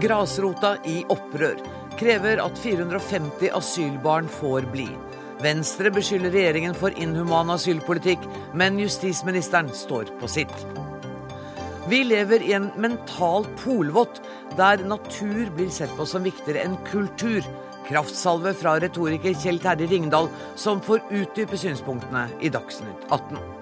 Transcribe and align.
Grasrota 0.00 0.76
i 0.88 1.02
opprør. 1.12 1.58
Krever 2.00 2.40
at 2.40 2.58
450 2.58 3.50
asylbarn 3.52 4.28
får 4.32 4.68
bli. 4.72 4.88
Venstre 5.44 5.92
beskylder 5.92 6.32
regjeringen 6.32 6.76
for 6.76 6.94
inhuman 7.00 7.52
asylpolitikk, 7.52 8.24
men 8.56 8.80
justisministeren 8.80 9.68
står 9.76 10.12
på 10.20 10.28
sitt. 10.28 10.66
Vi 11.88 12.02
lever 12.04 12.44
i 12.44 12.52
en 12.56 12.70
mental 12.80 13.48
polvott, 13.60 14.20
der 14.56 14.84
natur 14.88 15.48
blir 15.56 15.72
sett 15.72 15.92
på 15.96 16.06
som 16.08 16.24
viktigere 16.24 16.64
enn 16.64 16.76
kultur. 16.88 17.44
Kraftsalve 17.88 18.52
fra 18.56 18.76
retoriker 18.80 19.34
Kjell 19.36 19.60
Terje 19.60 19.88
Ringdal, 19.90 20.28
som 20.56 20.80
får 20.84 21.02
utdype 21.10 21.58
synspunktene 21.60 22.28
i 22.40 22.52
Dagsnytt 22.52 23.08
18. 23.10 23.59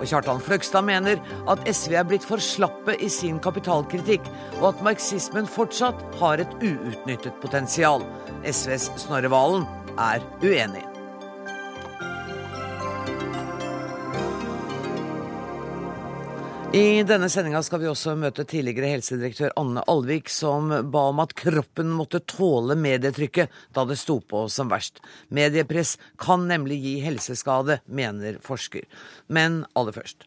Og 0.00 0.08
Kjartan 0.08 0.40
Fløgstad 0.40 0.86
mener 0.88 1.20
at 1.52 1.64
SV 1.68 1.94
er 2.00 2.06
blitt 2.08 2.24
for 2.26 2.42
slappe 2.42 2.96
i 2.96 3.10
sin 3.12 3.40
kapitalkritikk, 3.44 4.24
og 4.60 4.72
at 4.72 4.84
marxismen 4.86 5.48
fortsatt 5.50 6.00
har 6.22 6.40
et 6.40 6.54
uutnyttet 6.64 7.36
potensial. 7.44 8.06
SVs 8.40 8.90
Snorre 9.04 9.32
Valen 9.32 9.68
er 10.00 10.24
uenig. 10.40 10.89
I 16.70 17.02
denne 17.02 17.26
sendinga 17.26 17.64
skal 17.66 17.80
vi 17.82 17.88
også 17.90 18.12
møte 18.14 18.44
tidligere 18.46 18.92
helsedirektør 18.92 19.50
Anne 19.58 19.82
Alvik, 19.90 20.28
som 20.30 20.70
ba 20.94 21.00
om 21.10 21.18
at 21.18 21.32
kroppen 21.34 21.90
måtte 21.90 22.20
tåle 22.30 22.76
medietrykket 22.78 23.50
da 23.74 23.82
det 23.90 23.96
sto 23.98 24.20
på 24.22 24.44
som 24.46 24.70
verst. 24.70 25.02
Mediepress 25.34 25.96
kan 26.22 26.46
nemlig 26.46 26.78
gi 26.84 26.92
helseskade, 27.02 27.80
mener 27.90 28.38
forsker. 28.46 28.86
Men 29.26 29.64
aller 29.74 29.98
først. 29.98 30.22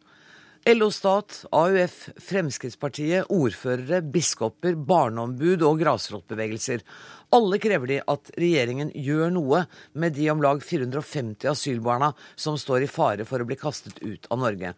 LO 0.68 0.92
Stat, 0.92 1.46
AUF, 1.56 2.10
Fremskrittspartiet, 2.28 3.32
ordførere, 3.32 4.04
biskoper, 4.04 4.76
barneombud 4.76 5.64
og 5.64 5.80
grasrotbevegelser. 5.80 6.84
Alle 7.34 7.58
krever 7.58 7.90
de 7.90 8.00
at 8.14 8.30
regjeringen 8.38 8.92
gjør 8.94 9.32
noe 9.34 9.64
med 9.98 10.14
de 10.14 10.28
om 10.30 10.42
lag 10.44 10.60
450 10.62 11.50
asylbarna 11.50 12.12
som 12.36 12.60
står 12.62 12.86
i 12.86 12.90
fare 12.92 13.26
for 13.26 13.42
å 13.42 13.48
bli 13.50 13.58
kastet 13.58 13.98
ut 14.04 14.28
av 14.30 14.44
Norge. 14.44 14.76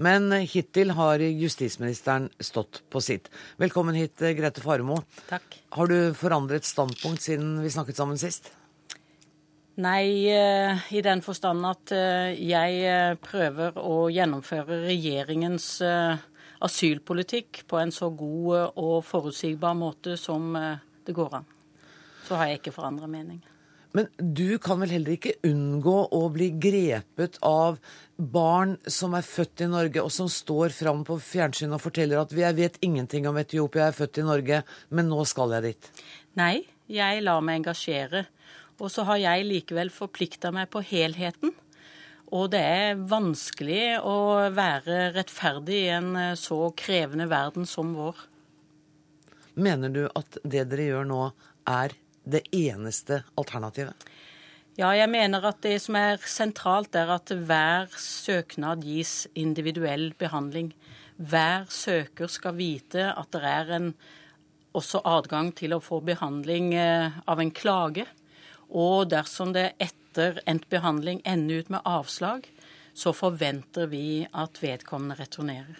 Men 0.00 0.32
hittil 0.40 0.94
har 0.96 1.20
justisministeren 1.20 2.30
stått 2.40 2.80
på 2.88 3.02
sitt. 3.04 3.28
Velkommen 3.60 3.98
hit, 3.98 4.16
Grete 4.16 4.64
Faremo. 4.64 5.02
Takk. 5.28 5.60
Har 5.76 5.92
du 5.92 6.14
forandret 6.16 6.64
standpunkt 6.64 7.26
siden 7.28 7.58
vi 7.60 7.74
snakket 7.74 8.00
sammen 8.00 8.20
sist? 8.20 8.48
Nei, 9.78 10.26
eh, 10.26 10.80
i 10.90 11.02
den 11.06 11.20
forstand 11.22 11.62
at 11.68 11.92
eh, 11.94 12.32
jeg 12.34 12.80
eh, 12.82 13.12
prøver 13.22 13.76
å 13.78 14.08
gjennomføre 14.10 14.80
regjeringens 14.88 15.68
asylpolitikk 16.58 17.62
på 17.70 17.78
en 17.78 17.94
så 17.94 18.08
god 18.10 18.74
og 18.80 18.96
forutsigbar 19.06 19.78
måte 19.78 20.16
som 20.18 20.50
det 20.56 21.14
går 21.14 21.38
an. 21.38 21.46
Så 22.28 22.36
har 22.36 22.50
jeg 22.50 22.60
ikke 22.60 22.76
forandra 22.76 23.08
mening. 23.10 23.40
Men 23.96 24.08
du 24.20 24.58
kan 24.60 24.82
vel 24.82 24.92
heller 24.92 25.14
ikke 25.16 25.38
unngå 25.48 25.96
å 26.12 26.20
bli 26.32 26.50
grepet 26.60 27.38
av 27.46 27.78
barn 28.16 28.76
som 28.84 29.14
er 29.16 29.24
født 29.24 29.64
i 29.64 29.70
Norge, 29.72 30.02
og 30.04 30.12
som 30.12 30.28
står 30.30 30.74
fram 30.76 31.04
på 31.08 31.16
fjernsyn 31.24 31.72
og 31.72 31.80
forteller 31.80 32.20
at 32.20 32.32
'jeg 32.32 32.54
vet 32.54 32.78
ingenting 32.82 33.26
om 33.26 33.36
Etiopia, 33.36 33.86
jeg 33.86 33.88
er 33.88 34.00
født 34.00 34.18
i 34.18 34.26
Norge, 34.28 34.62
men 34.90 35.08
nå 35.08 35.24
skal 35.26 35.56
jeg 35.56 35.62
dit'? 35.62 35.90
Nei, 36.36 36.66
jeg 36.86 37.22
lar 37.22 37.40
meg 37.40 37.62
engasjere. 37.62 38.26
Og 38.78 38.90
så 38.90 39.04
har 39.04 39.16
jeg 39.16 39.46
likevel 39.46 39.90
forplikta 39.90 40.52
meg 40.52 40.70
på 40.70 40.82
helheten. 40.84 41.52
Og 42.30 42.50
det 42.52 42.60
er 42.60 42.98
vanskelig 43.08 43.98
å 44.04 44.50
være 44.52 45.14
rettferdig 45.16 45.78
i 45.86 45.92
en 45.96 46.10
eh, 46.16 46.34
så 46.34 46.68
krevende 46.76 47.26
verden 47.30 47.66
som 47.66 47.94
vår. 47.96 48.20
Mener 49.56 49.88
du 49.88 50.04
at 50.06 50.38
det 50.44 50.68
dere 50.68 50.90
gjør 50.92 51.08
nå, 51.08 51.22
er 51.66 51.96
det 52.30 52.44
eneste 52.54 53.22
alternativet? 53.38 54.08
Ja, 54.78 54.92
jeg 54.94 55.10
mener 55.10 55.42
at 55.48 55.58
det 55.64 55.80
som 55.82 55.96
er 55.98 56.20
sentralt, 56.22 56.94
er 56.94 57.10
at 57.10 57.32
hver 57.32 57.90
søknad 57.98 58.84
gis 58.86 59.24
individuell 59.34 60.12
behandling. 60.18 60.70
Hver 61.18 61.66
søker 61.72 62.30
skal 62.30 62.54
vite 62.60 63.08
at 63.10 63.32
det 63.34 63.42
er 63.42 63.72
en, 63.74 63.88
også 64.78 65.00
adgang 65.02 65.50
til 65.58 65.74
å 65.74 65.82
få 65.82 65.98
behandling 66.06 66.70
eh, 66.78 67.16
av 67.26 67.42
en 67.42 67.50
klage. 67.50 68.06
Og 68.70 69.08
dersom 69.10 69.50
det 69.56 69.72
etter 69.82 70.38
endt 70.46 70.68
behandling 70.70 71.24
ender 71.26 71.64
ut 71.64 71.72
med 71.74 71.82
avslag, 71.88 72.46
så 72.94 73.10
forventer 73.16 73.90
vi 73.90 74.22
at 74.30 74.62
vedkommende 74.62 75.18
returnerer. 75.18 75.78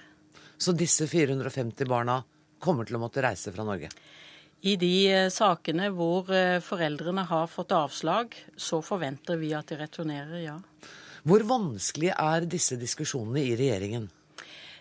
Så 0.58 0.74
disse 0.74 1.06
450 1.06 1.86
barna 1.86 2.18
kommer 2.58 2.86
til 2.86 2.98
å 2.98 3.04
måtte 3.04 3.22
reise 3.22 3.54
fra 3.54 3.66
Norge? 3.66 3.92
I 4.66 4.74
de 4.74 4.92
eh, 5.12 5.28
sakene 5.30 5.90
hvor 5.94 6.30
eh, 6.34 6.58
foreldrene 6.64 7.22
har 7.28 7.50
fått 7.50 7.74
avslag, 7.76 8.34
så 8.58 8.80
forventer 8.82 9.38
vi 9.38 9.52
at 9.54 9.70
de 9.70 9.78
returnerer, 9.78 10.38
ja. 10.42 10.56
Hvor 11.28 11.44
vanskelig 11.46 12.10
er 12.14 12.46
disse 12.50 12.78
diskusjonene 12.80 13.44
i 13.44 13.54
regjeringen? 13.58 14.08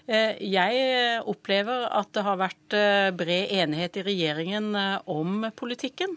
Eh, 0.08 0.40
jeg 0.50 1.20
opplever 1.30 1.86
at 1.94 2.10
det 2.16 2.24
har 2.26 2.40
vært 2.42 2.78
bred 3.20 3.54
enighet 3.60 4.00
i 4.02 4.06
regjeringen 4.08 4.72
om 5.06 5.50
politikken. 5.58 6.16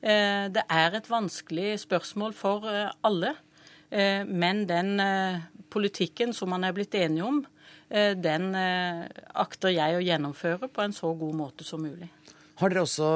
Det 0.00 0.62
er 0.64 0.94
et 0.96 1.08
vanskelig 1.12 1.74
spørsmål 1.82 2.32
for 2.32 2.64
alle. 3.04 3.34
Men 3.92 4.62
den 4.64 4.94
politikken 5.68 6.32
som 6.32 6.48
man 6.54 6.64
er 6.64 6.72
blitt 6.72 6.96
enige 6.96 7.26
om, 7.28 7.42
den 7.90 8.46
akter 8.56 9.74
jeg 9.76 9.98
å 9.98 10.00
gjennomføre 10.00 10.70
på 10.72 10.86
en 10.86 10.96
så 10.96 11.12
god 11.20 11.36
måte 11.36 11.68
som 11.68 11.84
mulig. 11.84 12.08
Har 12.60 12.72
dere, 12.72 12.84
også, 12.84 13.08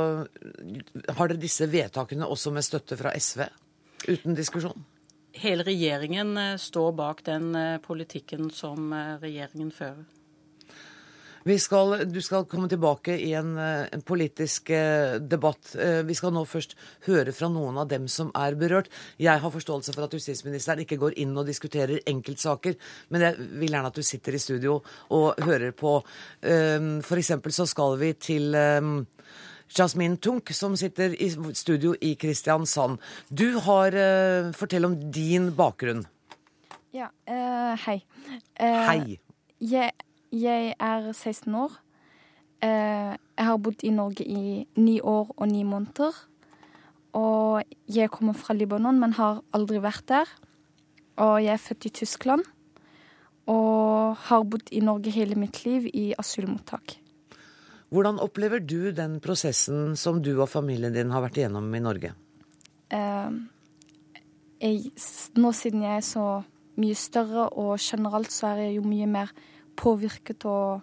har 1.18 1.28
dere 1.30 1.40
disse 1.40 1.68
vedtakene 1.68 2.28
også 2.28 2.52
med 2.54 2.64
støtte 2.64 2.96
fra 2.96 3.12
SV? 3.12 3.44
Uten 4.08 4.36
diskusjon? 4.38 4.86
Hele 5.36 5.66
regjeringen 5.66 6.38
står 6.62 6.92
bak 6.96 7.24
den 7.26 7.50
politikken 7.84 8.48
som 8.54 8.92
regjeringen 9.20 9.72
fører. 9.74 10.04
Skal, 11.44 11.98
du 12.08 12.20
skal 12.24 12.46
komme 12.48 12.70
tilbake 12.72 13.18
i 13.20 13.34
en, 13.36 13.50
eh, 13.60 13.86
en, 13.92 14.02
politisk 14.02 14.70
eh, 14.70 15.18
debatt. 15.20 15.74
Eh, 15.76 16.00
vi 16.08 16.14
skal 16.16 16.32
nå 16.32 16.46
først 16.48 16.72
høre 17.04 17.34
fra 17.36 17.50
noen 17.52 17.76
av 17.82 17.88
dem 17.90 18.06
som 18.08 18.30
er 18.32 18.56
berørt. 18.56 18.88
Jeg 19.20 19.42
har 19.42 19.52
forståelse 19.52 19.92
for 19.92 20.06
at 20.06 20.16
justisministeren 20.16 20.80
ikke 20.86 20.96
går 21.02 21.18
inn 21.20 21.36
og 21.36 21.44
diskuterer 21.44 22.00
enkeltsaker, 22.08 22.78
men 23.12 23.26
jeg 23.26 23.48
vil 23.60 23.76
gjerne 23.76 23.90
at 23.92 24.00
du 24.00 24.02
sitter 24.02 24.38
i 24.38 24.40
studio 24.40 24.78
og 25.12 25.44
hører 25.44 25.76
på. 25.76 25.98
F.eks. 26.40 27.32
så 27.52 27.68
skal 27.68 27.98
vi 28.00 28.14
til 28.16 28.56
Jasmin 29.68 30.16
Tunk, 30.16 30.48
som 30.56 30.78
sitter 30.80 31.12
i 31.12 31.28
studio 31.52 31.92
i 32.00 32.14
Kristiansand. 32.16 32.96
Du 33.28 33.60
har 33.68 33.92
Fortell 34.56 34.88
om 34.88 34.96
din 35.12 35.52
bakgrunn. 35.56 36.06
Ja, 36.94 37.08
uh, 37.28 37.74
hei. 37.88 38.00
Uh, 38.54 38.82
hei. 38.86 39.16
Jeg 39.58 39.90
jeg 40.34 40.74
er 40.78 41.12
16 41.12 41.54
år. 41.54 41.74
Eh, 42.64 43.12
jeg 43.14 43.46
har 43.48 43.60
bodd 43.60 43.84
i 43.84 43.92
Norge 43.94 44.24
i 44.26 44.64
ni 44.76 44.98
år 45.00 45.30
og 45.36 45.48
ni 45.50 45.62
måneder. 45.66 46.16
Og 47.14 47.62
jeg 47.86 48.10
kommer 48.10 48.34
fra 48.34 48.54
Libanon, 48.54 48.98
men 48.98 49.14
har 49.14 49.42
aldri 49.54 49.78
vært 49.82 50.06
der. 50.10 50.34
Og 51.22 51.38
jeg 51.44 51.54
er 51.54 51.62
født 51.62 51.86
i 51.86 51.94
Tyskland. 52.00 52.44
Og 53.46 54.16
har 54.26 54.44
bodd 54.48 54.72
i 54.72 54.82
Norge 54.82 55.12
hele 55.14 55.38
mitt 55.38 55.62
liv 55.64 55.86
i 55.92 56.12
asylmottak. 56.18 56.98
Hvordan 57.94 58.18
opplever 58.18 58.58
du 58.58 58.90
den 58.90 59.20
prosessen 59.22 59.94
som 59.94 60.22
du 60.22 60.32
og 60.40 60.48
familien 60.50 60.94
din 60.94 61.12
har 61.14 61.22
vært 61.22 61.38
igjennom 61.38 61.68
i 61.76 61.82
Norge? 61.84 62.10
Eh, 62.90 63.30
jeg, 64.64 64.80
nå 65.38 65.52
siden 65.54 65.84
jeg 65.84 66.00
er 66.00 66.06
så 66.06 66.26
mye 66.80 66.96
større 66.98 67.48
og 67.60 67.76
generelt 67.78 68.32
så 68.34 68.50
er 68.50 68.64
jeg 68.64 68.78
jo 68.80 68.88
mye 68.88 69.06
mer 69.06 69.30
påvirket 69.76 70.46
og 70.48 70.82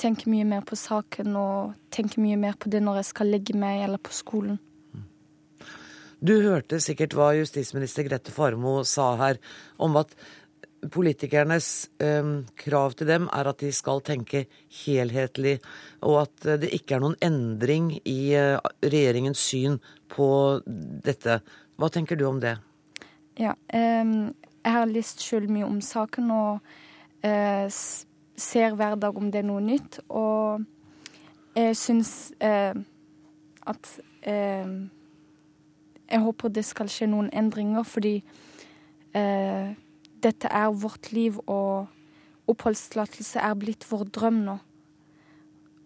tenker 0.00 0.30
mye 0.32 0.46
mer 0.48 0.64
på 0.66 0.76
saken 0.78 1.34
og 1.38 1.74
tenker 1.94 2.22
mye 2.22 2.38
mer 2.40 2.56
på 2.58 2.70
det 2.72 2.80
når 2.82 3.02
jeg 3.02 3.10
skal 3.10 3.30
legge 3.34 3.58
meg 3.58 3.84
eller 3.86 4.02
på 4.02 4.14
skolen. 4.14 4.58
Du 6.24 6.38
hørte 6.40 6.80
sikkert 6.80 7.14
hva 7.16 7.34
justisminister 7.36 8.06
Grete 8.06 8.32
Farmo 8.32 8.78
sa 8.88 9.10
her 9.20 9.38
om 9.82 9.98
at 10.00 10.14
politikernes 10.92 11.88
um, 12.00 12.44
krav 12.60 12.94
til 12.98 13.08
dem 13.08 13.26
er 13.32 13.48
at 13.48 13.60
de 13.60 13.70
skal 13.72 14.02
tenke 14.04 14.44
helhetlig, 14.84 15.58
og 16.04 16.24
at 16.24 16.48
det 16.62 16.72
ikke 16.76 16.96
er 16.96 17.04
noen 17.04 17.18
endring 17.24 17.90
i 18.04 18.34
uh, 18.36 18.60
regjeringens 18.84 19.40
syn 19.40 19.78
på 20.12 20.28
dette. 20.64 21.40
Hva 21.80 21.90
tenker 21.92 22.20
du 22.20 22.26
om 22.28 22.40
det? 22.42 22.56
Ja, 23.40 23.54
um, 23.72 24.32
jeg 24.64 24.76
har 24.76 24.90
lest 24.90 25.24
sjøl 25.24 25.48
mye 25.52 25.68
om 25.68 25.80
saken, 25.84 26.30
og 26.32 26.74
eh, 27.24 27.66
ser 28.36 28.74
hver 28.74 28.94
dag 28.94 29.16
om 29.16 29.30
det 29.32 29.42
er 29.42 29.48
noe 29.48 29.62
nytt. 29.64 30.00
Og 30.08 30.64
jeg 31.56 31.76
syns 31.78 32.32
eh, 32.40 32.74
at 33.66 34.00
eh, 34.22 34.90
Jeg 36.10 36.20
håper 36.20 36.48
det 36.52 36.64
skal 36.68 36.88
skje 36.92 37.06
noen 37.08 37.30
endringer, 37.32 37.82
fordi 37.82 38.18
eh, 39.16 39.72
dette 40.22 40.48
er 40.50 40.68
vårt 40.76 41.12
liv, 41.12 41.38
og 41.46 41.86
oppholdstillatelse 42.46 43.40
er 43.40 43.54
blitt 43.56 43.86
vår 43.88 44.04
drøm 44.12 44.42
nå. 44.44 44.58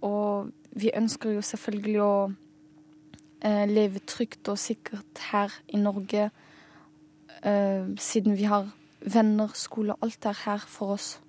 Og 0.02 0.50
vi 0.74 0.90
ønsker 0.94 1.36
jo 1.36 1.42
selvfølgelig 1.42 2.02
å 2.02 2.12
eh, 3.46 3.64
leve 3.70 4.02
trygt 4.10 4.50
og 4.50 4.58
sikkert 4.58 5.22
her 5.30 5.54
i 5.68 5.78
Norge, 5.78 6.28
eh, 7.42 7.86
siden 7.98 8.36
vi 8.36 8.50
har 8.50 8.68
venner, 9.00 9.54
skole, 9.54 9.94
alt 10.02 10.26
er 10.26 10.42
her 10.44 10.66
for 10.66 10.98
oss. 10.98 11.20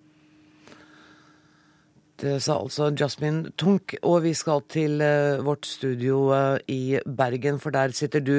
Det 2.19 2.33
sa 2.43 2.57
altså 2.59 2.89
Jasmin 2.99 3.45
Tunk, 3.55 3.93
og 4.03 4.25
vi 4.25 4.33
skal 4.35 4.59
til 4.67 4.99
uh, 4.99 5.39
vårt 5.45 5.63
studio 5.63 6.17
uh, 6.33 6.57
i 6.67 6.99
Bergen, 7.07 7.61
for 7.63 7.71
der 7.71 7.93
sitter 7.95 8.19
du, 8.19 8.33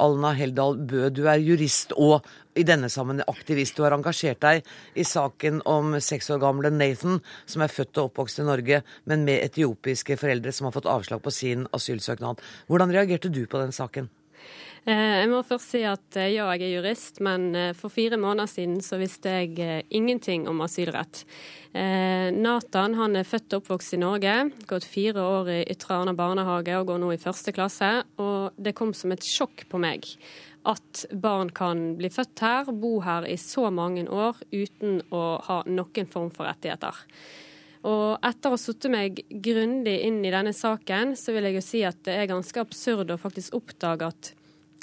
Alna 0.00 0.30
Heldal 0.32 0.78
Bø. 0.88 1.10
Du 1.12 1.26
er 1.28 1.42
jurist 1.44 1.92
og 1.92 2.24
i 2.56 2.64
denne 2.64 2.88
sammenheng 2.88 3.28
aktivist. 3.28 3.76
Du 3.76 3.84
har 3.84 3.92
engasjert 3.92 4.40
deg 4.40 4.64
i 4.96 5.04
saken 5.04 5.60
om 5.68 5.98
seks 6.00 6.32
år 6.32 6.40
gamle 6.40 6.72
Nathan, 6.72 7.20
som 7.44 7.66
er 7.66 7.74
født 7.74 8.00
og 8.00 8.08
oppvokst 8.08 8.40
i 8.40 8.48
Norge, 8.48 8.80
men 9.04 9.28
med 9.28 9.44
etiopiske 9.44 10.16
foreldre 10.16 10.54
som 10.56 10.70
har 10.70 10.78
fått 10.78 10.88
avslag 10.88 11.20
på 11.20 11.34
sin 11.34 11.68
asylsøknad. 11.76 12.40
Hvordan 12.72 12.96
reagerte 12.96 13.28
du 13.28 13.44
på 13.44 13.60
den 13.60 13.76
saken? 13.76 14.08
Eh, 14.86 15.14
jeg 15.22 15.30
må 15.32 15.42
først 15.46 15.74
si 15.74 15.82
at 15.88 16.18
ja, 16.20 16.46
jeg 16.52 16.66
er 16.66 16.74
jurist, 16.76 17.22
men 17.24 17.50
for 17.78 17.92
fire 17.92 18.20
måneder 18.20 18.50
siden 18.50 18.78
så 18.84 19.00
visste 19.00 19.32
jeg 19.40 19.86
ingenting 19.90 20.46
om 20.50 20.62
asylrett. 20.66 21.24
Eh, 21.72 22.28
Nathan 22.32 22.94
han 22.96 23.16
er 23.18 23.28
født 23.28 23.52
og 23.52 23.62
oppvokst 23.62 23.96
i 23.96 24.00
Norge, 24.00 24.36
gått 24.70 24.86
fire 24.88 25.24
år 25.24 25.50
i 25.52 25.58
Ytre 25.74 25.98
Arna 25.98 26.14
barnehage 26.16 26.78
og 26.78 26.88
går 26.88 27.02
nå 27.02 27.10
i 27.12 27.20
første 27.20 27.52
klasse. 27.56 27.90
Og 28.22 28.56
det 28.56 28.76
kom 28.78 28.94
som 28.96 29.12
et 29.12 29.26
sjokk 29.26 29.66
på 29.68 29.80
meg 29.82 30.08
at 30.68 31.04
barn 31.12 31.50
kan 31.54 31.94
bli 31.98 32.10
født 32.12 32.44
her, 32.44 32.72
bo 32.72 32.98
her 33.04 33.26
i 33.28 33.36
så 33.40 33.68
mange 33.72 34.04
år 34.10 34.40
uten 34.52 35.02
å 35.14 35.38
ha 35.44 35.60
noen 35.68 36.10
form 36.10 36.32
for 36.34 36.48
rettigheter. 36.48 37.04
Og 37.88 38.18
etter 38.26 38.50
å 38.50 38.56
ha 38.56 38.60
satt 38.60 38.88
meg 38.90 39.22
grundig 39.30 39.94
inn 40.04 40.18
i 40.26 40.32
denne 40.34 40.52
saken, 40.56 41.14
så 41.16 41.32
vil 41.34 41.46
jeg 41.48 41.58
jo 41.60 41.64
si 41.64 41.84
at 41.86 42.00
det 42.08 42.16
er 42.18 42.30
ganske 42.32 42.60
absurd 42.60 43.12
å 43.14 43.20
faktisk 43.20 43.54
oppdage 43.60 44.08
at 44.10 44.32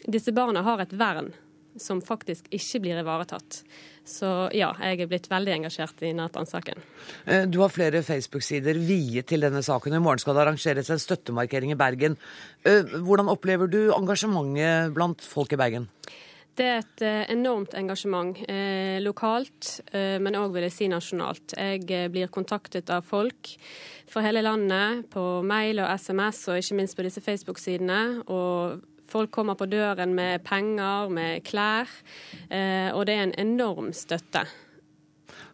disse 0.07 0.33
barna 0.35 0.63
har 0.65 0.83
et 0.83 0.93
vern 0.97 1.31
som 1.81 1.99
faktisk 2.03 2.47
ikke 2.55 2.81
blir 2.85 2.99
ivaretatt. 3.01 3.59
Så 4.07 4.27
ja, 4.55 4.69
jeg 4.79 5.01
er 5.03 5.09
blitt 5.11 5.27
veldig 5.31 5.55
engasjert 5.57 6.03
i 6.05 6.13
Nathan-saken. 6.15 6.83
Eh, 7.25 7.47
du 7.51 7.59
har 7.63 7.73
flere 7.73 8.03
Facebook-sider 8.05 8.79
viet 8.79 9.27
til 9.31 9.43
denne 9.43 9.63
saken. 9.65 9.97
I 9.97 10.03
morgen 10.03 10.21
skal 10.23 10.37
det 10.37 10.45
arrangeres 10.45 10.91
en 10.93 11.01
støttemarkering 11.01 11.73
i 11.73 11.79
Bergen. 11.79 12.15
Eh, 12.63 12.95
hvordan 13.03 13.31
opplever 13.33 13.71
du 13.71 13.81
engasjementet 13.95 14.95
blant 14.95 15.25
folk 15.25 15.55
i 15.55 15.59
Bergen? 15.59 15.89
Det 16.55 16.63
er 16.63 16.77
et 16.79 17.03
eh, 17.03 17.21
enormt 17.33 17.73
engasjement 17.75 18.37
eh, 18.47 19.01
lokalt, 19.03 19.81
eh, 19.91 20.15
men 20.23 20.37
òg 20.39 20.53
vil 20.55 20.69
jeg 20.69 20.75
si 20.77 20.87
nasjonalt. 20.87 21.57
Jeg 21.59 22.11
blir 22.13 22.31
kontaktet 22.31 22.91
av 22.95 23.03
folk 23.03 23.51
fra 24.07 24.23
hele 24.23 24.45
landet 24.45 25.09
på 25.11 25.23
mail 25.43 25.83
og 25.83 25.91
SMS, 25.99 26.45
og 26.47 26.61
ikke 26.61 26.77
minst 26.79 26.95
på 26.95 27.03
disse 27.03 27.23
Facebook-sidene. 27.25 28.23
og 28.31 28.83
Folk 29.15 29.31
kommer 29.31 29.55
på 29.55 29.69
døren 29.71 30.11
med 30.11 30.43
penger, 30.43 31.07
med 31.07 31.43
klær, 31.47 31.87
eh, 32.49 32.89
og 32.91 33.05
det 33.07 33.13
er 33.15 33.21
en 33.23 33.37
enorm 33.39 33.93
støtte. 33.95 34.41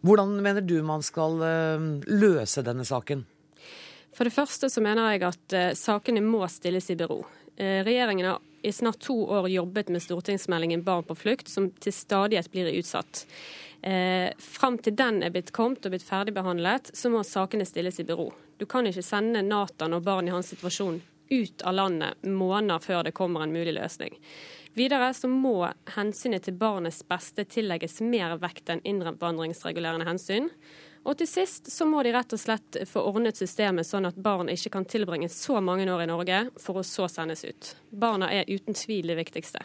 Hvordan 0.02 0.32
mener 0.42 0.64
du 0.66 0.80
man 0.82 1.04
skal 1.06 1.38
eh, 1.46 1.84
løse 2.10 2.64
denne 2.66 2.82
saken? 2.82 3.22
For 4.18 4.26
det 4.26 4.34
første 4.34 4.66
så 4.66 4.82
mener 4.82 5.12
jeg 5.12 5.22
at 5.28 5.54
eh, 5.54 5.68
sakene 5.78 6.24
må 6.26 6.42
stilles 6.50 6.90
i 6.90 6.98
bero. 6.98 7.20
Regjeringen 7.52 8.26
har 8.26 8.40
i 8.66 8.72
snart 8.74 8.98
to 9.04 9.14
år 9.30 9.46
jobbet 9.52 9.92
med 9.92 10.02
stortingsmeldingen 10.02 10.82
Barn 10.82 11.06
på 11.06 11.14
flukt, 11.14 11.46
som 11.52 11.68
til 11.78 11.94
stadighet 11.94 12.50
blir 12.50 12.72
utsatt. 12.80 13.26
Eh, 13.78 14.32
Fram 14.42 14.80
til 14.82 14.96
den 14.98 15.22
er 15.22 15.30
blitt 15.30 15.54
kommet 15.54 15.86
og 15.86 15.94
blitt 15.94 16.08
ferdigbehandlet, 16.08 16.90
så 16.98 17.14
må 17.14 17.22
sakene 17.22 17.68
stilles 17.68 18.02
i 18.02 18.08
bero. 18.10 18.32
Du 18.58 18.66
kan 18.66 18.90
ikke 18.90 19.06
sende 19.06 19.46
Nathan 19.46 19.94
og 19.94 20.02
barn 20.08 20.26
i 20.26 20.34
hans 20.34 20.50
situasjon 20.50 20.98
ut 21.32 21.64
av 21.66 21.74
landet 21.78 22.28
måneder 22.28 22.82
før 22.84 23.06
det 23.06 23.16
kommer 23.16 23.44
en 23.44 23.54
mulig 23.54 23.74
løsning. 23.78 24.18
Videre 24.76 25.10
så 25.12 25.28
må 25.28 25.66
hensynet 25.96 26.46
til 26.46 26.56
barnets 26.56 27.02
beste 27.08 27.44
tillegges 27.44 28.00
mer 28.04 28.38
vekt 28.40 28.72
enn 28.72 28.80
innvandringsregulerende 28.88 30.08
hensyn. 30.08 30.48
Og 31.02 31.18
til 31.18 31.28
sist 31.28 31.68
så 31.72 31.84
må 31.88 32.04
de 32.06 32.14
rett 32.14 32.32
og 32.32 32.40
slett 32.40 32.78
få 32.88 33.02
ordnet 33.10 33.36
systemet 33.36 33.88
sånn 33.88 34.06
at 34.08 34.16
barn 34.22 34.48
ikke 34.52 34.72
kan 34.78 34.86
tilbringe 34.88 35.28
så 35.32 35.60
mange 35.60 35.88
år 35.90 36.04
i 36.04 36.10
Norge 36.12 36.42
for 36.62 36.80
å 36.80 36.86
så 36.86 37.08
sendes 37.10 37.44
ut. 37.44 37.72
Barna 37.90 38.30
er 38.32 38.48
uten 38.48 38.78
tvil 38.78 39.10
det 39.10 39.18
viktigste. 39.18 39.64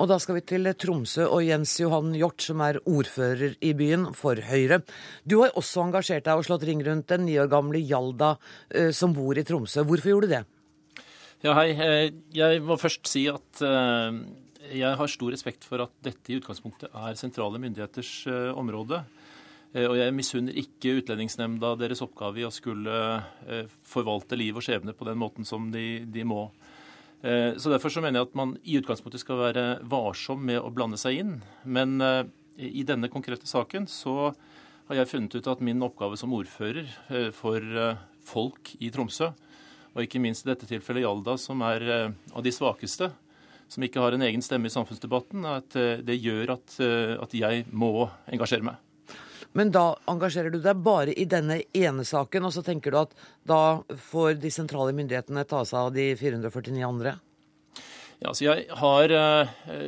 Og 0.00 0.08
da 0.08 0.16
skal 0.22 0.38
vi 0.38 0.44
til 0.48 0.68
Tromsø 0.80 1.26
og 1.28 1.42
Jens 1.44 1.74
Johan 1.80 2.14
Hjort, 2.16 2.40
som 2.44 2.62
er 2.64 2.78
ordfører 2.88 3.58
i 3.60 3.74
byen 3.76 4.10
for 4.16 4.38
Høyre. 4.48 4.80
Du 5.28 5.42
har 5.42 5.56
også 5.58 5.84
engasjert 5.84 6.24
deg 6.28 6.40
og 6.40 6.46
slått 6.46 6.64
ring 6.68 6.80
rundt 6.86 7.10
den 7.12 7.26
ni 7.28 7.36
år 7.40 7.50
gamle 7.52 7.82
Hjalda 7.84 8.34
eh, 8.68 8.94
som 8.96 9.12
bor 9.16 9.36
i 9.36 9.44
Tromsø. 9.44 9.84
Hvorfor 9.84 10.14
gjorde 10.14 10.30
du 10.30 10.34
det? 10.38 10.46
Ja, 11.40 11.54
hei. 11.56 11.70
Eh, 11.72 12.10
jeg 12.36 12.60
må 12.60 12.76
først 12.76 13.08
si 13.08 13.22
at 13.30 13.62
eh, 13.64 14.16
jeg 14.76 14.96
har 15.00 15.08
stor 15.08 15.32
respekt 15.32 15.64
for 15.64 15.80
at 15.80 15.94
dette 16.04 16.28
i 16.28 16.36
utgangspunktet 16.36 16.92
er 16.92 17.16
sentrale 17.16 17.56
myndigheters 17.62 18.10
eh, 18.28 18.50
område. 18.52 19.00
Og 19.70 19.94
jeg 19.94 20.12
misunner 20.12 20.56
ikke 20.58 20.96
Utlendingsnemnda 20.98 21.76
deres 21.78 22.02
oppgave 22.02 22.40
i 22.40 22.44
å 22.44 22.50
skulle 22.50 22.90
forvalte 23.86 24.34
liv 24.34 24.56
og 24.58 24.64
skjebne 24.66 24.90
på 24.98 25.06
den 25.06 25.20
måten 25.20 25.46
som 25.46 25.68
de, 25.70 26.02
de 26.10 26.24
må. 26.26 26.48
Så 27.22 27.70
Derfor 27.70 27.94
så 27.94 28.02
mener 28.02 28.18
jeg 28.18 28.26
at 28.26 28.34
man 28.34 28.56
i 28.66 28.74
utgangspunktet 28.80 29.22
skal 29.22 29.38
være 29.38 29.64
varsom 29.86 30.42
med 30.42 30.58
å 30.58 30.72
blande 30.74 30.98
seg 30.98 31.20
inn. 31.22 31.36
Men 31.62 32.02
i 32.58 32.82
denne 32.82 33.12
konkrete 33.14 33.46
saken 33.46 33.86
så 33.86 34.32
har 34.90 34.98
jeg 34.98 35.12
funnet 35.12 35.38
ut 35.38 35.52
at 35.54 35.62
min 35.62 35.86
oppgave 35.86 36.18
som 36.18 36.34
ordfører 36.34 36.90
for 37.38 37.70
folk 38.26 38.74
i 38.82 38.90
Tromsø 38.90 39.30
og 39.94 40.04
ikke 40.04 40.20
minst 40.22 40.46
i 40.46 40.52
dette 40.52 40.68
tilfellet 40.68 41.04
Hjalda, 41.04 41.36
som 41.40 41.62
er 41.66 41.86
eh, 41.86 42.12
av 42.34 42.44
de 42.44 42.52
svakeste, 42.54 43.10
som 43.70 43.86
ikke 43.86 44.02
har 44.02 44.14
en 44.14 44.26
egen 44.26 44.42
stemme 44.42 44.70
i 44.70 44.74
samfunnsdebatten, 44.74 45.46
at 45.48 45.76
eh, 45.78 46.02
det 46.06 46.20
gjør 46.20 46.54
at, 46.56 46.76
eh, 46.84 47.16
at 47.18 47.34
jeg 47.36 47.66
må 47.70 48.06
engasjere 48.30 48.66
meg. 48.66 48.78
Men 49.58 49.72
da 49.74 49.96
engasjerer 50.10 50.54
du 50.54 50.60
deg 50.62 50.78
bare 50.86 51.14
i 51.18 51.26
denne 51.26 51.56
ene 51.74 52.04
saken, 52.06 52.46
og 52.46 52.54
så 52.54 52.62
tenker 52.66 52.94
du 52.94 53.00
at 53.00 53.16
da 53.42 53.80
får 54.12 54.38
de 54.38 54.52
sentrale 54.54 54.94
myndighetene 54.94 55.42
ta 55.50 55.64
seg 55.66 55.88
av 55.88 55.90
de 55.96 56.12
449 56.20 56.84
andre? 56.86 57.16
Ja, 58.20 58.30
så 58.30 58.44
Jeg 58.44 58.68
har 58.78 59.10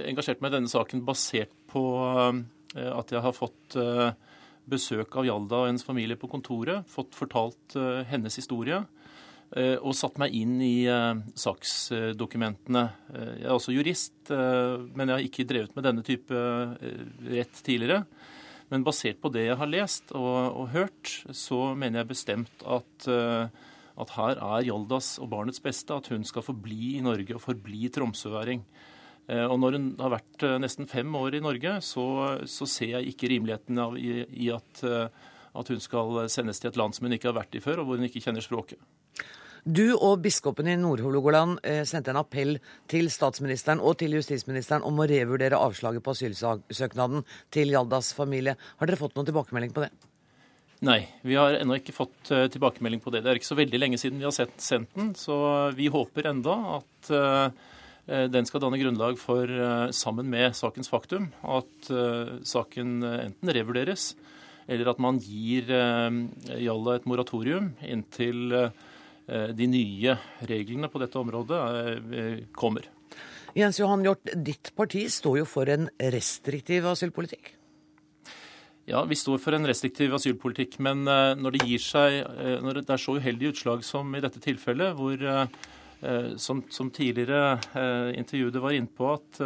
engasjert 0.08 0.40
meg 0.42 0.50
i 0.50 0.56
denne 0.56 0.72
saken 0.72 1.04
basert 1.06 1.52
på 1.70 1.84
at 2.08 3.12
jeg 3.12 3.22
har 3.22 3.36
fått 3.36 3.76
besøk 4.72 5.14
av 5.20 5.28
Hjalda 5.28 5.60
og 5.60 5.68
hennes 5.68 5.84
familie 5.86 6.18
på 6.18 6.30
kontoret. 6.32 6.88
Fått 6.90 7.14
fortalt 7.14 7.76
hennes 8.08 8.40
historie. 8.40 8.80
Eh, 9.52 9.76
og 9.84 9.92
satt 9.92 10.16
meg 10.20 10.32
inn 10.32 10.54
i 10.64 10.86
uh, 10.88 11.18
saksdokumentene. 11.36 12.86
Uh, 13.12 13.32
jeg 13.36 13.48
er 13.50 13.52
også 13.52 13.74
jurist, 13.74 14.14
men 14.32 15.10
jeg 15.10 15.12
har 15.12 15.26
ikke 15.26 15.48
drevet 15.48 15.74
med 15.76 15.84
denne 15.84 16.04
type 16.06 16.44
rett 17.28 17.58
tidligere. 17.66 18.06
Men 18.72 18.86
basert 18.86 19.20
på 19.20 19.28
det 19.34 19.44
jeg 19.50 19.58
har 19.60 19.68
lest 19.68 20.14
og, 20.16 20.38
og 20.56 20.70
hørt, 20.72 21.10
så 21.36 21.74
mener 21.76 22.00
jeg 22.00 22.12
bestemt 22.14 22.62
at, 22.64 23.08
at 24.00 24.14
her 24.14 24.38
er 24.40 24.64
Hjaldas 24.64 25.18
og 25.20 25.28
barnets 25.34 25.60
beste. 25.60 25.92
At 25.92 26.08
hun 26.08 26.24
skal 26.24 26.46
forbli 26.46 26.94
i 26.94 27.02
Norge 27.04 27.36
og 27.36 27.42
forbli 27.44 27.90
tromsøværing. 27.92 28.62
Og 29.50 29.58
når 29.60 29.76
hun 29.76 29.90
har 30.00 30.14
vært 30.14 30.46
nesten 30.62 30.88
fem 30.88 31.12
år 31.20 31.36
i 31.36 31.42
Norge, 31.44 31.74
så, 31.84 32.06
så 32.48 32.70
ser 32.70 32.94
jeg 32.94 33.12
ikke 33.12 33.28
rimeligheten 33.34 33.82
av, 33.84 34.00
i, 34.00 34.22
i 34.46 34.48
at, 34.56 34.80
at 34.88 35.74
hun 35.74 35.84
skal 35.84 36.22
sendes 36.32 36.62
til 36.62 36.72
et 36.72 36.80
land 36.80 36.96
som 36.96 37.10
hun 37.10 37.18
ikke 37.18 37.28
har 37.28 37.42
vært 37.42 37.60
i 37.60 37.64
før, 37.66 37.82
og 37.82 37.90
hvor 37.90 38.00
hun 38.00 38.08
ikke 38.08 38.24
kjenner 38.24 38.46
språket. 38.46 38.80
Du 39.62 39.92
og 39.94 40.18
biskopen 40.24 40.66
i 40.66 40.74
Nord-Hålogaland 40.74 41.60
eh, 41.62 41.84
sendte 41.86 42.10
en 42.10 42.18
appell 42.18 42.56
til 42.90 43.06
statsministeren 43.14 43.78
og 43.78 43.94
til 44.00 44.16
justisministeren 44.16 44.82
om 44.82 44.96
å 44.98 45.06
revurdere 45.06 45.60
avslaget 45.62 46.02
på 46.02 46.14
asylsøknaden 46.16 47.22
til 47.54 47.70
Jaldas 47.70 48.10
familie. 48.16 48.56
Har 48.80 48.90
dere 48.90 48.98
fått 48.98 49.14
noen 49.14 49.28
tilbakemelding 49.28 49.70
på 49.76 49.84
det? 49.84 49.92
Nei, 50.82 50.98
vi 51.22 51.38
har 51.38 51.54
ennå 51.60 51.78
ikke 51.78 51.94
fått 51.94 52.32
uh, 52.34 52.48
tilbakemelding 52.50 53.04
på 53.04 53.14
det. 53.14 53.22
Det 53.22 53.30
er 53.30 53.38
ikke 53.38 53.52
så 53.52 53.60
veldig 53.60 53.78
lenge 53.78 54.02
siden 54.02 54.18
vi 54.18 54.26
har 54.26 54.34
sett, 54.34 54.56
sendt 54.58 54.90
den, 54.98 55.12
så 55.14 55.36
vi 55.78 55.86
håper 55.94 56.32
enda 56.32 56.58
at 56.80 57.12
uh, 57.14 57.70
den 58.34 58.48
skal 58.50 58.64
danne 58.64 58.82
grunnlag 58.82 59.14
for, 59.14 59.46
sammen 59.94 60.26
med 60.26 60.56
sakens 60.58 60.90
faktum, 60.90 61.28
at 61.46 61.86
saken 62.50 62.96
enten 63.06 63.52
revurderes, 63.54 64.08
eller 64.66 64.90
at 64.90 64.98
man 64.98 65.20
gir 65.22 65.70
Jalla 65.70 66.96
et 66.98 67.06
moratorium 67.06 67.76
inntil 67.86 68.50
Eh, 68.66 68.91
de 69.26 69.68
nye 69.70 70.16
reglene 70.48 70.90
på 70.90 71.00
dette 71.02 71.18
området 71.20 71.62
eh, 72.18 72.44
kommer. 72.56 72.88
Jens 73.56 73.78
Johan 73.80 74.04
Hjort, 74.06 74.32
ditt 74.34 74.72
parti 74.76 75.04
står 75.12 75.42
jo 75.42 75.48
for 75.48 75.68
en 75.70 75.88
restriktiv 76.12 76.88
asylpolitikk? 76.88 77.52
Ja, 78.88 79.04
vi 79.06 79.14
står 79.14 79.38
for 79.38 79.54
en 79.54 79.68
restriktiv 79.68 80.14
asylpolitikk. 80.16 80.78
Men 80.82 81.04
eh, 81.06 81.34
når 81.38 81.56
det 81.56 81.68
gir 81.68 81.84
seg, 81.84 82.18
når 82.64 82.82
det 82.82 82.96
er 82.96 83.04
så 83.04 83.18
uheldige 83.18 83.54
utslag 83.54 83.86
som 83.86 84.10
i 84.16 84.24
dette 84.24 84.42
tilfellet, 84.42 84.96
hvor 84.98 85.28
som, 86.42 86.64
som 86.66 86.88
tidligere 86.90 87.60
intervjuet 88.18 88.56
var 88.58 88.74
inne 88.74 88.90
på, 88.90 89.12
at 89.14 89.38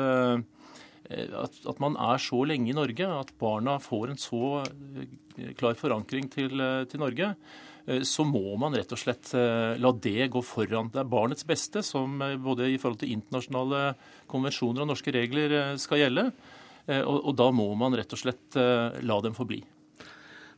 at, 1.05 1.59
at, 1.69 1.81
man 1.85 1.99
er 2.01 2.17
så 2.17 2.39
lenge 2.49 2.71
i 2.73 2.75
Norge, 2.75 3.05
at 3.05 3.35
barna 3.37 3.75
får 3.77 4.15
en 4.15 4.19
så 4.19 4.63
klar 5.61 5.77
forankring 5.77 6.31
til, 6.33 6.65
til 6.89 7.03
Norge, 7.03 7.29
så 7.87 8.25
må 8.27 8.57
man 8.59 8.75
rett 8.75 8.91
og 8.93 8.99
slett 8.99 9.31
la 9.35 9.93
det 10.03 10.27
gå 10.35 10.43
foran. 10.43 10.91
Det 10.91 11.03
er 11.03 11.11
barnets 11.11 11.47
beste 11.47 11.85
som 11.87 12.19
både 12.43 12.67
i 12.73 12.81
forhold 12.83 12.99
til 13.03 13.15
internasjonale 13.15 13.83
konvensjoner 14.31 14.83
og 14.83 14.91
norske 14.91 15.15
regler 15.15 15.77
skal 15.79 16.03
gjelde. 16.03 16.27
Og, 17.07 17.31
da 17.39 17.47
må 17.55 17.69
man 17.79 17.95
rett 17.99 18.13
og 18.15 18.21
slett 18.21 18.59
la 18.59 19.21
dem 19.23 19.35
få 19.39 19.47
bli. 19.47 19.61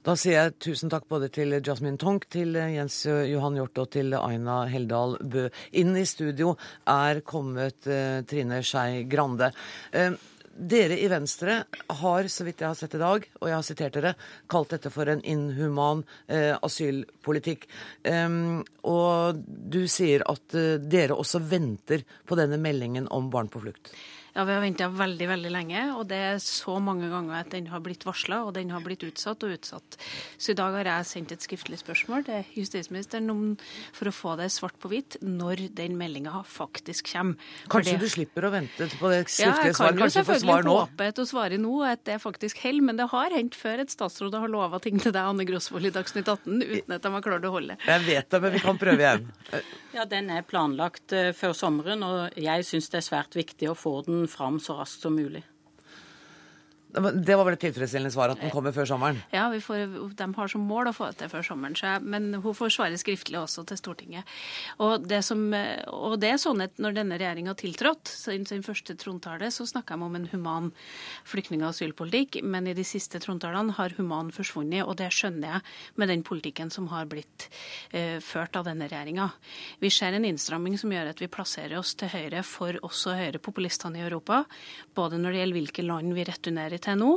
Da 0.08 0.14
sier 0.16 0.38
jeg 0.38 0.54
tusen 0.62 0.88
takk 0.88 1.08
både 1.10 1.26
til 1.34 1.56
Jasmin 1.58 1.98
Tonk, 2.00 2.28
til 2.32 2.54
Jens 2.56 3.02
Johan 3.04 3.58
Hjort 3.58 3.80
og 3.82 3.90
til 3.92 4.14
Aina 4.16 4.62
Heldal 4.70 5.18
Bø. 5.20 5.48
Inn 5.76 5.96
i 5.98 6.06
studio 6.08 6.54
er 6.88 7.20
kommet 7.26 7.88
eh, 7.90 8.22
Trine 8.28 8.62
Skei 8.64 9.02
Grande. 9.10 9.50
Eh, 10.58 10.66
dere 10.66 10.98
i 10.98 11.08
Venstre 11.08 11.64
har, 11.86 12.28
så 12.28 12.44
vidt 12.44 12.60
jeg 12.60 12.68
har 12.68 12.74
sett 12.74 12.94
i 12.94 12.98
dag, 12.98 13.24
og 13.40 13.48
jeg 13.48 13.56
har 13.56 13.66
sitert 13.66 13.94
dere, 13.94 14.14
kalt 14.48 14.70
dette 14.70 14.90
for 14.90 15.08
en 15.08 15.22
inhuman 15.22 16.04
eh, 16.26 16.56
asylpolitikk. 16.62 17.68
Um, 18.04 18.64
og 18.82 19.38
du 19.46 19.86
sier 19.88 20.24
at 20.28 20.54
uh, 20.54 20.78
dere 20.78 21.16
også 21.16 21.40
venter 21.40 22.04
på 22.26 22.36
denne 22.38 22.58
meldingen 22.58 23.08
om 23.08 23.30
barn 23.30 23.48
på 23.48 23.62
flukt. 23.62 23.92
Ja, 24.38 24.44
Vi 24.44 24.52
har 24.54 24.60
venta 24.62 24.86
veldig 24.86 25.26
veldig 25.26 25.50
lenge, 25.50 25.80
og 25.98 26.04
det 26.12 26.18
er 26.22 26.36
så 26.38 26.76
mange 26.78 27.08
ganger 27.10 27.40
at 27.40 27.48
den 27.50 27.64
har 27.72 27.80
blitt 27.82 28.04
varsla 28.06 28.44
og 28.46 28.52
den 28.54 28.68
har 28.70 28.84
blitt 28.84 29.02
utsatt 29.02 29.42
og 29.42 29.56
utsatt. 29.56 29.96
Så 30.38 30.52
i 30.52 30.58
dag 30.60 30.76
har 30.76 30.86
jeg 30.86 31.08
sendt 31.08 31.32
et 31.34 31.42
skriftlig 31.42 31.80
spørsmål 31.80 32.22
til 32.28 32.52
justisministeren 32.54 33.26
om, 33.32 33.40
for 33.96 34.06
å 34.06 34.12
få 34.14 34.36
det 34.38 34.46
svart 34.54 34.78
på 34.78 34.92
hvitt 34.92 35.16
når 35.26 35.64
den 35.74 35.96
meldinga 35.98 36.44
faktisk 36.46 37.10
kommer. 37.10 37.50
Kanskje 37.66 37.96
det, 37.96 38.04
du 38.04 38.14
slipper 38.14 38.46
å 38.46 38.52
vente 38.54 38.86
på 39.00 39.10
det 39.10 39.24
skriftlige 39.24 39.48
svaret? 39.48 39.58
Ja, 39.58 39.72
jeg 39.72 39.80
kan 39.80 40.04
jo 40.04 40.08
selvfølgelig 40.20 40.76
håpe 40.76 41.10
å 41.18 41.26
svare 41.32 41.58
nå 41.58 41.74
at 41.88 42.06
det 42.06 42.20
faktisk 42.22 42.62
holder, 42.62 42.86
men 42.92 43.02
det 43.02 43.08
har 43.10 43.34
hendt 43.34 43.58
før 43.58 43.82
et 43.82 43.90
statsråd 43.90 44.38
har 44.38 44.54
lova 44.54 44.78
ting 44.86 45.02
til 45.02 45.10
deg, 45.10 45.32
Anne 45.32 45.48
Grosvold, 45.50 45.90
i 45.90 45.94
Dagsnytt 45.98 46.30
18 46.30 46.62
uten 46.62 46.94
at 46.94 47.02
de 47.02 47.14
har 47.16 47.26
klart 47.26 47.50
å 47.50 47.52
holde. 47.58 47.80
Jeg 47.90 48.06
vet 48.06 48.30
det, 48.30 48.42
men 48.46 48.54
vi 48.54 48.62
kan 48.62 48.78
prøve 48.78 49.02
igjen. 49.02 49.28
Ja, 49.98 50.06
Den 50.06 50.30
er 50.30 50.46
planlagt 50.46 51.10
uh, 51.16 51.32
før 51.34 51.58
sommeren, 51.58 52.06
og 52.06 52.38
jeg 52.38 52.70
syns 52.70 52.86
det 52.92 53.02
er 53.02 53.08
svært 53.08 53.34
viktig 53.34 53.72
å 53.72 53.74
få 53.74 53.96
den 54.06 54.27
fram 54.28 54.60
så 54.60 54.78
raskt 54.78 55.02
som 55.02 55.14
mulig. 55.14 55.44
Det 56.88 57.34
var 57.36 57.44
vel 57.44 57.52
et 57.52 57.60
tilfredsstillende 57.60 58.12
svar 58.14 58.32
at 58.32 58.40
den 58.40 58.52
kommer 58.52 58.72
før 58.72 58.86
sommeren? 58.88 59.18
Ja, 59.28 59.50
får, 59.60 60.14
de 60.16 60.26
har 60.38 60.48
som 60.48 60.62
mål 60.64 60.88
å 60.88 60.94
få 60.96 61.10
det 61.10 61.18
til 61.20 61.30
før 61.34 61.44
sommeren. 61.44 61.76
Jeg, 61.76 62.00
men 62.00 62.30
hun 62.40 62.56
får 62.56 62.72
svare 62.72 62.96
skriftlig 63.00 63.36
også 63.36 63.66
til 63.68 63.76
Stortinget. 63.76 64.30
Og 64.80 65.04
det, 65.04 65.20
som, 65.26 65.42
og 65.92 66.16
det 66.22 66.30
er 66.32 66.40
sånn 66.40 66.64
at 66.64 66.80
når 66.80 66.96
denne 66.96 67.18
regjeringa 67.20 67.52
tiltrådte, 67.60 68.14
sin, 68.14 68.64
første 68.64 68.96
trontale, 68.96 69.50
så 69.52 69.66
snakka 69.68 69.98
de 69.98 70.06
om 70.06 70.16
en 70.16 70.28
human 70.32 70.70
flyktning- 71.28 71.66
og 71.66 71.74
asylpolitikk. 71.74 72.40
Men 72.48 72.70
i 72.72 72.76
de 72.78 72.86
siste 72.88 73.20
trontalene 73.20 73.76
har 73.76 73.92
human 73.98 74.32
forsvunnet, 74.32 74.86
og 74.86 74.96
det 75.02 75.10
skjønner 75.12 75.58
jeg 75.58 76.00
med 76.00 76.12
den 76.14 76.24
politikken 76.24 76.72
som 76.72 76.88
har 76.94 77.04
blitt 77.10 77.50
uh, 77.92 78.16
ført 78.24 78.56
av 78.56 78.64
denne 78.70 78.88
regjeringa. 78.88 79.28
Vi 79.84 79.92
ser 79.92 80.16
en 80.16 80.24
innstramming 80.24 80.80
som 80.80 80.96
gjør 80.96 81.12
at 81.12 81.20
vi 81.20 81.28
plasserer 81.28 81.76
oss 81.76 81.92
til 82.00 82.14
høyre 82.16 82.40
for 82.48 82.80
også 82.80 83.18
høyrepopulistene 83.20 84.00
i 84.00 84.06
Europa, 84.08 84.40
både 84.96 85.20
når 85.20 85.36
det 85.36 85.44
gjelder 85.44 85.60
hvilke 85.60 85.84
land 85.84 86.16
vi 86.16 86.28
returnerer 86.32 86.77
til 86.82 86.98
nå, 87.00 87.12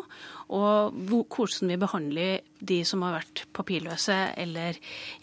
og 0.52 0.96
hvordan 1.08 1.72
vi 1.72 1.78
behandler 1.80 2.42
de 2.60 2.82
som 2.86 3.02
har 3.06 3.16
vært 3.16 3.46
papirløse 3.56 4.16
eller 4.38 4.76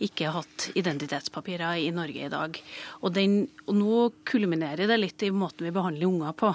ikke 0.02 0.30
hatt 0.35 0.68
identitetspapirer 0.78 1.83
i 1.83 1.90
Norge 1.95 2.25
i 2.25 2.30
dag. 2.33 2.57
Og, 3.02 3.12
den, 3.14 3.37
og 3.68 3.76
nå 3.76 3.99
kulminerer 4.28 4.88
det 4.88 4.99
litt 4.99 5.26
i 5.26 5.30
måten 5.35 5.68
vi 5.68 5.75
behandler 5.75 6.09
unger 6.09 6.35
på, 6.38 6.50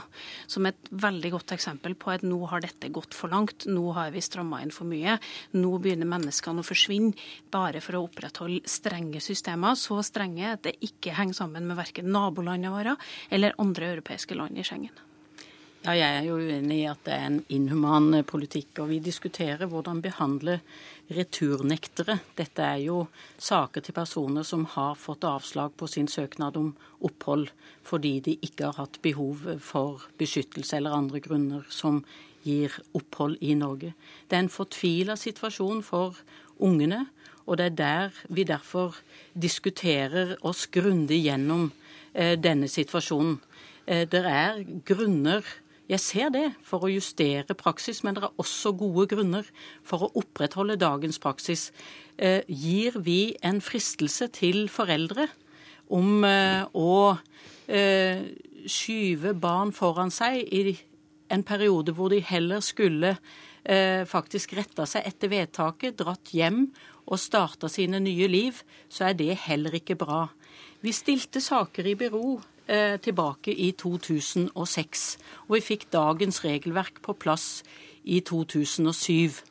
som 0.50 0.68
et 0.68 0.90
veldig 0.90 1.34
godt 1.38 1.56
eksempel 1.56 1.96
på 2.00 2.16
at 2.16 2.26
nå 2.26 2.42
har 2.52 2.66
dette 2.66 2.92
gått 2.94 3.16
for 3.16 3.32
langt, 3.34 3.68
nå 3.70 3.94
har 3.96 4.12
vi 4.16 4.26
stramma 4.26 4.64
inn 4.64 4.74
for 4.74 4.90
mye, 4.90 5.20
nå 5.54 5.78
begynner 5.78 6.10
menneskene 6.10 6.66
å 6.66 6.68
forsvinne 6.68 7.14
bare 7.54 7.84
for 7.84 8.00
å 8.00 8.06
opprettholde 8.10 8.66
strenge 8.70 9.22
systemer, 9.24 9.78
så 9.80 10.02
strenge 10.06 10.56
at 10.56 10.66
det 10.68 10.80
ikke 10.84 11.16
henger 11.16 11.44
sammen 11.44 11.70
med 11.70 11.80
verken 11.80 12.12
nabolandene 12.14 12.74
våre 12.74 13.00
eller 13.30 13.58
andre 13.62 13.94
europeiske 13.94 14.38
land 14.38 14.58
i 14.58 14.66
Schengen. 14.66 15.13
Ja, 15.84 15.98
jeg 16.00 16.16
er 16.16 16.28
jo 16.30 16.38
uenig 16.40 16.78
i 16.80 16.84
at 16.88 17.02
det 17.04 17.12
er 17.12 17.24
en 17.28 17.42
inhuman 17.52 18.14
eh, 18.16 18.24
politikk. 18.24 18.80
Og 18.80 18.88
vi 18.88 19.02
diskuterer 19.04 19.68
hvordan 19.68 20.00
behandle 20.00 20.62
returnektere. 21.12 22.22
Dette 22.38 22.64
er 22.64 22.78
jo 22.86 23.02
saker 23.36 23.84
til 23.84 23.96
personer 23.98 24.46
som 24.48 24.62
har 24.78 24.94
fått 24.96 25.26
avslag 25.28 25.74
på 25.76 25.90
sin 25.92 26.08
søknad 26.08 26.56
om 26.56 26.70
opphold 27.04 27.50
fordi 27.84 28.14
de 28.24 28.38
ikke 28.48 28.70
har 28.70 28.78
hatt 28.80 29.02
behov 29.04 29.42
for 29.60 30.06
beskyttelse 30.22 30.78
eller 30.78 30.96
andre 30.96 31.20
grunner 31.20 31.66
som 31.68 32.00
gir 32.48 32.78
opphold 32.96 33.36
i 33.44 33.52
Norge. 33.60 33.92
Det 34.32 34.38
er 34.38 34.46
en 34.46 34.54
fortvila 34.54 35.18
situasjon 35.20 35.82
for 35.84 36.22
ungene, 36.64 37.10
og 37.44 37.60
det 37.60 37.66
er 37.66 37.76
der 37.82 38.22
vi 38.32 38.46
derfor 38.48 39.02
diskuterer 39.36 40.38
oss 40.48 40.64
grundig 40.72 41.20
gjennom 41.26 41.74
eh, 42.14 42.40
denne 42.40 42.72
situasjonen. 42.72 43.36
Eh, 43.84 44.08
det 44.08 44.24
er 44.24 44.64
grunner 44.88 45.44
jeg 45.92 46.00
ser 46.00 46.30
det 46.32 46.46
for 46.64 46.86
å 46.86 46.92
justere 46.92 47.56
praksis, 47.60 48.04
men 48.04 48.16
det 48.16 48.24
er 48.24 48.40
også 48.40 48.72
gode 48.80 49.08
grunner 49.12 49.48
for 49.84 50.06
å 50.06 50.12
opprettholde 50.22 50.80
dagens 50.80 51.20
praksis. 51.20 51.72
Eh, 52.16 52.42
gir 52.48 52.96
vi 53.04 53.36
en 53.44 53.60
fristelse 53.64 54.30
til 54.32 54.70
foreldre 54.72 55.28
om 55.92 56.24
eh, 56.24 56.64
å 56.72 57.18
eh, 57.68 58.24
skyve 58.64 59.36
barn 59.36 59.74
foran 59.76 60.14
seg 60.14 60.48
i 60.56 60.78
en 61.34 61.44
periode 61.44 61.96
hvor 61.98 62.14
de 62.14 62.22
heller 62.24 62.64
skulle 62.64 63.18
faktisk 63.64 64.58
retta 64.58 64.84
seg 64.84 65.06
etter 65.08 65.30
vedtaket, 65.32 65.96
dratt 65.96 66.34
hjem 66.36 66.66
og 67.08 67.16
starta 67.16 67.70
sine 67.72 68.02
nye 68.04 68.28
liv, 68.28 68.58
så 68.92 69.06
er 69.08 69.16
det 69.16 69.38
heller 69.46 69.78
ikke 69.80 69.96
bra. 69.96 70.26
Vi 70.84 70.92
stilte 70.92 71.40
saker 71.40 71.88
i 71.88 71.94
bero 71.96 72.42
eh, 72.68 73.00
tilbake 73.00 73.54
i 73.54 73.72
2006. 73.72 75.18
Og 75.48 75.58
vi 75.58 75.62
fikk 75.62 75.88
dagens 75.94 76.44
regelverk 76.46 77.02
på 77.04 77.14
plass 77.14 77.64
i 78.04 78.20
2007. 78.20 79.42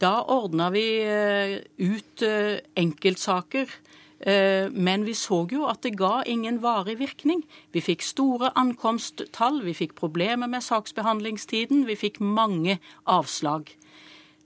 Da 0.00 0.20
ordna 0.26 0.70
vi 0.74 0.86
eh, 1.02 1.58
ut 1.78 2.22
eh, 2.22 2.60
enkeltsaker. 2.76 3.80
Men 4.24 5.02
vi 5.04 5.12
så 5.12 5.42
jo 5.52 5.66
at 5.68 5.82
det 5.84 5.98
ga 5.98 6.22
ingen 6.24 6.62
varig 6.62 6.94
virkning. 6.96 7.42
Vi 7.74 7.82
fikk 7.84 8.00
store 8.00 8.48
ankomsttall, 8.56 9.58
vi 9.66 9.74
fikk 9.76 9.92
problemer 9.98 10.48
med 10.48 10.64
saksbehandlingstiden, 10.64 11.82
vi 11.84 11.96
fikk 11.98 12.22
mange 12.24 12.78
avslag. 13.04 13.68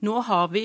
Nå 0.03 0.17
har 0.27 0.49
vi 0.51 0.65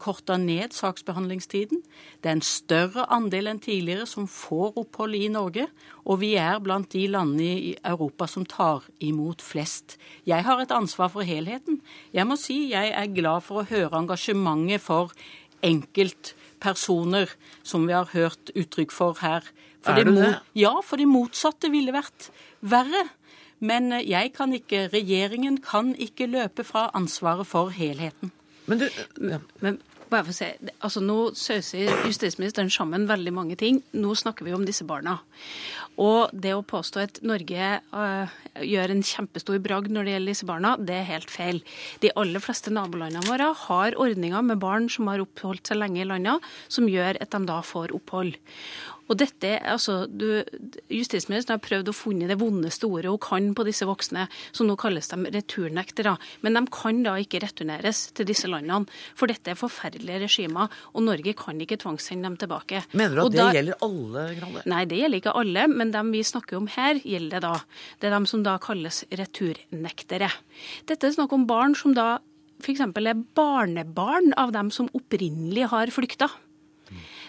korta 0.00 0.36
ned 0.40 0.74
saksbehandlingstiden. 0.74 1.82
Det 2.22 2.30
er 2.30 2.38
en 2.38 2.44
større 2.44 3.04
andel 3.12 3.50
enn 3.50 3.60
tidligere 3.62 4.06
som 4.08 4.28
får 4.30 4.78
opphold 4.80 5.16
i 5.18 5.28
Norge, 5.32 5.66
og 6.04 6.22
vi 6.22 6.32
er 6.40 6.60
blant 6.64 6.90
de 6.94 7.04
landene 7.12 7.50
i 7.70 7.74
Europa 7.84 8.28
som 8.30 8.46
tar 8.48 8.86
imot 9.04 9.44
flest. 9.44 9.98
Jeg 10.28 10.46
har 10.46 10.62
et 10.62 10.74
ansvar 10.74 11.12
for 11.12 11.26
helheten. 11.26 11.80
Jeg 12.16 12.26
må 12.28 12.38
si 12.40 12.72
jeg 12.72 12.94
er 12.96 13.14
glad 13.14 13.44
for 13.46 13.60
å 13.60 13.68
høre 13.68 14.00
engasjementet 14.00 14.82
for 14.84 15.14
enkeltpersoner, 15.66 17.36
som 17.62 17.86
vi 17.86 17.96
har 17.96 18.10
hørt 18.14 18.52
uttrykk 18.56 18.96
for 18.96 19.20
her. 19.20 19.44
For 19.84 19.96
er 19.96 20.08
du 20.08 20.16
det? 20.16 20.34
Ja, 20.56 20.74
for 20.84 21.00
det 21.00 21.08
motsatte 21.08 21.70
ville 21.72 21.94
vært 21.94 22.30
verre. 22.60 23.06
Men 23.60 23.92
jeg 23.92 24.32
kan 24.32 24.54
ikke, 24.56 24.86
regjeringen 24.88 25.58
kan 25.60 25.92
ikke 26.00 26.30
løpe 26.32 26.64
fra 26.64 26.88
ansvaret 26.96 27.48
for 27.48 27.72
helheten. 27.76 28.32
Men 28.70 28.80
du 28.80 28.86
ja. 29.20 29.40
Men 29.60 29.80
bare 30.10 30.26
for 30.26 30.34
å 30.34 30.36
si, 30.36 30.48
altså 30.80 31.02
Nå 31.04 31.18
sauser 31.38 31.90
justisministeren 32.06 32.70
sammen 32.72 33.06
veldig 33.08 33.32
mange 33.34 33.56
ting. 33.60 33.80
Nå 33.96 34.14
snakker 34.18 34.46
vi 34.46 34.54
om 34.56 34.66
disse 34.66 34.86
barna. 34.88 35.18
Og 36.00 36.32
det 36.32 36.52
å 36.56 36.64
påstå 36.66 37.02
at 37.02 37.20
Norge 37.26 37.70
øh, 37.80 38.36
gjør 38.64 38.94
en 38.94 39.02
kjempestor 39.04 39.58
bragd 39.62 39.90
når 39.92 40.06
det 40.06 40.14
gjelder 40.14 40.32
disse 40.32 40.48
barna, 40.48 40.74
det 40.78 40.96
er 41.00 41.10
helt 41.10 41.32
feil. 41.32 41.60
De 42.04 42.12
aller 42.20 42.42
fleste 42.42 42.72
nabolandene 42.74 43.26
våre 43.28 43.50
har 43.66 43.98
ordninger 44.00 44.46
med 44.46 44.62
barn 44.62 44.88
som 44.92 45.10
har 45.10 45.22
oppholdt 45.22 45.70
seg 45.70 45.80
lenge 45.82 46.02
i 46.02 46.08
landet, 46.08 46.46
som 46.72 46.88
gjør 46.90 47.20
at 47.20 47.34
de 47.34 47.42
da 47.50 47.60
får 47.66 47.94
opphold. 47.96 48.38
Og 49.10 49.18
dette, 49.18 49.56
altså, 49.66 50.04
du, 50.06 50.42
Justisministeren 50.90 51.58
har 51.58 51.64
prøvd 51.64 51.90
å 51.90 51.96
funne 51.96 52.28
det 52.30 52.38
vondeste 52.40 52.86
ordet 52.86 53.10
hun 53.10 53.20
kan 53.22 53.48
på 53.58 53.66
disse 53.66 53.86
voksne, 53.88 54.28
som 54.54 54.68
nå 54.68 54.76
kalles 54.80 55.10
de 55.10 55.32
returnektere. 55.34 56.14
Men 56.46 56.58
de 56.58 56.64
kan 56.70 57.02
da 57.06 57.16
ikke 57.18 57.42
returneres 57.42 58.06
til 58.16 58.28
disse 58.30 58.50
landene, 58.50 58.86
for 59.18 59.30
dette 59.30 59.52
er 59.52 59.58
forferdelige 59.58 60.22
regimer, 60.24 60.70
og 60.94 61.06
Norge 61.08 61.34
kan 61.38 61.58
ikke 61.60 61.80
tvangssende 61.82 62.28
dem 62.28 62.38
tilbake. 62.40 62.84
Mener 62.94 63.18
du 63.18 63.22
at 63.24 63.26
og 63.26 63.34
det 63.34 63.42
da, 63.42 63.50
gjelder 63.58 63.84
alle? 63.86 64.26
Grande? 64.38 64.64
Nei, 64.70 64.82
det 64.90 65.00
gjelder 65.02 65.22
ikke 65.22 65.36
alle, 65.42 65.66
men 65.74 65.94
dem 65.94 66.12
vi 66.14 66.22
snakker 66.26 66.60
om 66.60 66.70
her, 66.70 67.02
gjelder 67.02 67.40
det 67.40 67.46
da. 67.46 67.54
Det 68.00 68.08
er 68.08 68.16
dem 68.16 68.26
som 68.30 68.44
da 68.46 68.56
kalles 68.62 69.02
returnektere. 69.10 70.30
Dette 70.90 71.08
er 71.08 71.16
snakk 71.16 71.34
om 71.34 71.46
barn 71.50 71.74
som 71.78 71.96
da 71.96 72.20
f.eks. 72.60 72.82
er 72.84 73.24
barnebarn 73.36 74.34
av 74.38 74.52
dem 74.54 74.70
som 74.74 74.90
opprinnelig 74.96 75.70
har 75.72 75.92
flykta. 75.94 76.28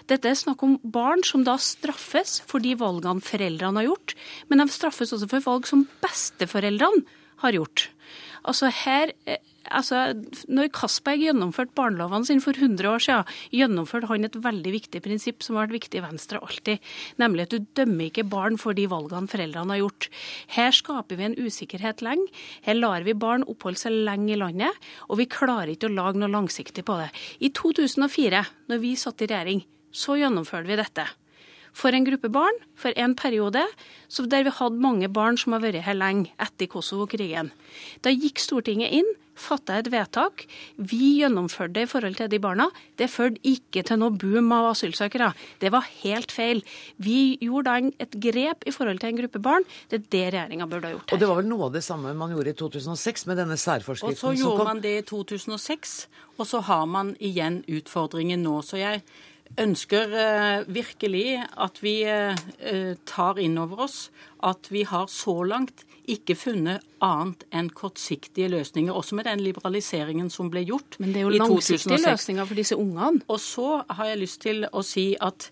Dette 0.10 0.32
er 0.32 0.38
snakk 0.40 0.64
om 0.66 0.78
barn 0.84 1.24
som 1.28 1.46
da 1.48 1.58
straffes 1.62 2.40
for 2.50 2.64
de 2.64 2.74
valgene 2.80 3.24
foreldrene 3.26 3.82
har 3.82 3.90
gjort, 3.92 4.16
men 4.50 4.64
de 4.64 4.68
straffes 4.74 5.14
også 5.14 5.30
for 5.32 5.46
valg 5.46 5.70
som 5.70 5.88
besteforeldrene 6.04 7.06
har 7.44 7.58
gjort. 7.58 7.90
Altså 8.48 8.72
her 8.74 9.12
eh, 9.30 9.42
altså, 9.70 10.00
når 10.50 10.72
Castberg 10.74 11.22
gjennomførte 11.22 11.76
barnelovene 11.78 12.26
sine 12.28 12.44
for 12.44 12.58
100 12.58 12.88
år 12.90 13.04
siden, 13.04 13.34
gjennomførte 13.54 14.10
han 14.10 14.26
et 14.26 14.38
veldig 14.44 14.74
viktig 14.74 15.02
prinsipp 15.06 15.46
som 15.46 15.58
har 15.58 15.68
vært 15.68 15.78
viktig 15.80 16.00
i 16.00 16.04
Venstre 16.06 16.42
alltid, 16.42 16.92
nemlig 17.22 17.46
at 17.46 17.54
du 17.54 17.68
dømmer 17.78 18.10
ikke 18.10 18.28
barn 18.32 18.58
for 18.62 18.78
de 18.78 18.88
valgene 18.92 19.30
foreldrene 19.32 19.76
har 19.76 19.84
gjort. 19.84 20.10
Her 20.58 20.74
skaper 20.76 21.20
vi 21.20 21.28
en 21.30 21.38
usikkerhet 21.38 22.06
lenge. 22.06 22.30
Her 22.66 22.80
lar 22.80 23.06
vi 23.08 23.18
barn 23.18 23.46
oppholde 23.46 23.82
seg 23.84 24.00
lenge 24.10 24.34
i 24.34 24.40
landet, 24.42 24.90
og 25.10 25.22
vi 25.22 25.30
klarer 25.32 25.76
ikke 25.76 25.92
å 25.92 25.98
lage 25.98 26.22
noe 26.22 26.32
langsiktig 26.34 26.86
på 26.88 26.98
det. 27.02 27.12
I 27.46 27.54
2004, 27.54 28.46
når 28.72 28.82
vi 28.82 28.98
satt 29.00 29.22
i 29.22 29.30
regjering, 29.30 29.64
så 29.92 30.18
gjennomførte 30.20 30.72
vi 30.72 30.80
dette 30.80 31.08
for 31.74 31.96
en 31.96 32.06
gruppe 32.08 32.30
barn 32.32 32.62
for 32.80 32.96
en 33.00 33.16
periode 33.16 33.64
der 34.32 34.44
vi 34.44 34.54
hadde 34.58 34.84
mange 34.84 35.08
barn 35.08 35.38
som 35.40 35.56
har 35.56 35.64
vært 35.64 35.86
her 35.86 35.96
lenge 35.96 36.32
etter 36.42 36.68
Kosovo-krigen. 36.68 37.52
Da 38.04 38.12
gikk 38.12 38.42
Stortinget 38.44 38.92
inn, 38.92 39.08
fatta 39.40 39.78
et 39.80 39.88
vedtak. 39.90 40.44
Vi 40.76 41.22
gjennomførte 41.22 41.78
det 41.78 41.86
i 41.88 41.90
forhold 41.90 42.18
til 42.20 42.28
de 42.30 42.40
barna. 42.44 42.68
Det 43.00 43.08
førte 43.10 43.40
ikke 43.48 43.86
til 43.88 44.02
noe 44.02 44.12
boom 44.12 44.52
av 44.54 44.74
asylsøkere. 44.74 45.32
Det 45.64 45.72
var 45.72 45.88
helt 46.04 46.36
feil. 46.36 46.62
Vi 47.02 47.40
gjorde 47.42 47.72
da 47.72 48.04
et 48.04 48.20
grep 48.28 48.68
i 48.68 48.76
forhold 48.76 49.00
til 49.02 49.14
en 49.14 49.24
gruppe 49.24 49.42
barn. 49.42 49.66
Det 49.90 50.02
er 50.02 50.06
det 50.12 50.26
regjeringa 50.36 50.68
burde 50.68 50.92
ha 50.92 50.98
gjort 50.98 51.08
her. 51.08 51.16
Og 51.16 51.24
det 51.24 51.32
var 51.32 51.40
vel 51.40 51.50
noe 51.54 51.72
av 51.72 51.80
det 51.80 51.86
samme 51.88 52.14
man 52.20 52.36
gjorde 52.36 52.52
i 52.52 52.60
2006 52.60 53.28
med 53.32 53.42
denne 53.46 53.58
særforskriften? 53.58 54.20
Og 54.20 54.22
så 54.22 54.36
gjorde 54.44 54.68
man 54.68 54.84
det 54.84 54.96
i 55.00 55.08
2006, 55.08 55.98
og 56.38 56.48
så 56.52 56.62
har 56.68 56.86
man 56.92 57.16
igjen 57.24 57.64
utfordringen 57.72 58.44
nå. 58.44 58.60
Så 58.68 58.84
jeg 58.84 59.06
ønsker 59.60 60.14
eh, 60.16 60.68
virkelig 60.72 61.42
at 61.60 61.80
vi 61.84 62.02
eh, 62.08 62.94
tar 63.08 63.40
inn 63.42 63.58
over 63.62 63.86
oss 63.88 63.98
at 64.48 64.70
vi 64.72 64.84
har 64.88 65.10
så 65.12 65.42
langt 65.48 65.84
ikke 66.12 66.36
funnet 66.36 66.86
annet 67.04 67.44
enn 67.54 67.70
kortsiktige 67.78 68.50
løsninger, 68.52 68.94
også 68.94 69.16
med 69.20 69.30
den 69.30 69.44
liberaliseringen 69.46 70.32
som 70.34 70.50
ble 70.52 70.64
gjort 70.66 70.98
i 70.98 70.98
2006. 70.98 71.04
Men 71.04 71.14
det 71.14 71.22
er 71.22 71.28
jo 71.28 71.34
langsiktige 71.38 72.00
løsninger 72.08 72.50
for 72.50 72.62
disse 72.62 72.78
ungene. 72.78 73.22
Og 73.28 73.40
så 73.40 73.68
har 73.90 74.10
jeg 74.10 74.22
lyst 74.24 74.42
til 74.42 74.66
å 74.72 74.84
si 74.86 75.12
at 75.22 75.50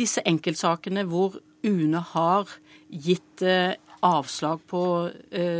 disse 0.00 0.24
enkeltsakene 0.24 1.04
hvor 1.10 1.36
UNE 1.64 2.00
har 2.14 2.56
gitt 2.88 3.44
eh, 3.44 3.76
avslag 4.04 4.64
på 4.68 4.84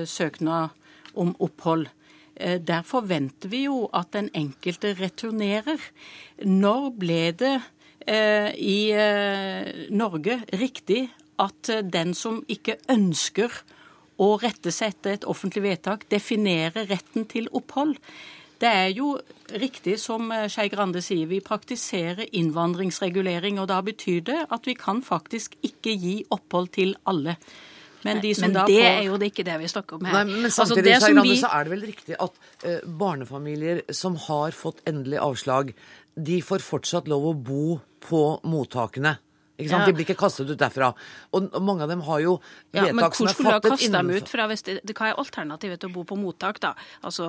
søknad 0.08 0.74
om 1.16 1.30
opphold, 1.40 1.86
Eh, 1.86 2.03
der 2.44 2.82
forventer 2.86 3.48
vi 3.48 3.64
jo 3.64 3.86
at 3.94 4.12
den 4.12 4.30
enkelte 4.36 4.94
returnerer. 4.98 5.80
Når 6.44 6.90
ble 7.00 7.20
det 7.40 7.54
eh, 8.06 8.50
i 8.58 8.78
eh, 8.92 9.88
Norge 9.90 10.40
riktig 10.52 11.06
at 11.40 11.70
den 11.90 12.14
som 12.14 12.42
ikke 12.48 12.76
ønsker 12.92 13.50
å 14.22 14.34
rette 14.38 14.70
seg 14.70 14.94
etter 14.94 15.16
et 15.16 15.26
offentlig 15.26 15.64
vedtak, 15.64 16.06
definerer 16.10 16.86
retten 16.90 17.26
til 17.30 17.48
opphold? 17.52 17.96
Det 18.60 18.70
er 18.70 18.92
jo 18.94 19.16
riktig 19.60 19.96
som 20.00 20.30
Skei 20.48 20.70
Grande 20.72 21.02
sier, 21.02 21.26
vi 21.28 21.42
praktiserer 21.44 22.28
innvandringsregulering. 22.38 23.58
Og 23.60 23.68
da 23.68 23.80
betyr 23.84 24.22
det 24.24 24.40
at 24.54 24.68
vi 24.68 24.76
kan 24.78 25.02
faktisk 25.04 25.58
ikke 25.66 25.96
gi 25.98 26.16
opphold 26.32 26.70
til 26.78 26.94
alle. 27.10 27.34
Men, 28.04 28.20
de 28.20 28.34
men 28.40 28.54
det 28.54 28.64
får... 28.68 28.86
er 28.90 29.02
jo 29.06 29.18
det 29.20 29.30
ikke 29.32 29.46
det 29.46 29.58
vi 29.62 29.68
snakker 29.72 29.98
om 29.98 30.06
her. 30.08 30.16
Nei, 30.18 30.24
men 30.28 30.48
altså, 30.50 30.66
samtidig 30.68 30.94
altså, 30.98 31.12
vi... 31.24 31.36
så 31.40 31.50
er 31.56 31.66
det 31.66 31.74
vel 31.74 31.84
riktig 31.88 32.18
at 32.20 32.40
uh, 32.66 32.78
barnefamilier 33.00 33.82
som 33.96 34.18
har 34.28 34.56
fått 34.56 34.82
endelig 34.88 35.22
avslag, 35.24 35.72
de 36.14 36.40
får 36.44 36.64
fortsatt 36.64 37.08
lov 37.10 37.30
å 37.32 37.34
bo 37.34 37.66
på 38.04 38.24
mottakene. 38.44 39.16
Ja. 39.54 39.84
De 39.86 39.92
blir 39.94 40.02
ikke 40.02 40.16
kastet 40.18 40.48
ut 40.50 40.58
derfra. 40.58 40.88
Og 41.34 41.52
mange 41.62 41.84
av 41.84 41.90
dem 41.92 42.00
har 42.08 42.18
jo 42.24 42.32
vedtak 42.74 42.98
ja, 42.98 43.10
som 43.14 43.28
er 43.30 43.36
fattet 43.38 43.38
innenfor 43.38 43.38
Men 43.38 43.38
hvor 43.38 43.38
skulle 43.38 43.44
du 43.44 43.50
ha 43.52 43.60
kastet 43.62 43.92
dem 43.94 44.08
ut 44.10 44.32
fra? 44.32 44.46
Hvis 44.50 44.64
det, 44.66 44.94
hva 44.98 45.10
er 45.10 45.20
alternativet 45.22 45.82
til 45.82 45.92
å 45.92 45.94
bo 45.94 46.02
på 46.08 46.18
mottak, 46.18 46.58
da? 46.64 46.72
Altså, 47.06 47.28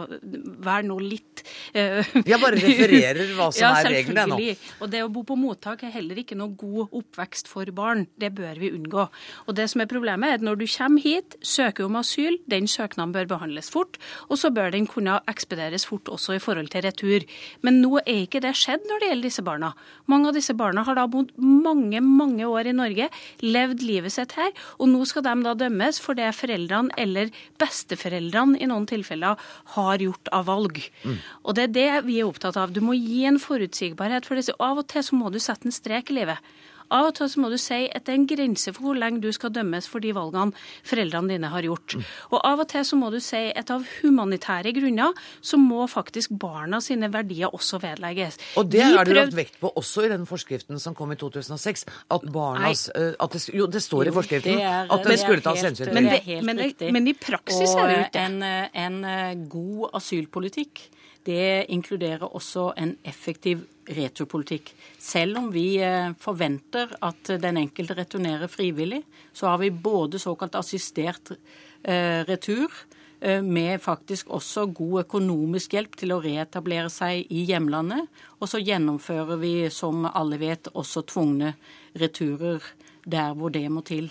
vær 0.66 0.88
nå 0.88 0.98
litt 1.04 1.44
uh, 1.76 2.02
Jeg 2.26 2.40
bare 2.42 2.58
refererer 2.58 3.36
hva 3.38 3.52
som 3.54 3.62
ja, 3.68 3.72
er 3.78 3.92
reglene 3.94 4.26
nå. 4.32 4.40
Og 4.82 4.90
det 4.90 5.04
å 5.06 5.12
bo 5.14 5.22
på 5.28 5.38
mottak 5.38 5.84
er 5.86 5.94
heller 5.94 6.24
ikke 6.24 6.38
noe 6.40 6.56
god 6.58 6.96
oppvekst 6.98 7.52
for 7.52 7.70
barn. 7.78 8.08
Det 8.18 8.32
bør 8.34 8.58
vi 8.64 8.74
unngå. 8.74 9.06
Og 9.46 9.60
det 9.60 9.70
som 9.70 9.86
er 9.86 9.92
problemet, 9.92 10.26
er 10.26 10.42
at 10.42 10.48
når 10.48 10.64
du 10.64 10.66
kommer 10.66 11.06
hit, 11.06 11.38
søker 11.46 11.86
om 11.86 12.00
asyl, 12.02 12.40
den 12.50 12.66
søknaden 12.66 13.14
bør 13.14 13.30
behandles 13.36 13.70
fort, 13.74 14.02
og 14.32 14.42
så 14.42 14.50
bør 14.56 14.74
den 14.74 14.90
kunne 14.90 15.20
ekspederes 15.30 15.86
fort 15.86 16.10
også 16.10 16.40
i 16.40 16.42
forhold 16.42 16.74
til 16.74 16.88
retur. 16.88 17.30
Men 17.62 17.84
nå 17.86 18.00
er 18.02 18.26
ikke 18.26 18.42
det 18.42 18.56
skjedd 18.58 18.90
når 18.90 19.04
det 19.04 19.14
gjelder 19.14 19.30
disse 19.30 19.46
barna. 19.46 19.74
Mange 20.10 20.34
av 20.34 20.40
disse 20.40 20.58
barna 20.58 20.82
har 20.88 20.98
da 20.98 21.06
bodd 21.12 21.30
mange, 21.38 22.02
mange 22.02 22.15
år 22.22 22.70
i 22.70 22.76
Norge, 22.76 23.10
levd 23.42 23.82
livet 23.86 24.14
sitt 24.14 24.36
her, 24.38 24.52
og 24.80 24.90
nå 24.92 25.04
skal 25.06 25.26
de 25.26 25.36
da 25.46 25.56
dømmes 25.58 26.00
for 26.00 26.18
det 26.18 26.32
foreldrene 26.36 26.94
eller 26.98 27.32
besteforeldrene 27.62 28.60
i 28.60 28.70
noen 28.70 28.86
tilfeller 28.90 29.40
har 29.76 30.04
gjort 30.04 30.32
av 30.36 30.46
valg. 30.50 30.80
Mm. 31.04 31.18
Og 31.44 31.56
det 31.56 31.64
er 31.64 31.76
det 31.76 32.06
vi 32.08 32.20
er 32.20 32.30
opptatt 32.30 32.58
av. 32.58 32.74
Du 32.74 32.82
må 32.82 32.96
gi 32.98 33.26
en 33.26 33.40
forutsigbarhet 33.42 34.26
for 34.26 34.40
disse. 34.40 34.56
Av 34.60 34.80
og 34.80 34.88
til 34.92 35.04
så 35.04 35.18
må 35.18 35.32
du 35.34 35.40
sette 35.40 35.68
en 35.68 35.76
strek 35.76 36.12
i 36.12 36.20
livet. 36.22 36.40
Av 36.94 37.10
og 37.10 37.16
til 37.18 37.30
så 37.32 37.42
må 37.42 37.50
du 37.50 37.58
si 37.62 37.86
at 37.88 38.06
det 38.06 38.14
er 38.14 38.20
en 38.20 38.28
grense 38.30 38.74
for 38.76 38.88
hvor 38.88 39.00
lenge 39.00 39.22
du 39.24 39.30
skal 39.36 39.54
dømmes 39.56 39.88
for 39.90 40.04
de 40.04 40.14
valgene 40.16 40.54
foreldrene 40.86 41.34
dine 41.34 41.52
har 41.54 41.66
gjort. 41.66 41.98
Og 42.32 42.38
av 42.40 42.64
og 42.64 42.70
til 42.72 42.86
så 42.88 43.00
må 43.00 43.10
du 43.14 43.20
si 43.24 43.42
at 43.58 43.72
av 43.74 43.86
humanitære 44.00 44.74
grunner 44.76 45.16
så 45.42 45.60
må 45.62 45.88
faktisk 45.92 46.36
barna 46.42 46.82
sine 46.84 47.10
verdier 47.14 47.54
også 47.54 47.80
vedlegges. 47.84 48.40
Og 48.62 48.70
det 48.72 48.84
har 48.86 49.08
du 49.08 49.16
lagt 49.18 49.36
vekt 49.38 49.60
på 49.62 49.72
også 49.76 50.06
i 50.06 50.12
den 50.14 50.28
forskriften 50.30 50.82
som 50.82 50.98
kom 50.98 51.14
i 51.16 51.20
2006, 51.20 51.86
at 52.16 52.28
barnas 52.34 52.88
eh, 52.96 53.14
at 53.20 53.34
det, 53.34 53.44
Jo, 53.56 53.70
det 53.72 53.82
står 53.84 54.10
i 54.10 54.16
forskriften 54.16 54.60
det 54.60 54.66
er, 54.66 54.92
at 54.92 55.08
det 55.08 55.20
skulle 55.22 55.44
tas 55.46 55.64
hensyn 55.64 55.88
til. 55.88 55.96
Men, 55.96 56.12
det, 56.12 56.42
men, 56.44 56.62
men, 56.94 57.08
i 57.08 57.16
praksis 57.18 57.74
og 57.74 57.86
er 57.86 57.88
det 57.88 57.98
jo 57.98 58.06
ikke 58.10 58.26
en, 58.26 58.44
en 58.86 59.00
eh, 59.10 59.48
god 59.50 59.98
asylpolitikk 60.02 60.90
det 61.26 61.66
inkluderer 61.74 62.36
også 62.36 62.74
en 62.78 62.98
effektiv 63.06 63.66
returpolitikk. 63.88 64.72
Selv 65.02 65.40
om 65.40 65.50
vi 65.54 65.78
eh, 65.84 66.12
forventer 66.22 66.96
at 67.06 67.32
den 67.42 67.60
enkelte 67.62 67.98
returnerer 67.98 68.52
frivillig, 68.52 69.04
så 69.34 69.52
har 69.52 69.62
vi 69.62 69.72
både 69.72 70.20
såkalt 70.22 70.58
assistert 70.58 71.32
eh, 71.84 72.24
retur, 72.28 72.72
eh, 73.20 73.42
med 73.44 73.82
faktisk 73.82 74.32
også 74.34 74.68
god 74.74 75.06
økonomisk 75.06 75.78
hjelp 75.78 75.98
til 76.02 76.16
å 76.16 76.22
reetablere 76.24 76.90
seg 76.94 77.30
i 77.30 77.46
hjemlandet. 77.50 78.10
Og 78.40 78.50
så 78.52 78.62
gjennomfører 78.64 79.42
vi, 79.42 79.56
som 79.70 80.08
alle 80.12 80.42
vet, 80.42 80.72
også 80.74 81.06
tvungne 81.12 81.56
returer 82.00 82.64
der 83.06 83.36
hvor 83.38 83.54
det 83.54 83.68
må 83.70 83.86
til. 83.86 84.10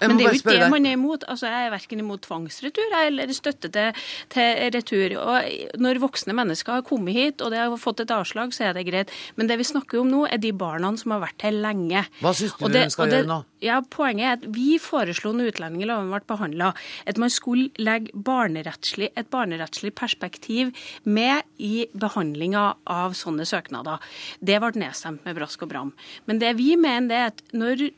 Men 0.00 0.18
det 0.18 0.26
er 0.26 0.34
jo 0.34 0.40
ikke 0.40 0.56
det 0.56 0.70
man 0.72 0.86
er 0.88 0.96
imot. 0.98 1.24
Altså, 1.30 1.50
Jeg 1.50 1.66
er 1.66 1.74
verken 1.74 2.02
imot 2.02 2.24
tvangsretur 2.26 2.96
eller 3.00 3.32
støtte 3.36 3.70
til, 3.72 4.04
til, 4.32 4.62
retur. 4.74 5.16
Og 5.22 5.80
Når 5.82 6.00
voksne 6.02 6.36
mennesker 6.36 6.78
har 6.78 6.86
kommet 6.86 7.16
hit 7.16 7.44
og 7.44 7.52
det 7.54 7.62
har 7.62 7.76
fått 7.80 8.04
et 8.04 8.14
avslag, 8.14 8.54
så 8.56 8.70
er 8.70 8.76
det 8.76 8.86
greit. 8.88 9.12
Men 9.36 9.50
det 9.50 9.58
vi 9.60 9.68
snakker 9.68 10.00
om 10.02 10.10
nå, 10.10 10.24
er 10.30 10.40
de 10.42 10.52
barna 10.56 10.92
som 11.00 11.16
har 11.16 11.24
vært 11.24 11.46
her 11.46 11.54
lenge. 11.54 12.04
Hva 12.22 12.32
syns 12.36 12.56
du 12.58 12.66
de 12.72 12.86
skal 12.92 13.10
det, 13.10 13.22
gjøre 13.22 13.30
nå? 13.32 13.40
Ja, 13.64 13.80
Poenget 13.96 14.26
er 14.26 14.34
at 14.36 14.44
vi 14.52 14.76
foreslo 14.82 15.32
når 15.32 15.54
utlendingsloven 15.54 16.10
ble 16.12 16.20
behandla, 16.28 16.72
at 17.08 17.20
man 17.20 17.32
skulle 17.32 17.70
legge 17.80 18.12
barnerettslig, 18.12 19.10
et 19.16 19.30
barnerettslig 19.32 19.94
perspektiv 19.96 20.72
med 21.04 21.46
i 21.62 21.86
behandlinga 21.96 22.66
av 22.92 23.16
sånne 23.16 23.46
søknader. 23.48 24.02
Det 24.44 24.58
ble 24.62 24.82
nedstemt 24.82 25.24
med 25.26 25.38
brask 25.38 25.64
og 25.64 25.72
bram. 25.72 25.92
Men 26.28 26.42
det 26.42 26.52
vi 26.60 26.74
mener, 26.80 27.14
er 27.16 27.32
at 27.32 27.42
når 27.56 27.88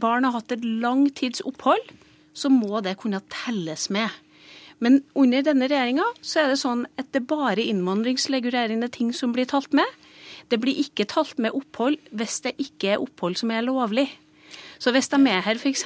barn 0.00 0.26
har 0.26 0.36
hatt 0.38 0.54
et 0.54 0.64
lang 0.64 1.08
opphold, 1.44 1.92
så 2.34 2.48
må 2.48 2.80
det 2.80 2.98
kunne 2.98 3.20
telles 3.28 3.88
med. 3.90 4.10
Men 4.78 5.02
under 5.18 5.42
denne 5.42 5.66
regjeringa 5.66 6.06
så 6.22 6.44
er 6.44 6.52
det 6.52 6.60
sånn 6.60 6.86
at 7.00 7.10
det 7.12 7.26
bare 7.26 7.64
innvandringsregulerende 7.64 8.88
ting 8.94 9.10
som 9.12 9.32
blir 9.34 9.48
talt 9.50 9.74
med. 9.74 9.86
Det 10.48 10.60
blir 10.62 10.78
ikke 10.78 11.08
talt 11.10 11.38
med 11.38 11.56
opphold 11.56 11.98
hvis 12.14 12.40
det 12.46 12.54
ikke 12.62 12.94
er 12.94 13.02
opphold 13.02 13.36
som 13.40 13.50
er 13.50 13.66
lovlig. 13.66 14.06
Så 14.78 14.92
hvis 14.94 15.10
de 15.12 15.18
er 15.26 15.42
her 15.44 15.58
f.eks. 15.58 15.84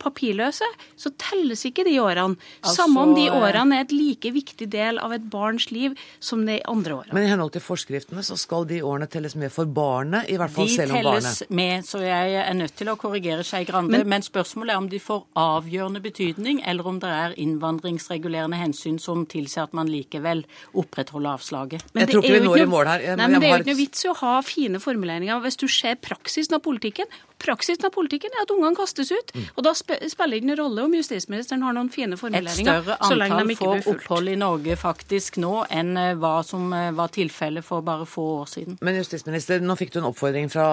papirløse, 0.00 0.68
så 1.00 1.12
telles 1.20 1.64
ikke 1.68 1.84
de 1.86 1.96
årene. 2.02 2.36
Altså, 2.62 2.84
Samme 2.84 3.04
om 3.04 3.14
de 3.16 3.26
årene 3.32 3.78
er 3.78 3.86
et 3.86 3.94
like 3.94 4.32
viktig 4.34 4.68
del 4.72 5.00
av 5.02 5.14
et 5.16 5.24
barns 5.30 5.70
liv 5.72 5.96
som 6.20 6.44
de 6.46 6.58
andre 6.68 6.98
årene. 7.00 7.16
Men 7.16 7.26
i 7.26 7.30
henhold 7.32 7.54
til 7.56 7.64
forskriftene 7.64 8.24
så 8.26 8.36
skal 8.40 8.68
de 8.68 8.82
årene 8.84 9.08
telles 9.10 9.36
med 9.40 9.52
for 9.54 9.68
barnet, 9.68 10.28
i 10.30 10.38
hvert 10.40 10.52
fall 10.54 10.68
de 10.68 10.76
selv 10.76 10.94
om 10.94 11.08
barnet 11.10 11.24
De 11.24 11.30
telles 11.30 11.56
med, 11.60 11.88
så 11.88 12.02
jeg 12.04 12.36
er 12.42 12.54
nødt 12.58 12.76
til 12.78 12.92
å 12.92 12.96
korrigere 13.00 13.46
Skei 13.46 13.64
Grande. 13.68 13.92
Men, 13.94 14.08
men, 14.12 14.24
spørsmålet 14.24 14.74
er 14.74 14.82
om 14.82 14.88
de 14.92 15.00
får 15.02 15.24
avgjørende 15.40 16.02
betydning, 16.04 16.62
eller 16.66 16.88
om 16.88 17.00
det 17.02 17.10
er 17.12 17.36
innvandringsregulerende 17.40 18.60
hensyn 18.60 19.00
som 19.02 19.24
tilsier 19.30 19.68
at 19.68 19.76
man 19.76 19.90
likevel 19.90 20.44
opprettholder 20.76 21.38
avslaget. 21.38 21.84
Men 21.92 22.04
jeg 22.04 22.14
tror 22.14 22.24
ikke 22.24 22.38
vi 22.38 22.46
når 22.46 22.64
i 22.64 22.70
mål 22.70 22.90
her. 22.92 23.06
nei, 23.16 23.28
men 23.28 23.40
Det 23.40 23.48
er 23.48 23.54
jo 23.54 23.62
ikke 23.62 23.72
noe 23.72 23.80
vits 23.80 24.04
i 24.04 24.10
å 24.10 24.16
ha 24.20 24.34
fine 24.44 24.80
formuleringer 24.82 25.42
hvis 25.44 25.60
du 25.60 25.66
ser 25.70 25.96
praksisen 26.02 26.58
av 26.58 26.64
politikken. 26.64 27.08
Praksisen 27.44 27.88
av 27.88 27.92
politikken 27.94 28.33
er 28.34 28.44
at 28.44 28.52
ungene 28.54 28.76
kastes 28.78 29.10
ut. 29.14 29.32
Mm. 29.34 29.46
Og 29.54 29.66
da 29.66 29.72
spiller 29.76 30.32
det 30.34 30.40
ingen 30.42 30.58
rolle 30.58 30.84
om 30.86 30.94
justisministeren 30.96 31.64
har 31.66 31.76
noen 31.76 31.90
fine 31.92 32.18
formuleringer. 32.20 32.80
Et 32.80 32.84
større 32.84 32.98
antall 33.00 33.54
får 33.58 33.88
opphold 33.94 34.32
i 34.32 34.36
Norge 34.40 34.76
faktisk 34.80 35.38
nå 35.42 35.52
enn 35.72 35.94
eh, 36.00 36.12
hva 36.20 36.36
som 36.46 36.68
eh, 36.76 36.90
var 36.96 37.12
tilfellet 37.14 37.66
for 37.66 37.84
bare 37.86 38.06
få 38.08 38.26
år 38.40 38.50
siden. 38.50 38.78
Men 38.84 38.98
justisminister, 39.00 39.62
nå 39.64 39.78
fikk 39.80 39.94
du 39.94 40.00
en 40.02 40.10
oppfordring 40.10 40.50
fra 40.52 40.68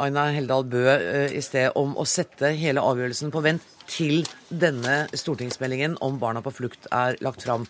Aina 0.00 0.28
Heldal 0.34 0.66
Bø 0.70 0.84
eh, 0.94 1.36
i 1.36 1.44
sted 1.44 1.76
om 1.80 1.96
å 1.98 2.06
sette 2.08 2.52
hele 2.58 2.84
avgjørelsen 2.84 3.34
på 3.34 3.44
vent 3.44 3.66
til 3.90 4.24
denne 4.48 5.04
stortingsmeldingen 5.18 5.96
om 6.04 6.20
barna 6.22 6.44
på 6.44 6.54
flukt 6.54 6.86
er 6.94 7.18
lagt 7.24 7.46
fram. 7.46 7.66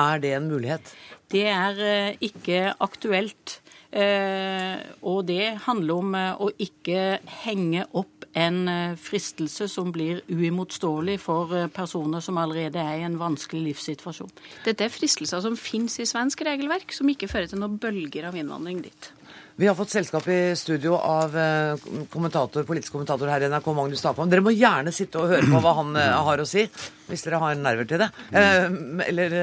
Er 0.00 0.18
det 0.20 0.34
en 0.36 0.50
mulighet? 0.50 0.90
Det 1.32 1.46
er 1.48 2.16
ikke 2.22 2.74
aktuelt. 2.82 3.60
Eh, 3.94 4.80
og 5.06 5.20
det 5.28 5.52
handler 5.68 6.00
om 6.02 6.14
eh, 6.18 6.40
å 6.42 6.48
ikke 6.58 7.20
henge 7.44 7.84
opp 7.94 8.26
en 8.34 8.64
eh, 8.66 8.96
fristelse 8.98 9.68
som 9.70 9.92
blir 9.94 10.24
uimotståelig 10.26 11.20
for 11.22 11.54
personer 11.74 12.24
som 12.24 12.40
allerede 12.42 12.82
er 12.82 13.04
i 13.04 13.06
en 13.06 13.20
vanskelig 13.20 13.68
livssituasjon. 13.68 14.32
Dette 14.66 14.88
er 14.88 14.94
fristelser 14.94 15.44
som 15.44 15.58
finnes 15.58 16.00
i 16.02 16.08
svensk 16.10 16.42
regelverk, 16.48 16.90
som 16.96 17.10
ikke 17.12 17.30
fører 17.30 17.52
til 17.52 17.62
noen 17.62 17.78
bølger 17.78 18.26
av 18.32 18.40
innvandring 18.40 18.82
dit. 18.88 19.12
Vi 19.56 19.66
har 19.66 19.74
fått 19.78 19.90
selskap 19.90 20.24
i 20.28 20.56
studio 20.58 20.96
av 20.98 21.36
eh, 21.38 21.82
kommentator, 22.10 22.64
politisk 22.66 22.96
kommentator 22.96 23.28
her 23.30 23.44
i 23.44 23.50
NRK, 23.52 23.68
Magnus 23.76 24.02
Takvam. 24.02 24.26
Dere 24.26 24.42
må 24.42 24.50
gjerne 24.50 24.90
sitte 24.90 25.20
og 25.20 25.30
høre 25.30 25.46
på 25.46 25.60
hva 25.62 25.76
han 25.78 25.94
eh, 26.00 26.14
har 26.26 26.42
å 26.42 26.46
si, 26.48 26.64
hvis 27.06 27.22
dere 27.22 27.38
har 27.38 27.60
nerver 27.60 27.86
til 27.86 28.02
det. 28.02 28.08
Eh, 28.34 28.66
eller 29.06 29.38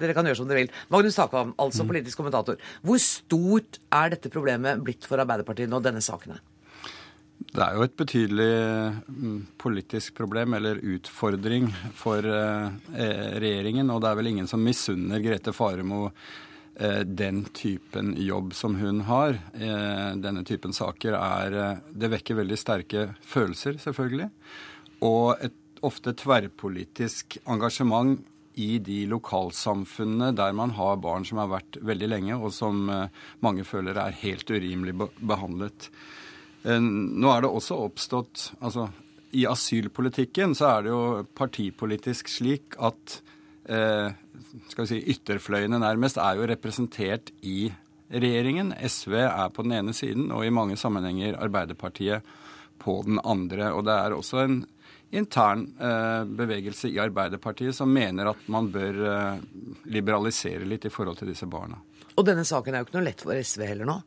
dere 0.00 0.16
kan 0.16 0.24
gjøre 0.24 0.40
som 0.40 0.48
dere 0.48 0.62
vil. 0.62 0.72
Magnus 0.88 1.20
Takvam, 1.20 1.52
altså 1.60 1.84
politisk 1.84 2.22
kommentator. 2.22 2.56
Hvor 2.80 3.04
stort 3.04 3.82
er 4.00 4.16
dette 4.16 4.32
problemet 4.32 4.80
blitt 4.86 5.04
for 5.04 5.20
Arbeiderpartiet 5.20 5.68
nå, 5.68 5.84
denne 5.84 6.00
saken? 6.08 6.40
Det 7.50 7.60
er 7.60 7.76
jo 7.76 7.84
et 7.84 8.00
betydelig 8.00 8.50
mm, 9.12 9.38
politisk 9.60 10.16
problem, 10.16 10.56
eller 10.56 10.80
utfordring, 10.96 11.68
for 12.00 12.24
regjeringen. 12.24 13.92
Og 13.92 14.00
det 14.00 14.08
er 14.08 14.22
vel 14.22 14.32
ingen 14.32 14.48
som 14.48 14.64
misunner 14.64 15.20
Grete 15.20 15.52
Faremo 15.52 16.06
den 17.04 17.44
typen 17.52 18.14
jobb 18.16 18.54
som 18.54 18.74
hun 18.80 19.02
har, 19.04 19.36
eh, 19.54 20.16
denne 20.16 20.44
typen 20.44 20.72
saker, 20.72 21.12
er 21.12 21.52
eh, 21.52 21.78
Det 21.92 22.08
vekker 22.10 22.38
veldig 22.40 22.58
sterke 22.58 23.14
følelser, 23.20 23.76
selvfølgelig. 23.76 24.30
Og 25.02 25.36
et 25.44 25.52
ofte 25.82 26.12
tverrpolitisk 26.12 27.38
engasjement 27.46 28.18
i 28.56 28.78
de 28.78 29.06
lokalsamfunnene 29.08 30.34
der 30.36 30.52
man 30.52 30.70
har 30.76 30.96
barn 31.00 31.24
som 31.24 31.38
har 31.38 31.48
vært 31.48 31.78
veldig 31.80 32.08
lenge, 32.08 32.36
og 32.36 32.52
som 32.52 32.90
mange 33.40 33.64
føler 33.64 33.96
er 33.96 34.16
helt 34.20 34.50
urimelig 34.50 34.96
behandlet. 35.20 35.88
Nå 36.64 37.30
er 37.32 37.40
det 37.40 37.48
også 37.48 37.78
oppstått 37.86 38.50
altså 38.60 38.90
I 39.32 39.46
asylpolitikken 39.48 40.52
så 40.58 40.66
er 40.74 40.82
det 40.84 40.92
jo 40.92 41.04
partipolitisk 41.38 42.28
slik 42.28 42.76
at 42.76 43.20
eh, 43.22 43.39
skal 43.64 44.82
vi 44.82 44.88
si, 44.88 44.98
ytterfløyene 45.12 45.78
nærmest 45.82 46.16
er 46.18 46.38
jo 46.38 46.46
representert 46.48 47.28
i 47.46 47.68
regjeringen. 48.10 48.72
SV 48.74 49.14
er 49.22 49.52
på 49.54 49.62
den 49.66 49.76
ene 49.76 49.94
siden, 49.94 50.30
og 50.34 50.46
i 50.46 50.52
mange 50.54 50.78
sammenhenger 50.80 51.38
Arbeiderpartiet 51.38 52.26
på 52.80 53.00
den 53.06 53.20
andre. 53.22 53.70
Og 53.76 53.84
det 53.86 53.94
er 53.94 54.16
også 54.16 54.44
en 54.44 54.60
intern 55.10 55.66
eh, 55.80 56.24
bevegelse 56.24 56.90
i 56.90 56.98
Arbeiderpartiet 57.02 57.74
som 57.76 57.90
mener 57.92 58.30
at 58.30 58.46
man 58.52 58.70
bør 58.72 59.00
eh, 59.12 59.42
liberalisere 59.90 60.68
litt 60.68 60.86
i 60.86 60.92
forhold 60.92 61.20
til 61.20 61.32
disse 61.32 61.48
barna. 61.50 61.80
Og 62.16 62.26
denne 62.26 62.44
saken 62.46 62.74
er 62.74 62.82
jo 62.82 62.88
ikke 62.88 62.98
noe 62.98 63.08
lett 63.08 63.24
for 63.24 63.38
SV 63.38 63.66
heller 63.66 63.88
nå? 63.90 64.00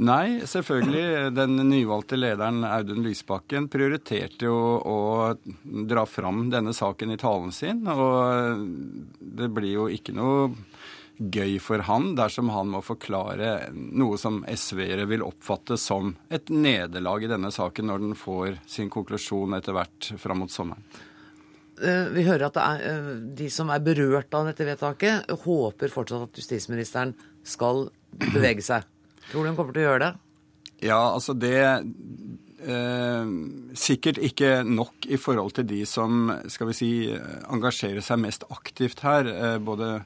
Nei, 0.00 0.40
selvfølgelig. 0.48 1.32
Den 1.36 1.58
nyvalgte 1.68 2.16
lederen 2.16 2.64
Audun 2.64 3.02
Lysbakken 3.04 3.66
prioriterte 3.68 4.48
jo 4.48 4.56
å 4.80 5.00
dra 5.60 6.06
fram 6.08 6.46
denne 6.52 6.72
saken 6.76 7.12
i 7.12 7.18
talen 7.20 7.52
sin. 7.52 7.82
Og 7.84 8.64
det 9.20 9.50
blir 9.52 9.74
jo 9.74 9.88
ikke 9.92 10.14
noe 10.16 10.48
gøy 11.20 11.58
for 11.60 11.84
han 11.84 12.14
dersom 12.16 12.48
han 12.54 12.70
må 12.72 12.80
forklare 12.80 13.68
noe 13.74 14.16
som 14.18 14.40
SV-ere 14.48 15.04
vil 15.10 15.24
oppfatte 15.26 15.76
som 15.76 16.14
et 16.32 16.48
nederlag 16.48 17.26
i 17.26 17.28
denne 17.28 17.50
saken 17.52 17.90
når 17.90 18.04
den 18.06 18.16
får 18.16 18.56
sin 18.64 18.88
konklusjon 18.92 19.58
etter 19.58 19.76
hvert 19.76 20.12
fram 20.22 20.40
mot 20.40 20.54
sommeren. 20.54 20.86
Eh, 21.80 22.08
vi 22.12 22.24
hører 22.24 22.46
at 22.48 22.56
er, 22.60 22.86
eh, 22.88 23.12
de 23.36 23.50
som 23.52 23.68
er 23.72 23.84
berørt 23.84 24.32
av 24.36 24.48
dette 24.48 24.64
vedtaket, 24.64 25.28
håper 25.44 25.92
fortsatt 25.92 26.24
at 26.24 26.40
justisministeren 26.40 27.14
skal 27.44 27.90
bevege 28.16 28.64
seg. 28.64 28.88
Tror 29.30 29.44
du 29.44 29.52
hun 29.52 29.58
kommer 29.58 29.76
til 29.76 29.84
å 29.84 29.88
gjøre 29.90 30.04
det? 30.08 30.12
Ja, 30.80 31.00
altså 31.12 31.34
det 31.36 31.60
eh, 31.60 33.30
Sikkert 33.78 34.18
ikke 34.24 34.60
nok 34.66 35.06
i 35.08 35.18
forhold 35.20 35.54
til 35.58 35.68
de 35.68 35.84
som 35.88 36.32
skal 36.50 36.70
vi 36.70 36.76
si, 36.76 36.90
engasjerer 37.52 38.04
seg 38.04 38.20
mest 38.24 38.46
aktivt 38.50 39.04
her. 39.06 39.28
Eh, 39.30 39.56
både 39.62 40.00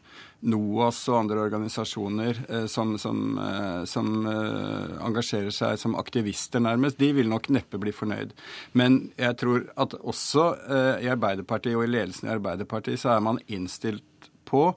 NOAS 0.44 0.98
og 1.08 1.18
andre 1.22 1.44
organisasjoner 1.46 2.40
eh, 2.48 2.66
som, 2.70 2.94
som, 3.00 3.22
eh, 3.40 3.84
som 3.88 4.26
eh, 4.28 4.96
engasjerer 5.06 5.54
seg 5.54 5.78
som 5.80 5.96
aktivister, 6.00 6.62
nærmest. 6.62 7.00
De 7.00 7.12
vil 7.16 7.30
nok 7.32 7.48
neppe 7.54 7.80
bli 7.80 7.94
fornøyd. 7.96 8.34
Men 8.76 9.06
jeg 9.20 9.38
tror 9.40 9.68
at 9.80 9.96
også 10.02 10.50
eh, 10.68 11.06
i 11.06 11.12
Arbeiderpartiet 11.14 11.78
og 11.78 11.86
i 11.86 11.92
ledelsen 11.94 12.28
i 12.28 12.34
Arbeiderpartiet 12.36 13.00
så 13.00 13.14
er 13.16 13.24
man 13.24 13.40
innstilt 13.46 14.28
på 14.44 14.68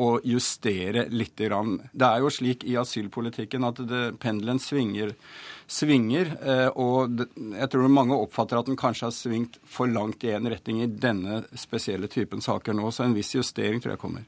å 0.00 0.08
justere 0.24 1.06
litt. 1.12 1.36
Det 1.36 2.06
er 2.06 2.22
jo 2.22 2.30
slik 2.32 2.64
i 2.68 2.76
asylpolitikken 2.80 3.66
at 3.68 3.80
det, 3.88 4.02
pendelen 4.22 4.60
svinger, 4.62 5.14
svinger. 5.70 6.32
Eh, 6.40 6.68
og 6.80 7.24
jeg 7.36 7.70
tror 7.72 7.92
mange 7.92 8.16
oppfatter 8.16 8.60
at 8.60 8.70
den 8.70 8.78
kanskje 8.80 9.08
har 9.08 9.16
svingt 9.16 9.58
for 9.64 9.90
langt 9.90 10.24
i 10.24 10.32
én 10.32 10.48
retning 10.48 10.82
i 10.82 10.90
denne 10.90 11.42
spesielle 11.58 12.10
typen 12.12 12.44
saker 12.44 12.76
nå. 12.76 12.90
Så 12.90 13.06
en 13.06 13.16
viss 13.16 13.34
justering 13.36 13.82
tror 13.82 13.96
jeg 13.96 14.02
kommer. 14.02 14.24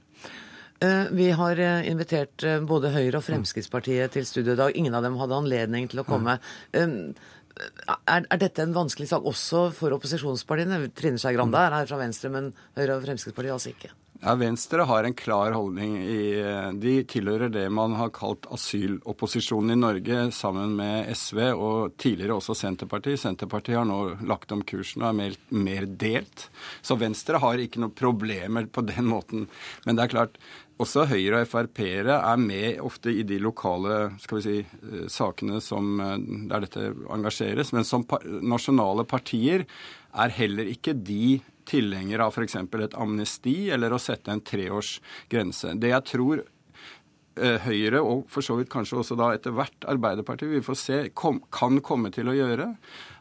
Eh, 0.85 1.07
vi 1.15 1.31
har 1.33 1.61
eh, 1.63 1.89
invitert 1.91 2.45
både 2.69 2.93
Høyre 2.95 3.23
og 3.23 3.27
Fremskrittspartiet 3.27 4.15
til 4.19 4.29
studio 4.29 4.57
i 4.57 4.61
dag. 4.61 4.77
Ingen 4.77 4.99
av 4.99 5.07
dem 5.07 5.19
hadde 5.21 5.41
anledning 5.41 5.89
til 5.89 6.05
å 6.05 6.09
komme. 6.09 6.39
Er, 6.75 8.25
er, 8.27 8.39
dette 8.43 8.65
en 8.65 8.75
vanskelig 8.75 9.13
sak 9.13 9.27
også 9.31 9.69
for 9.77 9.95
opposisjonspartiene? 9.95 10.89
Trine 10.97 11.21
Skei 11.23 11.37
Grande 11.37 11.61
er 11.61 11.79
her 11.79 11.87
fra 11.91 12.01
Venstre, 12.03 12.33
men 12.35 12.51
Høyre 12.75 12.99
og 12.99 13.07
Fremskrittspartiet 13.07 13.55
altså 13.55 13.71
ikke. 13.71 13.95
Ja, 14.25 14.33
Venstre 14.41 14.87
har 14.89 15.05
en 15.05 15.15
klar 15.15 15.53
holdning. 15.53 15.99
I, 16.01 16.41
de 16.81 16.93
tilhører 17.05 17.51
det 17.53 17.67
man 17.69 17.93
har 17.99 18.09
kalt 18.17 18.47
asylopposisjonen 18.49 19.75
i 19.75 19.77
Norge, 19.77 20.21
sammen 20.33 20.73
med 20.79 21.11
SV 21.13 21.41
og 21.53 21.99
tidligere 22.01 22.39
også 22.39 22.57
Senterpartiet. 22.57 23.21
Senterpartiet 23.21 23.77
har 23.77 23.85
nå 23.85 23.99
lagt 24.25 24.55
om 24.57 24.65
kursen 24.65 25.05
og 25.05 25.11
er 25.11 25.19
mer, 25.19 25.37
mer 25.53 25.85
delt. 26.01 26.47
Så 26.81 26.97
Venstre 26.97 27.43
har 27.43 27.61
ikke 27.61 27.85
noen 27.85 27.93
problemer 27.93 28.65
på 28.73 28.87
den 28.89 29.13
måten. 29.13 29.45
Men 29.85 30.01
det 30.01 30.07
er 30.07 30.15
klart, 30.17 30.41
også 30.81 31.05
Høyre 31.13 31.45
og 31.45 31.51
Frp-ere 31.53 32.17
er 32.17 32.41
med 32.41 32.81
ofte 32.81 33.13
i 33.13 33.29
de 33.29 33.37
lokale 33.45 34.15
skal 34.25 34.41
vi 34.41 34.47
si, 34.49 34.59
eh, 34.65 35.05
sakene 35.13 35.61
som, 35.61 36.01
eh, 36.01 36.17
der 36.49 36.65
dette 36.65 36.95
engasjeres. 37.13 37.77
Men 37.77 37.85
som 37.85 38.09
nasjonale 38.41 39.05
partier 39.05 39.67
er 40.15 40.39
heller 40.41 40.65
ikke 40.65 40.97
de 40.97 41.43
tilhenger 41.69 42.25
av 42.25 42.35
f.eks. 42.35 42.57
et 42.57 42.99
amnesti 43.01 43.57
eller 43.75 43.95
å 43.95 44.01
sette 44.03 44.33
en 44.33 44.43
treårsgrense. 44.45 45.75
Det 45.81 45.93
jeg 45.93 46.07
tror 46.11 46.43
eh, 46.45 47.65
Høyre, 47.65 48.03
og 48.03 48.27
for 48.33 48.47
så 48.47 48.59
vidt 48.59 48.73
kanskje 48.73 49.01
også 49.03 49.19
da 49.21 49.33
etter 49.37 49.55
hvert 49.57 49.89
Arbeiderpartiet, 49.91 50.53
vi 50.53 50.63
får 50.65 50.81
se, 50.81 51.01
kom, 51.17 51.43
kan 51.55 51.81
komme 51.85 52.13
til 52.15 52.31
å 52.31 52.37
gjøre, 52.37 52.71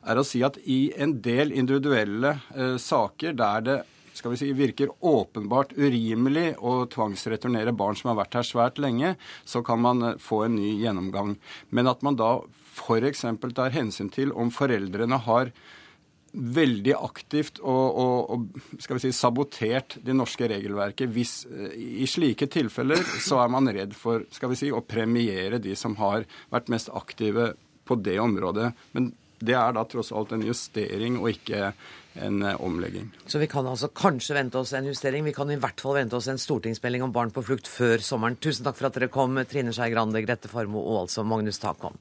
er 0.04 0.20
å 0.20 0.28
si 0.28 0.44
at 0.46 0.60
i 0.64 0.94
en 1.00 1.18
del 1.24 1.56
individuelle 1.56 2.38
eh, 2.56 2.78
saker 2.82 3.40
der 3.40 3.68
det 3.68 3.82
skal 4.14 4.34
vi 4.34 4.38
si, 4.38 4.52
virker 4.54 4.92
åpenbart 5.02 5.74
urimelig 5.74 6.54
å 6.62 6.84
tvangsreturnere 6.92 7.74
barn 7.74 7.98
som 7.98 8.12
har 8.12 8.20
vært 8.22 8.38
her 8.38 8.46
svært 8.48 8.82
lenge, 8.82 9.16
så 9.46 9.64
kan 9.66 9.82
man 9.82 10.04
eh, 10.06 10.20
få 10.22 10.44
en 10.46 10.58
ny 10.60 10.76
gjennomgang. 10.84 11.38
Men 11.74 11.90
at 11.90 12.06
man 12.06 12.20
da 12.20 12.36
f.eks. 12.74 13.26
tar 13.54 13.74
hensyn 13.74 14.12
til 14.14 14.34
om 14.34 14.52
foreldrene 14.54 15.20
har 15.28 15.54
veldig 16.34 16.96
aktivt 16.98 17.60
og, 17.62 17.98
og, 18.02 18.32
og, 18.34 18.62
skal 18.82 18.98
vi 18.98 19.06
si, 19.06 19.12
sabotert 19.16 19.98
det 20.02 20.16
norske 20.18 20.48
regelverket. 20.50 21.12
Hvis, 21.14 21.44
eh, 21.46 21.76
I 22.04 22.08
slike 22.10 22.50
tilfeller 22.52 23.02
så 23.22 23.44
er 23.44 23.52
man 23.54 23.70
redd 23.70 23.94
for 23.98 24.26
skal 24.34 24.54
vi 24.54 24.60
si, 24.60 24.72
å 24.74 24.82
premiere 24.82 25.62
de 25.62 25.76
som 25.78 25.96
har 26.02 26.26
vært 26.54 26.72
mest 26.74 26.90
aktive 26.94 27.54
på 27.86 28.00
det 28.02 28.18
området. 28.24 28.72
Men 28.98 29.12
det 29.44 29.56
er 29.60 29.76
da 29.76 29.84
tross 29.90 30.14
alt 30.16 30.32
en 30.34 30.46
justering 30.48 31.20
og 31.20 31.30
ikke 31.34 31.74
en 32.14 32.42
eh, 32.42 32.62
omlegging. 32.62 33.12
Så 33.28 33.42
vi 33.42 33.50
kan 33.52 33.68
altså 33.70 33.92
kanskje 33.94 34.38
vente 34.38 34.58
oss 34.58 34.74
en 34.74 34.90
justering. 34.90 35.26
Vi 35.28 35.36
kan 35.36 35.52
i 35.54 35.60
hvert 35.60 35.82
fall 35.82 36.00
vente 36.00 36.18
oss 36.18 36.30
en 36.32 36.42
stortingsmelding 36.42 37.06
om 37.06 37.14
barn 37.14 37.34
på 37.34 37.46
flukt 37.46 37.70
før 37.70 38.02
sommeren. 38.02 38.40
Tusen 38.42 38.66
takk 38.66 38.80
for 38.80 38.90
at 38.90 38.98
dere 38.98 39.12
kom, 39.14 39.38
Trine 39.50 39.76
Skei 39.76 39.92
Grande, 39.94 40.24
Grete 40.26 40.52
Farmo 40.52 40.82
og 40.82 41.04
altså 41.06 41.26
Magnus 41.28 41.62
Takvam. 41.62 42.00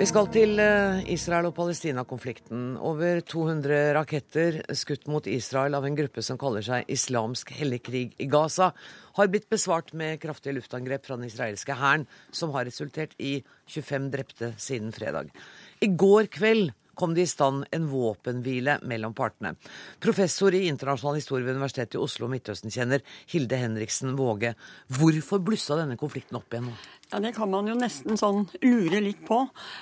Vi 0.00 0.06
skal 0.08 0.30
til 0.32 0.56
eh, 0.56 1.02
Israel- 1.12 1.50
og 1.50 1.52
Palestina-konflikten. 1.58 2.78
Over 2.80 3.18
200 3.20 3.90
raketter 3.92 4.54
skutt 4.72 5.04
mot 5.12 5.26
Israel 5.28 5.76
av 5.76 5.84
en 5.84 5.98
gruppe 5.98 6.22
som 6.24 6.38
kaller 6.40 6.64
seg 6.64 6.88
Islamsk 6.88 7.50
hellig 7.58 7.82
krig 7.84 8.14
i 8.16 8.28
Gaza, 8.32 8.70
har 9.18 9.28
blitt 9.28 9.50
besvart 9.52 9.92
med 9.92 10.16
kraftige 10.22 10.56
luftangrep 10.56 11.04
fra 11.04 11.18
den 11.20 11.28
israelske 11.28 11.76
hæren, 11.76 12.06
som 12.32 12.54
har 12.56 12.64
resultert 12.64 13.12
i 13.20 13.42
25 13.68 14.08
drepte 14.14 14.54
siden 14.56 14.88
fredag. 14.96 15.28
I 15.84 15.90
går 15.92 16.30
kveld 16.32 16.72
kom 16.96 17.12
det 17.12 17.26
i 17.28 17.32
stand 17.34 17.68
en 17.68 17.90
våpenhvile 17.92 18.78
mellom 18.88 19.12
partene. 19.12 19.52
Professor 20.00 20.56
i 20.56 20.64
internasjonal 20.72 21.20
historie 21.20 21.44
ved 21.44 21.60
Universitetet 21.60 22.00
i 22.00 22.00
Oslo 22.00 22.24
og 22.24 22.32
Midtøsten-kjenner 22.38 23.04
Hilde 23.34 23.60
Henriksen 23.60 24.16
Våge. 24.16 24.56
Hvorfor 24.96 25.44
blussa 25.44 25.76
denne 25.76 26.00
konflikten 26.00 26.40
opp 26.40 26.48
igjen 26.56 26.72
nå? 26.72 26.80
Ja, 27.12 27.18
Det 27.20 27.32
kan 27.34 27.50
man 27.50 27.66
jo 27.66 27.74
nesten 27.74 28.14
sånn 28.18 28.44
lure 28.62 29.00
litt 29.02 29.24
på. 29.26 29.40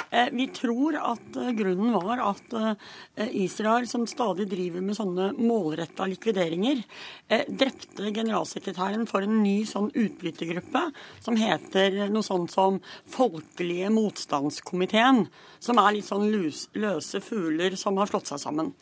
Eh, 0.08 0.30
vi 0.32 0.46
tror 0.56 0.96
at 0.96 1.36
eh, 1.36 1.50
grunnen 1.58 1.92
var 1.92 2.22
at 2.24 2.54
eh, 2.56 3.34
Israel, 3.36 3.84
som 3.90 4.06
stadig 4.08 4.46
driver 4.48 4.80
med 4.80 4.96
sånne 4.96 5.26
målretta 5.36 6.06
likvideringer, 6.08 6.80
drepte 7.28 8.08
generalsekretæren 8.16 9.04
for 9.10 9.26
en 9.26 9.42
ny 9.42 9.66
sånn 9.68 9.90
utbrytergruppe 9.92 10.86
som 11.20 11.36
heter 11.36 12.06
noe 12.08 12.24
sånt 12.24 12.54
som 12.54 12.80
Folkelige 13.12 13.90
motstandskomiteen. 13.92 15.26
Som 15.60 15.80
er 15.82 15.98
litt 15.98 16.08
sånn 16.08 16.30
løse 16.32 17.20
fugler 17.20 17.76
som 17.76 17.98
har 18.00 18.08
slått 18.08 18.30
seg 18.30 18.40
sammen. 18.40 18.72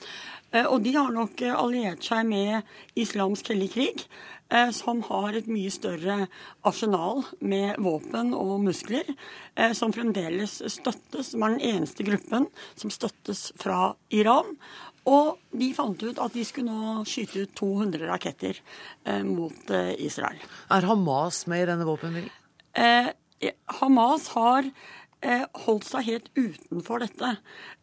Eh, 0.54 0.66
og 0.66 0.82
de 0.84 0.94
har 0.96 1.12
nok 1.14 1.42
eh, 1.42 1.54
alliert 1.54 2.06
seg 2.06 2.26
med 2.28 2.98
islamsk 2.98 3.52
hellig 3.52 3.70
krig. 3.74 4.06
Eh, 4.46 4.70
som 4.70 5.00
har 5.08 5.34
et 5.34 5.48
mye 5.50 5.72
større 5.74 6.28
arsenal 6.66 7.24
med 7.42 7.80
våpen 7.82 8.30
og 8.36 8.60
muskler, 8.62 9.08
som 9.74 9.90
fremdeles 9.94 10.60
støttes, 10.70 11.32
som 11.32 11.42
er 11.42 11.56
den 11.56 11.64
eneste 11.74 12.06
gruppen 12.06 12.46
som 12.78 12.92
støttes 12.94 13.48
fra 13.58 13.96
Iran. 14.14 14.54
Og 15.06 15.38
de 15.50 15.72
fant 15.74 15.98
ut 16.02 16.18
at 16.22 16.34
de 16.34 16.44
skulle 16.46 16.70
nå 16.70 17.02
skyte 17.06 17.42
ut 17.46 17.54
200 17.58 18.06
raketter 18.10 18.58
mot 19.26 19.70
Israel. 20.02 20.38
Er 20.70 20.86
Hamas 20.90 21.44
med 21.50 21.62
i 21.62 21.68
denne 21.70 21.86
våpenhvilen? 21.86 22.30
Eh, 22.76 23.54
Hamas 23.80 24.28
har 24.28 24.68
holdt 25.66 25.86
seg 25.88 26.06
helt 26.06 26.28
utenfor 26.36 27.02
dette. 27.02 27.32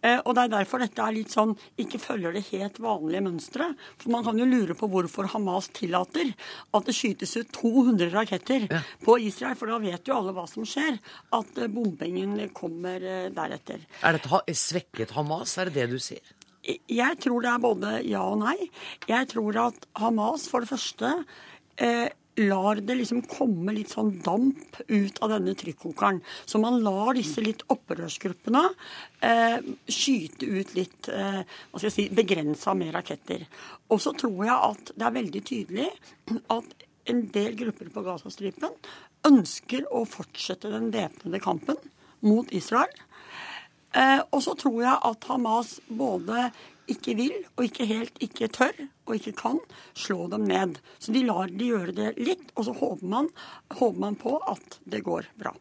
Eh, 0.01 0.19
og 0.21 0.35
det 0.35 0.45
er 0.45 0.53
derfor 0.53 0.83
dette 0.83 1.03
er 1.03 1.15
litt 1.15 1.33
sånn 1.33 1.55
ikke 1.81 2.01
følger 2.01 2.35
det 2.35 2.45
helt 2.51 2.79
vanlige 2.83 3.23
mønsteret. 3.25 3.79
For 4.01 4.13
man 4.13 4.25
kan 4.27 4.39
jo 4.39 4.47
lure 4.49 4.77
på 4.77 4.89
hvorfor 4.91 5.29
Hamas 5.33 5.69
tillater 5.75 6.33
at 6.73 6.87
det 6.87 6.95
skytes 6.97 7.35
ut 7.39 7.51
200 7.55 8.13
raketter 8.13 8.67
ja. 8.69 8.83
på 9.03 9.17
Israel. 9.23 9.57
For 9.59 9.71
da 9.71 9.81
vet 9.83 10.07
jo 10.07 10.19
alle 10.19 10.35
hva 10.35 10.45
som 10.49 10.67
skjer. 10.67 10.99
At 11.35 11.59
eh, 11.59 11.71
bombingen 11.71 12.37
kommer 12.55 13.03
deretter. 13.33 13.83
Er 14.03 14.17
dette 14.17 14.57
svekket 14.57 15.13
Hamas, 15.17 15.57
er 15.59 15.69
det 15.69 15.81
det 15.81 15.91
du 15.95 15.99
sier? 16.01 16.23
Jeg 16.63 17.19
tror 17.19 17.43
det 17.43 17.51
er 17.51 17.63
både 17.63 17.95
ja 18.07 18.23
og 18.23 18.39
nei. 18.39 18.55
Jeg 19.09 19.27
tror 19.33 19.57
at 19.65 19.87
Hamas 19.99 20.47
for 20.51 20.63
det 20.63 20.71
første 20.71 21.09
eh, 21.75 22.07
lar 22.35 22.79
det 22.81 22.95
liksom 22.97 23.21
komme 23.29 23.75
litt 23.75 23.91
sånn 23.93 24.15
damp 24.25 24.79
ut 24.87 25.19
av 25.21 25.35
denne 25.35 25.53
trykkokeren. 25.57 26.21
Så 26.45 26.61
man 26.61 26.79
lar 26.85 27.13
disse 27.17 27.43
litt 27.45 27.61
opprørsgruppene 27.73 28.63
eh, 29.21 29.59
skyte 29.85 30.49
ut 30.49 30.73
litt 30.77 31.11
eh, 31.13 31.43
hva 31.43 31.77
skal 31.77 31.89
jeg 31.89 31.95
si, 31.97 32.07
begrensa 32.15 32.73
med 32.77 32.93
raketter. 32.95 33.45
Og 33.93 34.01
så 34.01 34.15
tror 34.17 34.41
jeg 34.47 34.57
at 34.57 34.93
det 34.95 35.07
er 35.07 35.17
veldig 35.19 35.43
tydelig 35.45 35.89
at 36.55 36.75
en 37.11 37.25
del 37.35 37.57
grupper 37.59 37.91
på 37.93 38.03
Gazastripen 38.05 38.77
ønsker 39.27 39.87
å 39.91 40.05
fortsette 40.07 40.71
den 40.71 40.89
væpnede 40.93 41.41
kampen 41.43 41.79
mot 42.23 42.49
Israel. 42.55 42.91
Eh, 43.93 44.21
og 44.33 44.39
så 44.41 44.55
tror 44.57 44.79
jeg 44.81 45.01
at 45.11 45.27
Hamas 45.29 45.75
både 45.85 46.47
ikke 46.91 47.15
vil, 47.17 47.35
og 47.55 47.67
ikke 47.67 47.87
helt 47.89 48.17
ikke 48.23 48.49
tør, 48.53 48.79
og 49.07 49.15
ikke 49.17 49.35
kan, 49.39 49.59
slå 49.97 50.27
dem 50.31 50.47
ned. 50.49 50.79
Så 50.99 51.15
de 51.15 51.23
lar 51.27 51.51
de 51.51 51.69
gjøre 51.71 51.95
det 51.95 52.13
litt, 52.19 52.49
og 52.55 52.67
så 52.67 52.75
håper 52.77 53.11
man, 53.13 53.29
håper 53.73 54.01
man 54.03 54.17
på 54.19 54.37
at 54.51 54.79
det 54.89 55.03
går 55.05 55.29
bra. 55.39 55.53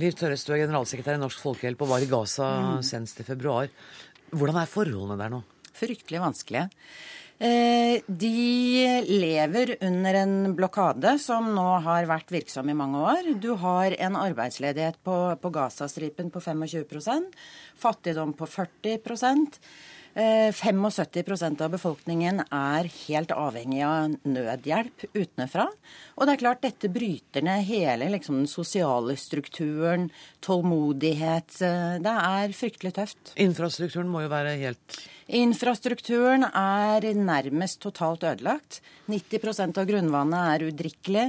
Liv 0.00 0.14
Tørres, 0.16 0.46
du 0.46 0.54
er 0.54 0.62
generalsekretær 0.62 1.18
i 1.18 1.20
Norsk 1.20 1.40
Folkehjelp 1.42 1.82
og 1.84 1.90
var 1.92 2.04
i 2.04 2.10
Gaza 2.10 2.50
mm. 2.64 2.84
senest 2.86 3.20
i 3.20 3.26
februar. 3.26 3.72
Hvordan 4.30 4.60
er 4.60 4.70
forholdene 4.70 5.18
der 5.20 5.32
nå? 5.32 5.40
Fryktelig 5.76 6.22
vanskelige. 6.22 6.68
Eh, 7.40 8.02
de 8.04 9.02
lever 9.08 9.74
under 9.80 10.16
en 10.22 10.34
blokade 10.56 11.14
som 11.22 11.46
nå 11.56 11.68
har 11.86 12.04
vært 12.08 12.32
virksom 12.34 12.68
i 12.68 12.76
mange 12.76 13.00
år. 13.00 13.30
Du 13.40 13.54
har 13.62 13.96
en 13.96 14.18
arbeidsledighet 14.20 14.98
på, 15.04 15.16
på 15.40 15.52
Gazastripen 15.54 16.28
på 16.32 16.42
25% 16.44 17.32
fattigdom 17.80 18.34
på 18.36 18.44
40 18.44 19.00
75 20.14 21.42
eh, 21.42 21.64
av 21.64 21.70
befolkningen 21.70 22.42
er 22.42 22.88
helt 23.06 23.30
avhengig 23.30 23.84
av 23.86 24.16
nødhjelp 24.26 25.06
utenfra. 25.14 25.68
Og 26.18 26.26
det 26.26 26.34
er 26.34 26.42
klart 26.42 26.64
dette 26.64 26.90
bryter 26.90 27.46
ned 27.46 27.62
hele 27.68 28.10
liksom, 28.16 28.42
den 28.42 28.50
sosiale 28.50 29.14
strukturen, 29.20 30.08
tålmodighet. 30.42 31.60
Eh, 31.62 31.96
det 32.02 32.16
er 32.16 32.58
fryktelig 32.58 32.94
tøft. 32.98 33.34
Infrastrukturen 33.38 34.10
må 34.10 34.26
jo 34.26 34.34
være 34.34 34.58
helt 34.60 35.00
Infrastrukturen 35.30 36.42
er 36.42 37.04
nærmest 37.14 37.78
totalt 37.84 38.24
ødelagt. 38.26 38.80
90% 39.06 39.78
av 39.78 39.86
grunnvannet 39.86 40.54
er 40.56 40.64
udrikkelig. 40.72 41.26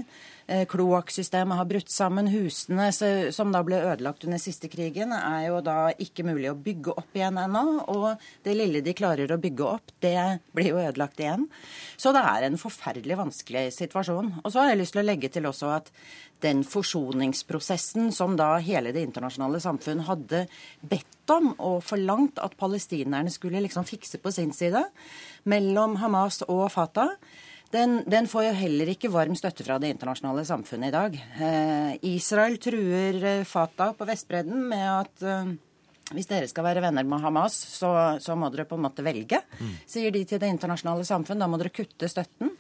Eh, 0.52 0.66
kloakksystemet 0.66 1.58
har 1.58 1.66
brutt 1.66 1.90
sammen. 1.90 2.28
Husene 2.28 2.90
som 3.32 3.54
da 3.54 3.62
ble 3.64 3.78
ødelagt 3.88 4.26
under 4.28 4.40
siste 4.42 4.68
krigen, 4.68 5.14
er 5.16 5.46
jo 5.46 5.62
da 5.64 5.94
ikke 5.96 6.26
mulig 6.28 6.50
å 6.52 6.58
bygge 6.60 6.92
opp 6.92 7.16
igjen 7.16 7.38
ennå. 7.40 7.62
Og 7.94 8.26
det 8.44 8.58
lille 8.58 8.82
de 8.84 8.92
klarer 8.98 9.32
å 9.32 9.40
bygge 9.40 9.70
opp, 9.70 9.94
det 10.04 10.42
blir 10.52 10.74
jo 10.74 10.82
ødelagt 10.82 11.22
igjen. 11.24 11.46
Så 11.96 12.12
det 12.12 12.26
er 12.34 12.44
en 12.44 12.60
forferdelig 12.60 13.16
vanskelig 13.22 13.70
situasjon. 13.78 14.34
Og 14.44 14.52
så 14.52 14.60
har 14.60 14.74
jeg 14.74 14.82
lyst 14.82 14.98
til 14.98 15.04
å 15.06 15.08
legge 15.08 15.30
til 15.32 15.48
også 15.48 15.70
at 15.78 15.88
den 16.44 16.66
forsoningsprosessen 16.68 18.12
som 18.12 18.36
da 18.36 18.58
hele 18.60 18.92
det 18.92 19.06
internasjonale 19.08 19.62
samfunn 19.64 20.04
hadde 20.10 20.50
bedt 20.82 21.32
om 21.32 21.54
og 21.64 21.78
forlangt 21.88 22.42
at 22.44 22.58
palestinerne 22.60 23.32
skulle 23.32 23.64
liksom 23.64 23.88
fikse 23.88 24.20
på 24.20 24.36
sin 24.36 24.52
side, 24.52 24.84
mellom 25.48 25.96
Hamas 26.02 26.42
og 26.50 26.66
Fatah, 26.76 27.16
den, 27.74 28.02
den, 28.10 28.28
får 28.28 28.46
jo 28.50 28.54
heller 28.60 28.92
ikke 28.94 29.12
varm 29.14 29.36
støtte 29.40 29.66
fra 29.66 29.78
det 29.82 29.94
internasjonale 29.94 30.44
samfunnet 30.48 30.92
i 30.92 30.96
dag. 30.96 31.18
Eh, 31.48 31.92
Israel 32.12 32.58
truer 32.62 33.20
eh, 33.24 33.44
Fatah 33.48 33.94
på 33.98 34.08
Vestbredden 34.10 34.66
med 34.72 34.88
at 34.90 35.26
eh, 35.26 35.54
hvis 36.16 36.28
dere 36.28 36.50
skal 36.52 36.68
være 36.68 36.84
venner 36.84 37.08
med 37.08 37.24
Hamas, 37.24 37.56
så, 37.56 37.92
så 38.20 38.36
må 38.36 38.52
dere 38.52 38.68
på 38.68 38.78
en 38.80 38.86
måte 38.86 39.06
velge, 39.06 39.40
mm. 39.60 39.76
sier 39.90 40.14
de 40.14 40.26
til 40.28 40.42
det 40.42 40.50
internasjonale 40.52 41.08
samfunn. 41.08 41.40
Da 41.40 41.48
må 41.48 41.60
dere 41.62 41.74
kutte 41.74 42.10
støtten. 42.12 42.52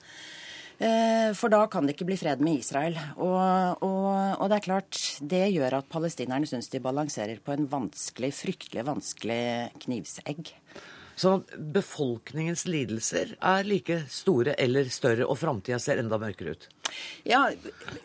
Eh, 0.82 1.30
for 1.38 1.54
da 1.54 1.66
kan 1.70 1.86
det 1.86 1.94
ikke 1.94 2.08
bli 2.10 2.18
fred 2.18 2.42
med 2.42 2.64
Israel. 2.64 2.98
Og, 3.22 3.84
og, 3.86 4.08
og 4.42 4.48
det 4.50 4.58
er 4.58 4.66
klart, 4.66 5.02
det 5.22 5.44
gjør 5.54 5.78
at 5.82 5.92
palestinerne 5.92 6.50
syns 6.50 6.72
de 6.74 6.82
balanserer 6.82 7.44
på 7.44 7.54
en 7.54 7.68
vanskelig, 7.70 8.32
fryktelig 8.40 8.88
vanskelig 8.88 9.44
knivsegg. 9.84 10.56
Sånn 11.20 11.42
at 11.42 11.56
befolkningens 11.76 12.66
lidelser 12.70 13.36
er 13.38 13.68
like 13.68 14.04
store 14.12 14.56
eller 14.62 14.90
større, 14.94 15.28
og 15.28 15.40
framtida 15.42 15.80
ser 15.82 16.02
enda 16.02 16.20
mørkere 16.22 16.56
ut? 16.56 16.70
Ja, 17.24 17.46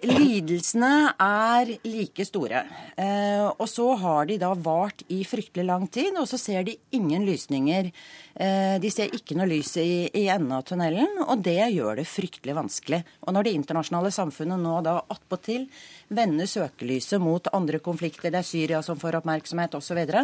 lidelsene 0.04 1.12
er 1.22 1.72
like 1.86 2.26
store. 2.26 2.62
Eh, 3.00 3.46
og 3.46 3.66
så 3.70 3.88
har 3.98 4.28
de 4.28 4.38
da 4.40 4.52
vart 4.54 5.02
i 5.12 5.22
fryktelig 5.26 5.66
lang 5.66 5.86
tid, 5.92 6.14
og 6.20 6.28
så 6.30 6.38
ser 6.40 6.66
de 6.66 6.76
ingen 6.96 7.24
lysninger. 7.26 7.90
Eh, 8.34 8.76
de 8.82 8.90
ser 8.92 9.14
ikke 9.16 9.38
noe 9.38 9.48
lys 9.50 9.72
i, 9.82 10.06
i 10.06 10.26
enden 10.32 10.54
av 10.58 10.66
tunnelen, 10.68 11.22
og 11.24 11.42
det 11.46 11.58
gjør 11.72 12.02
det 12.02 12.08
fryktelig 12.10 12.56
vanskelig. 12.58 13.02
Og 13.24 13.34
når 13.34 13.48
det 13.48 13.56
internasjonale 13.58 14.12
samfunnet 14.14 14.62
nå 14.62 14.76
da 14.86 14.98
attpåtil 15.12 15.66
vender 16.14 16.50
søkelyset 16.50 17.22
mot 17.22 17.50
andre 17.56 17.80
konflikter, 17.82 18.30
det 18.30 18.42
er 18.42 18.50
Syria 18.50 18.84
som 18.86 19.00
får 19.00 19.22
oppmerksomhet 19.22 19.74
osv., 19.78 20.04
så, 20.06 20.22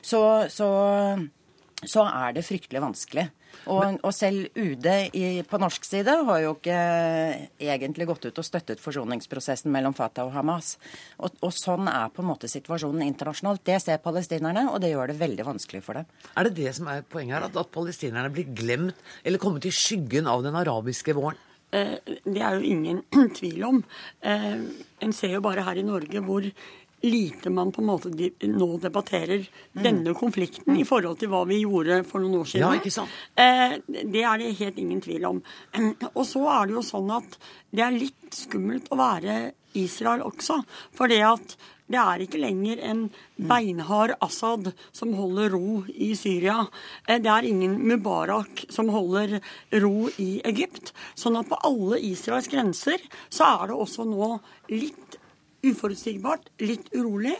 så, 0.00 0.22
så 0.48 0.68
så 1.86 2.04
er 2.06 2.34
det 2.36 2.44
fryktelig 2.44 2.82
vanskelig. 2.82 3.26
Og, 3.70 3.96
og 4.06 4.12
selv 4.14 4.46
UD 4.54 4.86
i, 5.16 5.24
på 5.48 5.58
norsk 5.60 5.84
side 5.84 6.12
har 6.28 6.42
jo 6.44 6.52
ikke 6.54 6.76
egentlig 7.60 8.06
gått 8.08 8.28
ut 8.28 8.40
og 8.40 8.46
støttet 8.46 8.80
forsoningsprosessen 8.82 9.72
mellom 9.74 9.96
Fatah 9.96 10.28
og 10.28 10.34
Hamas. 10.36 10.74
Og, 11.18 11.34
og, 11.40 11.52
sånn 11.56 11.90
er 11.90 12.12
på 12.14 12.22
en 12.22 12.30
måte 12.30 12.50
situasjonen 12.50 13.04
internasjonalt. 13.08 13.64
Det 13.66 13.80
ser 13.82 14.00
palestinerne, 14.04 14.68
og 14.70 14.80
det 14.84 14.92
gjør 14.92 15.12
det 15.12 15.20
veldig 15.20 15.48
vanskelig 15.50 15.82
for 15.86 16.00
dem. 16.00 16.08
Er 16.36 16.48
det 16.48 16.56
det 16.60 16.74
som 16.78 16.88
er 16.92 17.04
poenget 17.04 17.38
her, 17.38 17.48
at, 17.50 17.60
at 17.60 17.72
palestinerne 17.74 18.32
blir 18.34 18.52
glemt 18.56 19.06
eller 19.24 19.42
kommet 19.42 19.68
i 19.68 19.74
skyggen 19.74 20.30
av 20.30 20.44
den 20.46 20.58
arabiske 20.60 21.16
våren? 21.16 21.40
Eh, 21.72 21.96
det 22.24 22.42
er 22.42 22.58
jo 22.58 22.66
ingen 22.66 23.02
tvil 23.38 23.64
om. 23.68 23.82
Eh, 24.20 24.62
en 25.04 25.16
ser 25.16 25.36
jo 25.36 25.44
bare 25.44 25.66
her 25.66 25.80
i 25.80 25.86
Norge 25.86 26.22
hvor 26.26 26.46
lite 27.00 27.50
man 27.50 27.72
på 27.72 27.82
en 27.82 27.88
måte 27.88 28.10
nå 28.46 28.68
debatterer 28.82 29.46
mm. 29.46 29.82
denne 29.82 30.14
konflikten 30.18 30.76
i 30.76 30.86
forhold 30.88 31.20
til 31.20 31.32
hva 31.32 31.44
vi 31.48 31.62
gjorde 31.62 32.02
for 32.08 32.22
noen 32.22 32.42
år 32.42 32.50
siden. 32.52 32.66
Ja, 32.66 32.76
ikke 32.80 32.94
sant? 32.94 33.16
Eh, 33.34 33.78
det 33.86 34.24
er 34.24 34.40
det 34.40 34.54
helt 34.60 34.80
ingen 34.80 35.02
tvil 35.04 35.26
om. 35.30 35.42
Og 36.18 36.24
så 36.28 36.44
er 36.52 36.68
det 36.68 36.78
jo 36.78 36.86
sånn 36.86 37.10
at 37.16 37.40
det 37.70 37.86
er 37.86 37.96
litt 37.96 38.36
skummelt 38.36 38.90
å 38.92 39.00
være 39.00 39.40
Israel 39.78 40.24
også. 40.26 40.60
For 40.96 41.10
det 41.10 41.22
at 41.26 41.54
det 41.90 41.98
er 41.98 42.22
ikke 42.22 42.38
lenger 42.38 42.82
en 42.86 43.00
beinhard 43.50 44.12
Assad 44.22 44.68
som 44.94 45.14
holder 45.18 45.50
ro 45.50 45.80
i 45.90 46.12
Syria. 46.18 46.62
Eh, 47.06 47.18
det 47.18 47.30
er 47.32 47.48
ingen 47.48 47.78
Mubarak 47.82 48.66
som 48.70 48.92
holder 48.94 49.40
ro 49.82 50.06
i 50.22 50.30
Egypt. 50.46 50.92
Sånn 51.18 51.38
at 51.40 51.50
på 51.50 51.58
alle 51.66 51.98
Israels 52.12 52.50
grenser 52.50 53.02
så 53.28 53.56
er 53.56 53.72
det 53.72 53.80
også 53.80 54.06
nå 54.06 54.36
litt 54.70 55.19
uforutsigbart, 55.66 56.50
litt 56.62 56.88
urolig. 56.94 57.36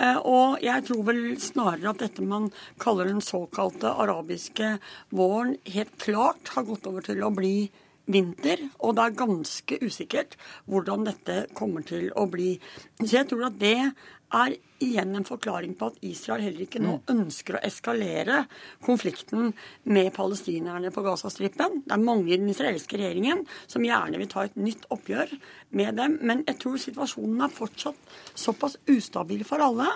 Eh, 0.00 0.18
og 0.18 0.62
jeg 0.64 0.86
tror 0.88 1.06
vel 1.08 1.22
snarere 1.42 1.92
at 1.92 2.02
dette 2.04 2.24
man 2.26 2.50
kaller 2.82 3.10
den 3.10 3.22
såkalte 3.24 3.92
arabiske 3.92 4.76
våren, 5.14 5.56
helt 5.74 5.96
klart 6.02 6.54
har 6.56 6.68
gått 6.68 6.88
over 6.90 7.04
til 7.06 7.24
å 7.24 7.32
bli 7.34 7.70
vinter, 8.12 8.58
og 8.82 8.96
det 8.96 9.04
er 9.04 9.20
ganske 9.20 9.78
usikkert 9.84 10.34
hvordan 10.70 11.06
dette 11.06 11.44
kommer 11.58 11.84
til 11.86 12.08
å 12.18 12.26
bli. 12.30 12.56
Så 12.98 13.20
jeg 13.20 13.28
tror 13.30 13.46
at 13.46 13.60
det 13.60 13.92
er 14.32 14.54
igjen 14.82 15.14
en 15.16 15.26
forklaring 15.26 15.74
på 15.78 15.90
at 15.90 15.98
Israel 16.06 16.42
heller 16.42 16.64
ikke 16.64 16.80
nå 16.82 16.96
mm. 16.98 17.02
ønsker 17.14 17.56
å 17.58 17.62
eskalere 17.66 18.42
konflikten 18.84 19.52
med 19.84 20.10
palestinerne 20.16 20.90
på 20.94 21.04
Gazastripen. 21.06 21.82
Det 21.86 21.94
er 21.94 22.02
mange 22.02 22.32
i 22.32 22.38
den 22.40 22.50
israelske 22.50 22.98
regjeringen 22.98 23.44
som 23.70 23.84
gjerne 23.86 24.20
vil 24.20 24.30
ta 24.32 24.46
et 24.46 24.58
nytt 24.58 24.88
oppgjør 24.94 25.34
med 25.78 26.00
dem. 26.00 26.18
Men 26.22 26.44
jeg 26.48 26.58
tror 26.62 26.80
situasjonen 26.82 27.44
er 27.46 27.54
fortsatt 27.54 28.14
såpass 28.34 28.78
ustabil 28.90 29.44
for 29.48 29.62
alle 29.64 29.90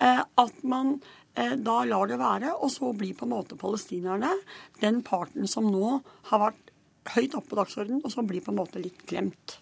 eh, 0.00 0.22
at 0.22 0.62
man 0.64 0.96
eh, 1.34 1.56
da 1.58 1.82
lar 1.88 2.08
det 2.10 2.20
være. 2.22 2.54
Og 2.60 2.72
så 2.72 2.92
blir 2.96 3.16
på 3.18 3.28
en 3.28 3.34
måte 3.34 3.58
palestinerne 3.60 4.32
den 4.80 5.02
parten 5.06 5.50
som 5.50 5.68
nå 5.72 5.98
har 6.30 6.46
vært 6.48 6.72
høyt 7.16 7.34
oppe 7.34 7.50
på 7.50 7.58
dagsordenen, 7.58 8.02
og 8.06 8.12
som 8.14 8.28
blir 8.28 8.44
på 8.44 8.52
en 8.54 8.60
måte 8.62 8.80
litt 8.82 9.00
glemt. 9.10 9.58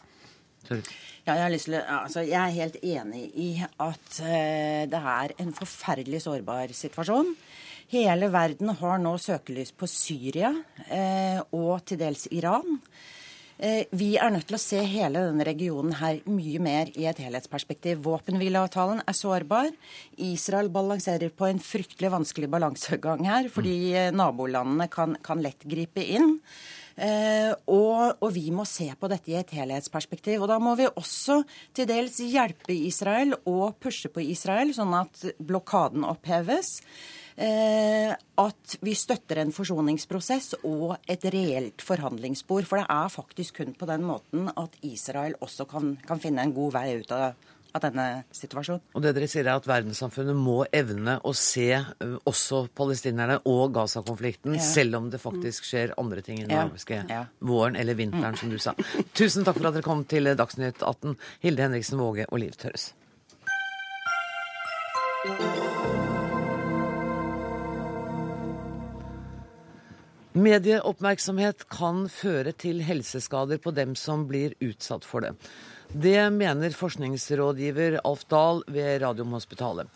Ja, 1.26 1.34
jeg, 1.36 1.60
til, 1.60 1.76
altså, 1.76 2.22
jeg, 2.24 2.38
er 2.38 2.56
helt 2.56 2.76
enig 2.80 3.24
i 3.38 3.50
at 3.60 4.20
uh, 4.22 4.82
det 4.90 5.00
er 5.14 5.34
en 5.42 5.52
forferdelig 5.56 6.22
sårbar 6.24 6.72
situasjon. 6.74 7.34
Hele 7.90 8.30
verden 8.32 8.70
har 8.78 9.00
nå 9.02 9.16
søkelys 9.20 9.74
på 9.76 9.88
Syria 9.90 10.52
uh, 10.54 11.40
og 11.56 11.82
til 11.90 12.00
dels 12.00 12.24
Iran. 12.32 12.80
Uh, 13.60 13.82
vi 13.92 14.14
er 14.16 14.32
nødt 14.32 14.48
til 14.48 14.56
å 14.56 14.62
se 14.62 14.80
hele 14.80 15.26
denne 15.28 15.44
regionen 15.44 15.98
her 16.00 16.22
mye 16.30 16.62
mer 16.62 16.94
i 16.96 17.04
et 17.10 17.20
helhetsperspektiv. 17.20 18.00
Våpenhvileavtalen 18.06 19.04
er 19.04 19.20
sårbar. 19.20 19.70
Israel 20.16 20.72
balanserer 20.72 21.34
på 21.34 21.50
en 21.50 21.60
fryktelig 21.60 22.14
vanskelig 22.16 22.48
balansegang 22.56 23.26
her, 23.28 23.52
fordi 23.52 24.08
nabolandene 24.16 24.88
kan, 24.88 25.18
kan 25.20 25.44
lett 25.44 25.68
gripe 25.68 26.06
inn. 26.06 26.38
Eh, 26.96 27.52
og, 27.70 28.18
og, 28.20 28.28
vi 28.34 28.50
må 28.54 28.66
se 28.68 28.88
på 28.98 29.10
dette 29.10 29.32
i 29.32 29.38
et 29.38 29.54
helhetsperspektiv. 29.56 30.42
Og 30.42 30.50
da 30.50 30.58
må 30.62 30.74
vi 30.78 30.88
også 30.90 31.40
til 31.76 31.88
dels 31.90 32.20
hjelpe 32.22 32.74
Israel 32.74 33.36
og 33.44 33.78
pushe 33.82 34.10
på 34.12 34.24
Israel, 34.24 34.74
sånn 34.76 34.94
at 34.98 35.24
blokaden 35.38 36.06
oppheves. 36.08 36.78
Eh, 37.40 38.10
at 38.12 38.74
vi 38.84 38.92
støtter 38.98 39.40
en 39.40 39.54
forsoningsprosess 39.54 40.58
og 40.60 40.98
et 41.08 41.24
reelt 41.32 41.84
forhandlingsspor. 41.84 42.66
For 42.68 42.82
det 42.82 42.88
er 42.90 43.14
faktisk 43.14 43.62
kun 43.62 43.72
på 43.78 43.88
den 43.88 44.04
måten 44.08 44.50
at 44.56 44.76
Israel 44.86 45.38
også 45.40 45.68
kan, 45.70 45.94
kan 46.06 46.20
finne 46.20 46.44
en 46.44 46.56
god 46.56 46.76
vei 46.76 46.88
ut 47.00 47.16
av 47.16 47.30
det 47.30 47.49
av 47.74 47.84
denne 47.84 48.06
situasjonen. 48.34 48.82
Og 48.94 49.04
det 49.04 49.14
dere 49.16 49.28
sier 49.30 49.46
er 49.46 49.54
at 49.54 49.68
verdenssamfunnet 49.68 50.36
må 50.36 50.58
evne 50.74 51.18
å 51.26 51.32
se 51.36 51.68
også 52.28 52.64
palestinerne 52.76 53.40
og 53.50 53.74
Gaza-konflikten, 53.76 54.56
ja. 54.58 54.64
selv 54.64 55.00
om 55.00 55.10
det 55.12 55.22
faktisk 55.22 55.68
skjer 55.68 55.94
andre 56.00 56.24
ting 56.26 56.40
i 56.40 56.46
den 56.46 56.56
ja. 56.56 56.64
arabiske 56.66 57.02
ja. 57.10 57.24
våren 57.38 57.78
eller 57.80 57.98
vinteren, 57.98 58.38
som 58.40 58.52
du 58.52 58.58
sa. 58.62 58.74
Tusen 59.16 59.46
takk 59.46 59.60
for 59.60 59.70
at 59.70 59.78
dere 59.78 59.86
kom 59.86 60.06
til 60.10 60.32
Dagsnytt 60.36 60.82
18, 60.82 61.18
Hilde 61.44 61.68
Henriksen 61.68 62.02
Våge 62.02 62.28
og 62.30 62.42
Liv 62.42 62.56
Tørres. 62.60 62.90
Medieoppmerksomhet 70.40 71.66
kan 71.68 72.06
føre 72.08 72.54
til 72.56 72.78
helseskader 72.86 73.58
på 73.60 73.74
dem 73.76 73.92
som 73.98 74.22
blir 74.30 74.54
utsatt 74.64 75.04
for 75.04 75.26
det. 75.26 75.34
Det 75.92 76.30
mener 76.32 76.72
forskningsrådgiver 76.72 77.98
Alf 78.08 78.22
Dahl 78.30 78.62
ved 78.70 79.02
Radiumhospitalet. 79.02 79.90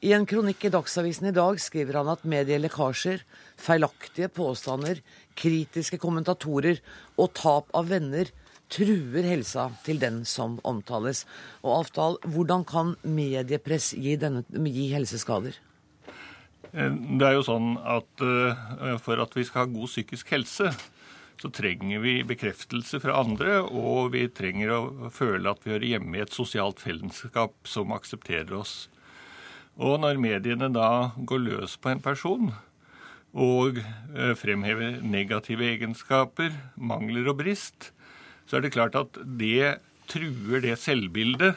I 0.00 0.14
en 0.16 0.24
kronikk 0.24 0.64
i 0.64 0.72
Dagsavisen 0.72 1.28
i 1.28 1.34
dag 1.36 1.60
skriver 1.60 1.98
han 2.00 2.08
at 2.14 2.24
medielekkasjer, 2.24 3.20
feilaktige 3.60 4.30
påstander, 4.32 5.02
kritiske 5.36 6.00
kommentatorer 6.00 6.80
og 7.20 7.34
tap 7.36 7.68
av 7.76 7.90
venner 7.92 8.30
truer 8.72 9.26
helsa 9.26 9.68
til 9.84 10.00
den 10.00 10.22
som 10.24 10.56
omtales. 10.64 11.26
Og 11.60 11.82
Alf 11.82 11.92
Dahl, 11.98 12.16
hvordan 12.24 12.64
kan 12.64 12.94
mediepress 13.04 13.92
gi, 13.98 14.16
denne, 14.16 14.46
gi 14.48 14.94
helseskader? 14.94 15.60
Eh, 16.72 16.94
det 17.18 17.26
er 17.26 17.36
jo 17.36 17.46
sånn 17.46 17.74
at 17.82 18.24
uh, 18.24 18.96
For 19.02 19.20
at 19.22 19.36
vi 19.36 19.46
skal 19.48 19.64
ha 19.64 19.72
god 19.72 19.90
psykisk 19.90 20.32
helse, 20.36 20.70
så 21.40 21.48
trenger 21.56 22.02
vi 22.04 22.18
bekreftelse 22.28 23.00
fra 23.00 23.16
andre, 23.22 23.62
og 23.64 24.12
vi 24.12 24.26
trenger 24.28 24.74
å 24.74 24.80
føle 25.14 25.48
at 25.48 25.62
vi 25.64 25.72
hører 25.72 25.92
hjemme 25.94 26.18
i 26.18 26.24
et 26.24 26.34
sosialt 26.36 26.82
fellesskap 26.84 27.54
som 27.64 27.94
aksepterer 27.96 28.52
oss. 28.58 28.90
Og 29.80 29.96
når 30.02 30.20
mediene 30.20 30.68
da 30.74 31.14
går 31.16 31.40
løs 31.46 31.78
på 31.80 31.94
en 31.94 32.02
person 32.04 32.50
og 33.30 33.78
eh, 33.78 34.34
fremhever 34.36 34.98
negative 35.06 35.64
egenskaper, 35.64 36.52
mangler 36.76 37.30
og 37.30 37.38
brist, 37.40 37.92
så 38.44 38.58
er 38.58 38.66
det 38.66 38.74
klart 38.74 38.98
at 38.98 39.16
det 39.40 39.78
truer 40.10 40.60
det 40.64 40.74
selvbildet 40.82 41.54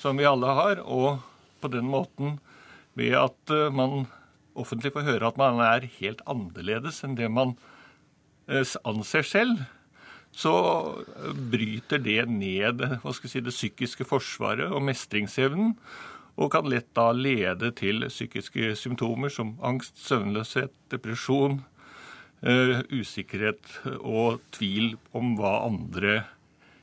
som 0.00 0.18
vi 0.18 0.26
alle 0.26 0.50
har, 0.56 0.80
og 0.82 1.20
på 1.62 1.70
den 1.70 1.86
måten 1.92 2.40
ved 2.98 3.14
at 3.20 3.54
eh, 3.54 3.70
man 3.70 4.08
offentlig 4.58 4.92
får 4.94 5.06
høre 5.06 5.28
at 5.28 5.38
man 5.40 5.60
er 5.64 5.88
helt 6.00 6.20
annerledes 6.28 7.02
enn 7.06 7.16
det 7.18 7.30
man 7.32 7.56
Eh, 8.50 8.66
anser 8.84 9.22
selv, 9.22 9.60
så 10.32 10.52
bryter 11.52 12.00
det 12.02 12.24
ned 12.26 12.82
si, 13.14 13.40
det 13.40 13.52
psykiske 13.52 14.06
forsvaret 14.08 14.72
og 14.72 14.82
mestringsevnen, 14.82 15.76
og 16.40 16.50
kan 16.54 16.66
lett 16.66 16.88
da 16.96 17.10
lede 17.12 17.70
til 17.76 18.06
psykiske 18.08 18.72
symptomer 18.80 19.30
som 19.30 19.54
angst, 19.62 20.00
søvnløshet, 20.00 20.72
depresjon, 20.90 21.60
uh, 22.40 22.78
usikkerhet 22.88 23.60
og 24.00 24.40
tvil 24.56 24.96
om 25.12 25.36
hva 25.36 25.58
andre 25.68 26.22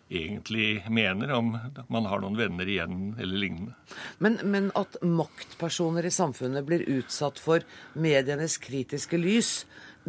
egentlig 0.09 0.83
mener, 0.89 1.31
om 1.37 1.53
man 1.87 2.07
har 2.09 2.21
noen 2.23 2.37
venner 2.37 2.69
igjen 2.69 3.13
eller 3.19 3.43
lignende. 3.43 3.75
Men, 4.17 4.39
men 4.43 4.71
at 4.79 4.97
maktpersoner 5.05 6.05
i 6.05 6.13
samfunnet 6.13 6.65
blir 6.65 6.85
utsatt 6.89 7.39
for 7.41 7.65
medienes 7.93 8.57
kritiske 8.61 9.19
lys, 9.21 9.51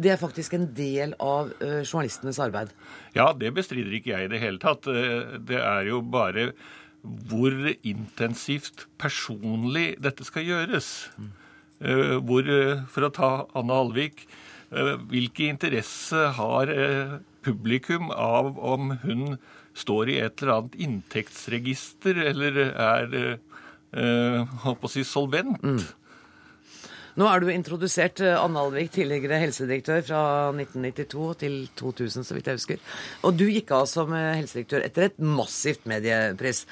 det 0.01 0.13
er 0.13 0.21
faktisk 0.21 0.55
en 0.57 0.69
del 0.73 1.13
av 1.21 1.51
uh, 1.61 1.81
journalistenes 1.83 2.41
arbeid? 2.41 2.71
Ja, 3.13 3.29
det 3.37 3.53
bestrider 3.53 3.93
ikke 3.93 4.15
jeg 4.15 4.29
i 4.29 4.31
det 4.31 4.41
hele 4.41 4.61
tatt. 4.61 4.89
Eh, 4.89 5.37
det 5.45 5.59
er 5.61 5.89
jo 5.91 6.01
bare 6.01 6.51
hvor 7.01 7.53
intensivt 7.81 8.87
personlig 9.01 9.95
dette 10.01 10.25
skal 10.25 10.45
gjøres. 10.47 10.89
Mm. 11.17 11.29
Hvor, 12.29 12.45
for 12.93 13.07
å 13.07 13.09
ta 13.09 13.29
Anne 13.57 13.73
Alvik, 13.73 14.19
hvilke 15.09 15.47
interesse 15.49 16.27
har 16.37 16.69
publikum 17.43 18.11
av 18.11 18.57
om 18.59 18.95
hun 19.05 19.37
står 19.77 20.11
i 20.11 20.19
et 20.25 20.41
eller 20.41 20.57
annet 20.57 20.77
inntektsregister 20.87 22.17
eller 22.31 22.61
er 22.69 23.15
holdt 24.63 24.81
på 24.81 24.87
å 24.87 24.91
si 24.91 25.03
solvent? 25.07 25.59
Mm. 25.63 25.81
Nå 27.19 27.27
er 27.27 27.41
du 27.41 27.49
introdusert, 27.51 28.21
eh, 28.23 28.37
Anne 28.39 28.61
Alvik, 28.61 28.91
tidligere 28.95 29.39
helsedirektør 29.41 30.03
fra 30.07 30.21
1992 30.55 31.27
til 31.43 31.55
2000, 31.75 32.23
så 32.23 32.37
vidt 32.37 32.47
jeg 32.47 32.59
husker. 32.59 32.79
Og 33.27 33.35
du 33.35 33.45
gikk 33.49 33.73
av 33.75 33.87
som 33.91 34.13
eh, 34.15 34.37
helsedirektør 34.39 34.85
etter 34.85 35.09
et 35.09 35.19
massivt 35.19 35.83
mediepress. 35.89 36.63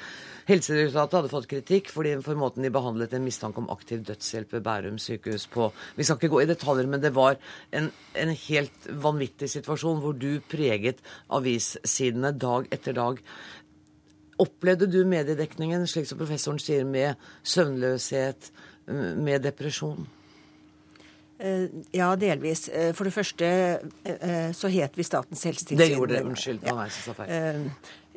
Helsedirektoratet 0.50 1.16
hadde 1.18 1.30
fått 1.30 1.48
kritikk 1.50 1.90
fordi 1.94 2.16
for 2.24 2.38
måten 2.38 2.64
de 2.66 2.72
behandlet 2.74 3.14
en 3.14 3.24
mistanke 3.26 3.62
om 3.62 3.70
aktiv 3.70 4.02
dødshjelp 4.08 4.56
ved 4.56 4.64
Bærum 4.66 4.98
sykehus 4.98 5.46
på. 5.52 5.68
Vi 5.96 6.06
skal 6.06 6.18
ikke 6.18 6.32
gå 6.32 6.42
i 6.42 6.50
detaljer, 6.50 6.90
men 6.90 7.02
det 7.04 7.14
var 7.14 7.38
en, 7.76 7.90
en 8.18 8.34
helt 8.48 8.90
vanvittig 9.04 9.50
situasjon 9.52 10.02
hvor 10.02 10.16
du 10.18 10.42
preget 10.50 11.02
avissidene 11.30 12.32
dag 12.34 12.66
etter 12.74 12.98
dag. 12.98 13.20
Opplevde 14.40 14.88
du 14.90 15.02
mediedekningen, 15.04 15.86
slik 15.86 16.08
som 16.08 16.18
professoren 16.18 16.58
sier, 16.62 16.86
med 16.88 17.20
søvnløshet, 17.44 18.50
med 18.90 19.44
depresjon? 19.44 20.08
Eh, 21.40 21.66
ja, 21.96 22.10
delvis. 22.20 22.68
Eh, 22.68 22.90
for 22.96 23.08
det 23.08 23.12
første 23.14 23.46
eh, 24.04 24.50
så 24.56 24.68
het 24.72 24.96
vi 24.98 25.06
Statens 25.06 25.44
helsetilsyn. 25.48 25.80
Det 25.80 25.92
gjorde 25.94 26.18
det. 26.18 26.24
Unnskyld. 26.28 26.64
Nå 26.66 26.76
er 26.76 26.88
jeg 26.90 26.96
så 26.98 27.14
feil. 27.16 27.68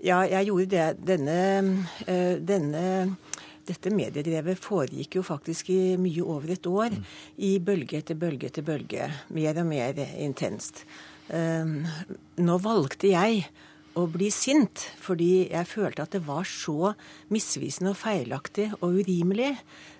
Ja, 0.03 0.21
jeg 0.27 0.49
gjorde 0.49 0.67
det. 0.73 0.87
Denne, 1.07 1.37
denne 2.43 2.85
dette 3.63 3.91
mediedrevet 3.95 4.59
foregikk 4.59 5.15
jo 5.15 5.23
faktisk 5.23 5.69
i 5.71 5.95
mye 5.95 6.25
over 6.27 6.51
et 6.57 6.67
år. 6.67 6.91
Mm. 6.91 7.05
I 7.47 7.51
bølge 7.63 8.01
etter 8.01 8.19
bølge 8.19 8.49
etter 8.49 8.65
bølge. 8.67 9.07
Mer 9.31 9.61
og 9.61 9.69
mer 9.69 10.01
intenst. 10.19 10.83
Nå 11.31 12.57
valgte 12.65 13.13
jeg 13.13 13.45
å 13.99 14.05
bli 14.09 14.29
sint, 14.33 14.87
fordi 15.01 15.47
jeg 15.51 15.69
følte 15.69 16.05
at 16.05 16.15
det 16.15 16.23
var 16.25 16.47
så 16.49 16.93
misvisende 17.33 17.93
og 17.93 17.99
feilaktig 17.99 18.71
og 18.79 18.99
urimelig, 19.01 19.53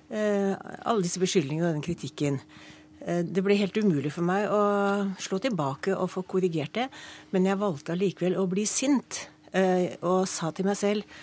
eh, 0.10 0.54
alle 0.84 1.06
disse 1.06 1.22
beskyldningene 1.22 1.70
og 1.70 1.76
den 1.78 1.86
kritikken. 1.86 2.40
Eh, 3.06 3.22
det 3.24 3.44
ble 3.44 3.58
helt 3.60 3.78
umulig 3.78 4.12
for 4.12 4.26
meg 4.26 4.50
å 4.50 5.14
slå 5.22 5.40
tilbake 5.44 5.94
og 5.96 6.10
få 6.10 6.26
korrigert 6.26 6.74
det, 6.74 6.90
men 7.32 7.46
jeg 7.46 7.62
valgte 7.62 7.94
allikevel 7.94 8.38
å 8.40 8.48
bli 8.50 8.66
sint 8.66 9.28
eh, 9.28 9.33
og 10.02 10.24
sa 10.30 10.50
til 10.56 10.66
meg 10.66 10.80
selv 10.80 11.22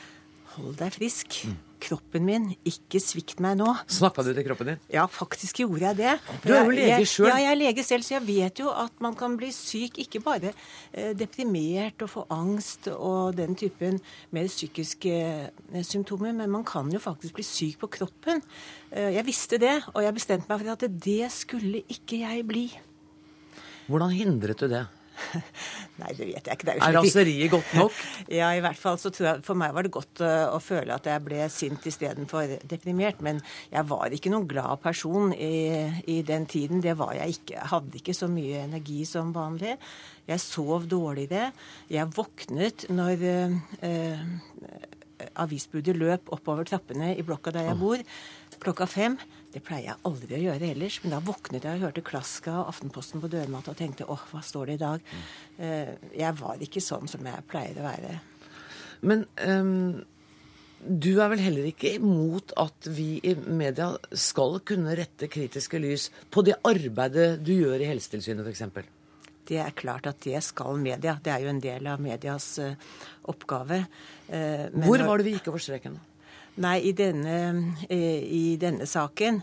hold 0.57 0.77
deg 0.79 0.95
frisk. 0.95 1.43
Mm 1.49 1.59
kroppen 1.81 2.27
min. 2.27 2.49
Ikke 2.69 3.01
svikt 3.03 3.41
meg 3.43 3.57
nå. 3.61 3.69
Snakka 3.91 4.25
du 4.25 4.31
til 4.37 4.47
kroppen 4.47 4.73
din? 4.73 4.83
Ja, 4.93 5.07
faktisk 5.11 5.63
gjorde 5.63 5.89
jeg 5.89 5.99
det. 6.01 6.15
Du 6.45 6.53
er 6.55 6.69
jo 6.69 6.75
lege 6.75 7.09
sjøl. 7.09 7.31
Ja, 7.31 7.39
jeg 7.43 7.53
er 7.53 7.59
lege 7.59 7.85
selv, 7.87 8.07
så 8.07 8.17
jeg 8.19 8.27
vet 8.29 8.63
jo 8.63 8.71
at 8.73 9.03
man 9.03 9.17
kan 9.19 9.37
bli 9.41 9.51
syk. 9.55 9.99
Ikke 10.05 10.23
bare 10.25 10.53
eh, 10.53 11.13
deprimert 11.19 12.05
og 12.05 12.13
få 12.13 12.27
angst 12.35 12.91
og 12.93 13.37
den 13.39 13.57
typen 13.59 14.01
mer 14.35 14.51
psykiske 14.51 15.17
eh, 15.17 15.83
symptomer, 15.87 16.35
men 16.37 16.53
man 16.53 16.67
kan 16.69 16.91
jo 16.93 17.03
faktisk 17.03 17.39
bli 17.39 17.47
syk 17.47 17.81
på 17.83 17.91
kroppen. 18.01 18.45
Eh, 18.91 19.15
jeg 19.17 19.27
visste 19.29 19.61
det, 19.63 19.77
og 19.95 20.05
jeg 20.05 20.17
bestemte 20.17 20.51
meg 20.51 20.63
for 20.63 20.77
at 20.77 21.03
det 21.09 21.33
skulle 21.35 21.85
ikke 21.89 22.23
jeg 22.25 22.47
bli. 22.49 22.69
Hvordan 23.91 24.15
hindret 24.15 24.61
du 24.61 24.71
det? 24.71 24.87
Nei, 26.01 26.13
det 26.17 26.27
vet 26.29 26.49
jeg 26.49 26.59
ikke. 26.59 26.69
er, 26.73 26.83
er 26.85 26.97
raseriet 26.97 27.53
godt 27.53 27.73
nok? 27.77 27.97
ja, 28.41 28.51
i 28.57 28.63
hvert 28.65 28.79
fall 28.81 28.99
så 29.01 29.13
tror 29.15 29.27
jeg 29.29 29.45
For 29.47 29.59
meg 29.59 29.75
var 29.77 29.87
det 29.87 29.93
godt 29.95 30.23
uh, 30.25 30.53
å 30.55 30.61
føle 30.63 30.97
at 30.97 31.09
jeg 31.11 31.25
ble 31.27 31.49
sint 31.53 31.87
istedenfor 31.91 32.57
deprimert. 32.71 33.23
Men 33.25 33.43
jeg 33.73 33.87
var 33.91 34.15
ikke 34.17 34.33
noen 34.33 34.49
glad 34.51 34.83
person 34.85 35.35
i, 35.35 35.89
i, 36.07 36.21
den 36.27 36.47
tiden. 36.51 36.83
Det 36.85 36.97
var 37.01 37.17
jeg 37.19 37.39
ikke. 37.39 37.59
Jeg 37.59 37.73
hadde 37.75 38.01
ikke 38.01 38.17
så 38.17 38.31
mye 38.31 38.65
energi 38.67 39.03
som 39.09 39.35
vanlig. 39.37 39.77
Jeg 40.31 40.45
sov 40.45 40.87
dårligere. 40.91 41.51
Jeg 41.91 42.13
våknet 42.17 42.87
når 42.93 43.27
uh, 43.85 44.25
avisbudet 45.41 45.97
løp 45.99 46.31
oppover 46.35 46.69
trappene 46.69 47.15
i 47.17 47.25
blokka 47.27 47.53
der 47.55 47.71
jeg 47.71 47.79
bor, 47.81 48.03
klokka 48.63 48.87
fem. 48.91 49.19
Det 49.51 49.63
pleier 49.67 49.89
jeg 49.89 50.03
aldri 50.07 50.37
å 50.37 50.43
gjøre 50.45 50.69
ellers, 50.71 51.01
men 51.03 51.15
da 51.17 51.19
våknet 51.27 51.65
jeg 51.67 51.81
og 51.81 51.89
hørte 51.89 52.05
Klaska 52.07 52.53
og 52.61 52.69
Aftenposten 52.71 53.23
på 53.23 53.31
dørmatta 53.33 53.73
og 53.73 53.81
tenkte 53.81 54.07
åh, 54.07 54.23
hva 54.31 54.43
står 54.47 54.71
det 54.71 54.77
i 54.79 54.83
dag? 54.85 55.09
Mm. 55.11 55.97
Jeg 56.21 56.37
var 56.39 56.63
ikke 56.63 56.83
sånn 56.85 57.11
som 57.11 57.27
jeg 57.27 57.47
pleier 57.51 57.81
å 57.81 57.89
være. 57.89 58.13
Men 59.11 59.25
um, 59.43 60.05
du 60.81 61.11
er 61.21 61.33
vel 61.33 61.43
heller 61.45 61.67
ikke 61.69 61.93
imot 61.99 62.55
at 62.61 62.89
vi 62.95 63.19
i 63.27 63.35
media 63.37 63.91
skal 64.17 64.61
kunne 64.67 64.95
rette 64.97 65.29
kritiske 65.33 65.81
lys 65.83 66.09
på 66.33 66.45
det 66.47 66.57
arbeidet 66.65 67.35
du 67.45 67.53
gjør 67.53 67.83
i 67.83 67.91
Helsetilsynet 67.91 68.47
f.eks.? 68.47 68.93
Det 69.51 69.59
er 69.59 69.75
klart 69.75 70.07
at 70.07 70.21
det 70.23 70.39
skal 70.47 70.79
media. 70.79 71.17
Det 71.19 71.33
er 71.35 71.43
jo 71.43 71.51
en 71.51 71.63
del 71.63 71.89
av 71.91 72.01
medias 72.03 72.53
uh, 72.63 72.77
oppgave. 73.33 73.83
Uh, 74.31 74.71
Hvor 74.87 75.03
var 75.09 75.19
det 75.19 75.27
vi 75.27 75.35
gikk 75.39 75.51
over 75.53 75.65
streken? 75.65 75.99
da? 75.99 76.10
Nei, 76.61 76.79
i 76.91 76.93
denne, 76.93 77.37
eh, 77.89 78.21
i 78.21 78.57
denne 78.61 78.87
saken 78.87 79.43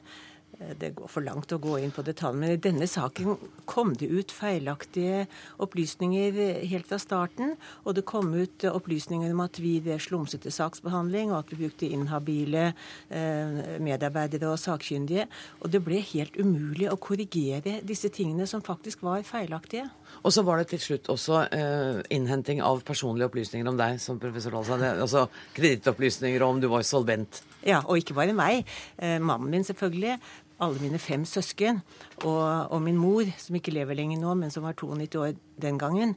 Eh, 0.59 0.73
det 0.79 0.93
går 0.97 1.09
for 1.11 1.25
langt 1.25 1.51
å 1.53 1.59
gå 1.61 1.75
inn 1.81 1.93
på 1.93 2.03
detaljene, 2.05 2.41
men 2.41 2.55
i 2.55 2.61
denne 2.61 2.87
saken 2.89 3.37
kom 3.69 3.93
det 3.99 4.09
ut 4.09 4.33
feilaktige 4.33 5.25
opplysninger 5.63 6.63
helt 6.71 6.89
fra 6.89 6.99
starten. 7.01 7.55
Og 7.85 7.97
det 7.97 8.07
kom 8.09 8.33
ut 8.33 8.65
opplysninger 8.69 9.33
om 9.33 9.43
at 9.45 9.59
vi 9.61 9.77
ved 9.85 10.01
slumsete 10.03 10.51
saksbehandling, 10.53 11.31
og 11.31 11.43
at 11.43 11.53
vi 11.53 11.61
brukte 11.61 11.89
inhabile 11.89 12.71
eh, 13.09 13.77
medarbeidere 13.83 14.53
og 14.53 14.61
sakkyndige. 14.61 15.27
Og 15.61 15.73
det 15.73 15.83
ble 15.85 16.01
helt 16.13 16.37
umulig 16.39 16.89
å 16.89 16.99
korrigere 17.01 17.79
disse 17.85 18.09
tingene 18.13 18.49
som 18.49 18.65
faktisk 18.65 19.05
var 19.05 19.25
feilaktige. 19.27 19.89
Og 20.23 20.33
så 20.33 20.43
var 20.45 20.61
det 20.61 20.71
til 20.71 20.81
slutt 20.81 21.09
også 21.13 21.43
eh, 21.53 21.99
innhenting 22.13 22.61
av 22.65 22.81
personlige 22.87 23.29
opplysninger 23.29 23.69
om 23.69 23.77
deg, 23.79 23.99
som 24.01 24.19
professor 24.21 24.55
Dahl 24.55 24.65
sa. 24.67 24.79
Altså 24.93 25.27
kredittopplysninger 25.57 26.43
om 26.45 26.61
du 26.61 26.69
var 26.71 26.85
solvent. 26.87 27.41
Ja, 27.65 27.83
og 27.85 28.01
ikke 28.01 28.17
bare 28.17 28.35
meg. 28.37 28.67
Eh, 28.97 29.17
mannen 29.21 29.51
min, 29.53 29.65
selvfølgelig 29.67 30.17
alle 30.57 30.81
mine 30.81 30.97
fem 30.97 31.25
søsken 31.25 31.83
og, 32.23 32.71
og, 32.73 32.79
min 32.81 32.97
mor, 32.97 33.27
som 33.37 33.57
ikke 33.59 33.75
lever 33.75 33.97
lenger 33.99 34.21
nå, 34.21 34.33
men 34.39 34.53
som 34.53 34.65
var 34.65 34.73
92 34.73 35.19
år 35.21 35.35
den 35.61 35.77
gangen. 35.77 36.15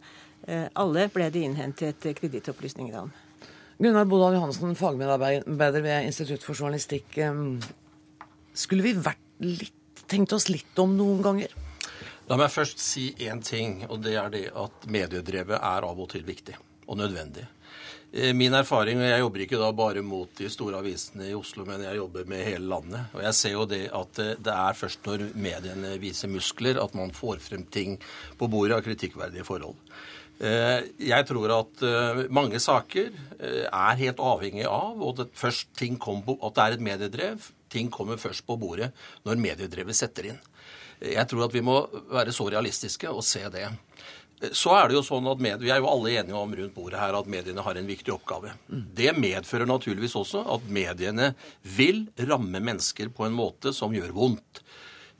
Eh, 0.49 0.69
alle 0.81 1.09
ble 1.13 1.29
det 1.33 1.45
innhentet 1.45 2.09
kredittopplysninger 2.21 2.97
om. 3.03 3.13
Gunnar 3.81 4.09
Bodal 4.09 4.37
Johansen, 4.37 4.77
fagmedarbeider 4.77 5.85
ved 5.85 6.07
Institutt 6.09 6.45
for 6.45 6.57
journalistikk. 6.57 7.17
Skulle 8.53 8.85
vi 8.85 8.93
vært 8.93 9.23
litt, 9.41 10.05
tenkt 10.11 10.35
oss 10.37 10.51
litt 10.53 10.81
om 10.83 10.93
noen 10.99 11.23
ganger? 11.25 11.55
La 12.31 12.37
meg 12.39 12.53
først 12.55 12.79
si 12.79 13.09
én 13.27 13.41
ting, 13.43 13.81
og 13.91 14.05
det 14.05 14.13
er 14.15 14.29
det 14.31 14.45
at 14.55 14.85
mediedrevet 14.87 15.57
er 15.59 15.83
av 15.83 15.99
og 15.99 16.13
til 16.13 16.23
viktig 16.23 16.55
og 16.87 17.01
nødvendig. 17.01 17.43
Eh, 18.13 18.31
min 18.39 18.55
erfaring, 18.55 19.01
og 19.03 19.09
jeg 19.09 19.23
jobber 19.25 19.43
ikke 19.43 19.59
da 19.59 19.71
bare 19.75 20.05
mot 20.07 20.31
de 20.39 20.47
store 20.51 20.79
avisene 20.79 21.27
i 21.27 21.35
Oslo, 21.35 21.65
men 21.67 21.83
jeg 21.83 21.99
jobber 21.99 22.29
med 22.31 22.45
hele 22.47 22.71
landet. 22.71 23.11
Og 23.17 23.25
jeg 23.27 23.35
ser 23.35 23.55
jo 23.57 23.67
det 23.67 23.83
at 23.99 24.21
eh, 24.23 24.37
det 24.39 24.55
er 24.55 24.79
først 24.79 25.11
når 25.11 25.25
mediene 25.35 25.97
viser 25.99 26.31
muskler 26.31 26.79
at 26.79 26.95
man 26.95 27.11
får 27.15 27.43
frem 27.43 27.65
ting 27.67 27.99
på 28.39 28.51
bordet 28.51 28.79
av 28.79 28.87
kritikkverdige 28.87 29.47
forhold. 29.51 29.75
Eh, 30.39 30.87
jeg 31.03 31.27
tror 31.27 31.57
at 31.57 31.83
mange 32.31 32.63
saker 32.63 33.11
er 33.43 33.99
helt 34.05 34.23
avhengig 34.23 34.69
av 34.71 35.03
at, 35.11 35.27
på, 35.35 36.39
at 36.39 36.55
det 36.55 36.63
er 36.63 36.79
et 36.79 36.87
mediedrev. 36.93 37.51
Ting 37.71 37.91
kommer 37.91 38.23
først 38.23 38.47
på 38.47 38.59
bordet 38.59 38.93
når 39.27 39.43
mediedrevet 39.49 39.99
setter 39.99 40.31
inn. 40.31 40.41
Jeg 41.01 41.27
tror 41.31 41.47
at 41.47 41.55
vi 41.55 41.63
må 41.65 41.83
være 42.13 42.35
så 42.37 42.49
realistiske 42.53 43.09
og 43.09 43.25
se 43.25 43.43
det. 43.53 43.69
Så 44.57 44.73
er 44.73 44.89
det 44.89 44.97
jo 44.97 45.03
sånn 45.05 45.27
at 45.29 45.41
Vi 45.41 45.69
er 45.69 45.83
jo 45.83 45.89
alle 45.91 46.15
enige 46.17 46.37
om 46.37 46.53
rundt 46.57 46.75
bordet 46.75 47.01
her 47.01 47.17
at 47.17 47.29
mediene 47.29 47.65
har 47.65 47.77
en 47.77 47.89
viktig 47.89 48.13
oppgave. 48.15 48.55
Det 48.69 49.13
medfører 49.17 49.69
naturligvis 49.69 50.17
også 50.17 50.47
at 50.57 50.65
mediene 50.73 51.35
vil 51.77 52.07
ramme 52.29 52.61
mennesker 52.61 53.13
på 53.13 53.27
en 53.27 53.37
måte 53.37 53.75
som 53.77 53.93
gjør 53.93 54.15
vondt. 54.17 54.63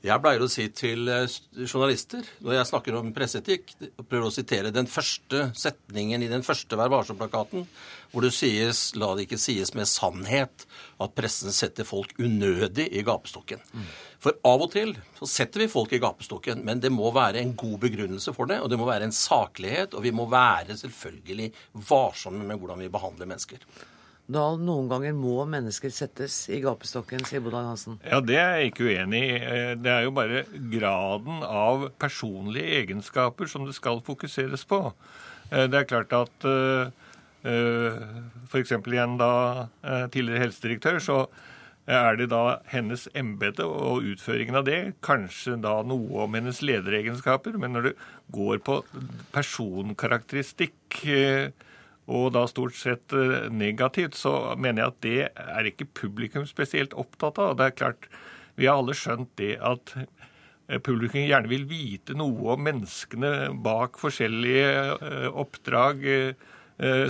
Jeg 0.01 0.17
pleier 0.17 0.41
å 0.41 0.49
si 0.49 0.63
til 0.73 1.09
eh, 1.13 1.29
journalister 1.61 2.25
når 2.41 2.55
jeg 2.55 2.69
snakker 2.71 2.95
om 2.97 3.11
presseetikk, 3.13 3.75
prøver 4.01 4.25
å 4.25 4.33
sitere 4.33 4.71
den 4.73 4.89
første 4.89 5.51
setningen 5.57 6.25
i 6.25 6.29
den 6.31 6.41
første 6.45 6.79
Vær 6.79 6.89
varsom-plakaten, 6.89 7.67
hvor 8.09 8.25
det 8.25 8.31
sies 8.33 8.95
'la 8.97 9.11
det 9.15 9.27
ikke 9.27 9.39
sies 9.39 9.75
med 9.77 9.85
sannhet' 9.85 10.65
at 11.01 11.13
pressen 11.13 11.53
setter 11.53 11.85
folk 11.85 12.15
unødig 12.17 12.87
i 12.89 13.05
gapestokken. 13.05 13.61
Mm. 13.73 13.85
For 14.21 14.41
av 14.45 14.65
og 14.65 14.73
til 14.73 14.95
så 15.19 15.29
setter 15.29 15.63
vi 15.63 15.71
folk 15.71 15.93
i 15.93 16.01
gapestokken, 16.01 16.65
men 16.65 16.81
det 16.81 16.91
må 16.93 17.13
være 17.13 17.37
en 17.41 17.53
god 17.53 17.77
begrunnelse 17.85 18.33
for 18.33 18.49
det, 18.49 18.57
og 18.61 18.73
det 18.73 18.81
må 18.81 18.89
være 18.89 19.05
en 19.05 19.15
saklighet, 19.15 19.93
og 19.93 20.01
vi 20.01 20.13
må 20.13 20.25
være 20.29 20.81
selvfølgelig 20.81 21.51
varsomme 21.89 22.41
med 22.41 22.57
hvordan 22.57 22.81
vi 22.81 22.89
behandler 22.89 23.29
mennesker. 23.29 23.61
Dahl, 24.31 24.59
noen 24.63 24.87
ganger 24.91 25.15
må 25.17 25.43
mennesker 25.49 25.91
settes 25.91 26.45
i 26.51 26.61
gapestokken, 26.63 27.23
sier 27.27 27.43
Bodal 27.43 27.67
Hansen. 27.67 27.97
Ja, 28.07 28.21
det 28.23 28.37
er 28.39 28.59
jeg 28.59 28.71
ikke 28.71 28.87
uenig 28.87 29.21
i. 29.27 29.37
Eh, 29.39 29.71
det 29.79 29.91
er 29.91 30.05
jo 30.05 30.13
bare 30.15 30.45
graden 30.71 31.43
av 31.43 31.89
personlige 31.99 32.81
egenskaper 32.81 33.49
som 33.51 33.65
det 33.67 33.75
skal 33.75 33.99
fokuseres 34.05 34.63
på. 34.69 34.83
Eh, 35.51 35.67
det 35.71 35.81
er 35.81 35.89
klart 35.89 36.15
at 36.15 36.47
eh, 36.47 36.91
f.eks. 38.51 38.75
igjen 38.77 39.17
da 39.19 39.31
tidligere 40.13 40.45
helsedirektør, 40.45 40.99
så 41.01 41.17
er 41.89 42.19
det 42.19 42.27
da 42.31 42.59
hennes 42.69 43.07
embete 43.17 43.65
og 43.65 44.05
utføringen 44.13 44.59
av 44.59 44.67
det, 44.67 44.79
kanskje 45.03 45.57
da 45.63 45.79
noe 45.83 46.27
om 46.27 46.37
hennes 46.37 46.61
lederegenskaper, 46.61 47.57
men 47.59 47.73
når 47.73 47.89
det 47.89 47.95
går 48.37 48.61
på 48.63 48.77
personkarakteristikk 49.33 51.01
og 52.11 52.31
da 52.35 52.45
stort 52.49 52.75
sett 52.77 53.13
eh, 53.15 53.47
negativt, 53.53 54.17
så 54.19 54.53
mener 54.59 54.83
jeg 54.83 54.91
at 54.91 55.01
det 55.05 55.19
er 55.57 55.69
ikke 55.69 55.89
publikum 56.01 56.47
spesielt 56.49 56.95
opptatt 56.97 57.39
av. 57.41 57.55
Det 57.59 57.69
er 57.69 57.77
klart, 57.77 58.09
Vi 58.59 58.67
har 58.67 58.81
alle 58.81 58.93
skjønt 58.93 59.31
det 59.39 59.55
at 59.63 59.93
eh, 59.95 60.79
publikum 60.83 61.23
gjerne 61.23 61.49
vil 61.49 61.63
vite 61.69 62.13
noe 62.19 62.55
om 62.55 62.65
menneskene 62.67 63.53
bak 63.63 63.99
forskjellige 64.01 64.73
eh, 64.97 65.29
oppdrag, 65.31 66.09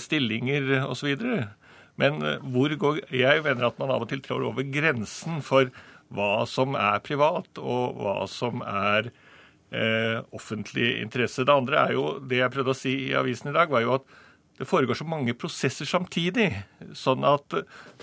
stillinger 0.04 0.82
osv. 0.84 1.14
Men 1.96 2.18
hvor 2.52 2.74
går 2.76 2.98
Jeg 3.16 3.44
mener 3.46 3.70
at 3.70 3.78
man 3.80 3.94
av 3.94 4.04
og 4.04 4.10
til 4.12 4.20
trår 4.20 4.44
over 4.50 4.66
grensen 4.68 5.38
for 5.40 5.70
hva 6.12 6.44
som 6.50 6.76
er 6.76 7.00
privat, 7.06 7.48
og 7.56 8.02
hva 8.02 8.16
som 8.28 8.60
er 8.68 9.08
eh, 9.72 10.20
offentlig 10.36 10.98
interesse. 11.02 11.46
Det 11.48 11.56
andre 11.56 11.86
er 11.86 11.96
jo 11.96 12.20
Det 12.20 12.42
jeg 12.42 12.54
prøvde 12.54 12.76
å 12.76 12.82
si 12.82 12.96
i 13.08 13.16
avisen 13.18 13.52
i 13.52 13.56
dag, 13.56 13.72
var 13.72 13.86
jo 13.86 13.96
at 14.00 14.18
det 14.62 14.68
foregår 14.70 15.00
så 15.00 15.08
mange 15.10 15.34
prosesser 15.34 15.88
samtidig, 15.90 16.52
sånn 16.94 17.26
at 17.26 17.56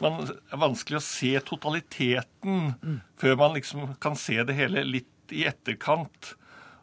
man 0.02 0.24
er 0.26 0.58
vanskelig 0.58 0.98
å 0.98 1.04
se 1.06 1.30
totaliteten 1.46 2.72
mm. 2.74 2.96
før 3.22 3.38
man 3.38 3.54
liksom 3.54 3.92
kan 4.02 4.18
se 4.18 4.40
det 4.42 4.56
hele 4.58 4.82
litt 4.82 5.30
i 5.30 5.44
etterkant. 5.46 6.32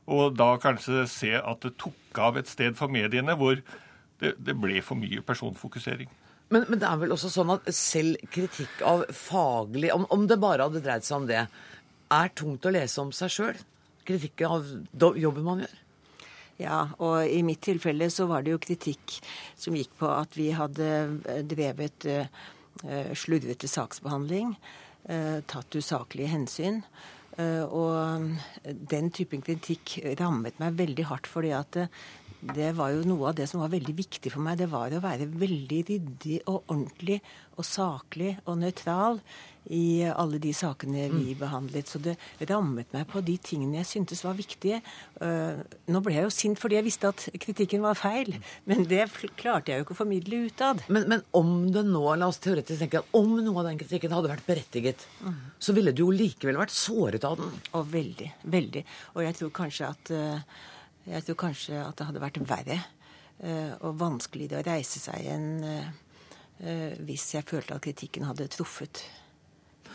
Og 0.08 0.38
da 0.40 0.54
kanskje 0.64 1.04
se 1.12 1.34
at 1.36 1.66
det 1.66 1.74
tok 1.82 2.22
av 2.24 2.40
et 2.40 2.48
sted 2.48 2.78
for 2.80 2.94
mediene 2.94 3.36
hvor 3.36 3.60
det, 3.60 4.32
det 4.40 4.56
ble 4.56 4.80
for 4.86 4.96
mye 4.96 5.20
personfokusering. 5.28 6.08
Men, 6.54 6.70
men, 6.70 6.80
det 6.80 6.88
er 6.88 7.02
vel 7.02 7.12
også 7.12 7.34
sånn 7.34 7.52
at 7.58 7.68
selv 7.76 8.22
kritikk 8.32 8.80
av 8.86 9.04
faglig 9.12 9.92
om, 9.92 10.08
om 10.14 10.24
det 10.30 10.40
bare 10.40 10.70
hadde 10.70 10.86
dreid 10.86 11.04
seg 11.04 11.20
om 11.20 11.28
det, 11.28 11.48
er 12.16 12.38
tungt 12.38 12.64
å 12.64 12.72
lese 12.72 13.04
om 13.04 13.12
seg 13.18 13.34
sjøl? 13.34 13.66
Kritikk 14.08 14.46
av 14.48 14.70
jobben 15.20 15.44
man 15.44 15.66
gjør? 15.66 15.82
Ja, 16.62 16.86
og 17.04 17.28
i 17.28 17.42
mitt 17.44 17.64
tilfelle 17.66 18.08
så 18.14 18.30
var 18.30 18.46
det 18.46 18.54
jo 18.54 18.62
kritikk 18.64 19.18
som 19.60 19.76
gikk 19.76 19.92
på 20.00 20.08
at 20.08 20.38
vi 20.40 20.52
hadde 20.56 20.88
eh, 21.28 21.42
drevet 21.44 22.08
uh, 22.08 22.46
slurvete 23.16 23.70
saksbehandling, 23.72 24.56
tatt 25.48 25.76
usaklige 25.78 26.28
hensyn. 26.28 26.82
Og 27.38 28.34
den 28.92 29.12
typen 29.16 29.44
kritikk 29.46 29.94
rammet 30.20 30.58
meg 30.60 30.76
veldig 30.80 31.06
hardt, 31.08 31.30
fordi 31.30 31.54
at 31.56 31.78
det 32.54 32.72
var 32.78 32.92
jo 32.94 33.06
noe 33.08 33.30
av 33.32 33.38
det 33.38 33.48
som 33.50 33.62
var 33.64 33.72
veldig 33.74 33.96
viktig 33.98 34.32
for 34.34 34.44
meg. 34.46 34.60
Det 34.60 34.68
var 34.70 34.94
å 34.94 35.02
være 35.04 35.30
veldig 35.32 35.80
ryddig 35.88 36.40
og 36.46 36.66
ordentlig 36.66 37.22
og 37.56 37.68
saklig 37.68 38.36
og 38.46 38.60
nøytral 38.62 39.22
i 39.74 40.06
alle 40.06 40.38
de 40.42 40.52
sakene 40.54 41.08
vi 41.10 41.34
mm. 41.34 41.40
behandlet. 41.40 41.90
Så 41.90 42.02
det 42.04 42.16
rammet 42.50 42.92
meg 42.94 43.08
på 43.10 43.22
de 43.26 43.38
tingene 43.42 43.80
jeg 43.80 43.90
syntes 43.90 44.22
var 44.26 44.38
viktige. 44.38 44.82
Uh, 45.18 45.62
nå 45.90 46.02
ble 46.06 46.18
jeg 46.18 46.28
jo 46.28 46.34
sint 46.34 46.62
fordi 46.62 46.78
jeg 46.78 46.88
visste 46.88 47.10
at 47.10 47.26
kritikken 47.42 47.84
var 47.86 47.98
feil, 47.98 48.36
men 48.70 48.86
det 48.90 49.08
klarte 49.40 49.74
jeg 49.74 49.82
jo 49.82 49.88
ikke 49.88 49.98
å 49.98 50.02
formidle 50.04 50.44
utad. 50.50 50.86
Men, 50.88 51.08
men 51.12 51.26
om 51.38 51.56
det 51.74 51.86
nå, 51.88 52.04
la 52.20 52.30
oss 52.30 52.42
teoretisk 52.44 52.84
tenke 52.84 53.02
at 53.02 53.18
om 53.18 53.36
noe 53.40 53.58
av 53.64 53.72
den 53.72 53.82
kritikken 53.82 54.14
hadde 54.16 54.32
vært 54.32 54.48
berettiget, 54.48 55.08
mm. 55.26 55.42
så 55.60 55.76
ville 55.78 55.96
du 55.96 56.06
jo 56.06 56.14
likevel 56.14 56.62
vært 56.62 56.76
såret 56.76 57.26
av 57.28 57.40
den? 57.42 57.54
Og 57.74 57.90
veldig. 57.94 58.32
Veldig. 58.56 58.86
Og 59.16 59.26
jeg 59.26 59.40
tror 59.40 59.56
kanskje 59.64 59.92
at 59.92 60.14
uh, 60.14 60.64
jeg 61.06 61.26
tror 61.26 61.42
kanskje 61.48 61.82
at 61.82 61.98
det 61.98 62.10
hadde 62.10 62.22
vært 62.22 62.42
verre 62.46 62.80
uh, 62.80 63.74
og 63.82 63.98
vanskeligere 64.02 64.62
å 64.62 64.68
reise 64.76 65.02
seg 65.02 65.26
igjen 65.26 65.50
hvis 66.58 67.34
jeg 67.36 67.44
følte 67.50 67.76
at 67.76 67.84
kritikken 67.84 68.24
hadde 68.30 68.48
truffet 68.48 69.04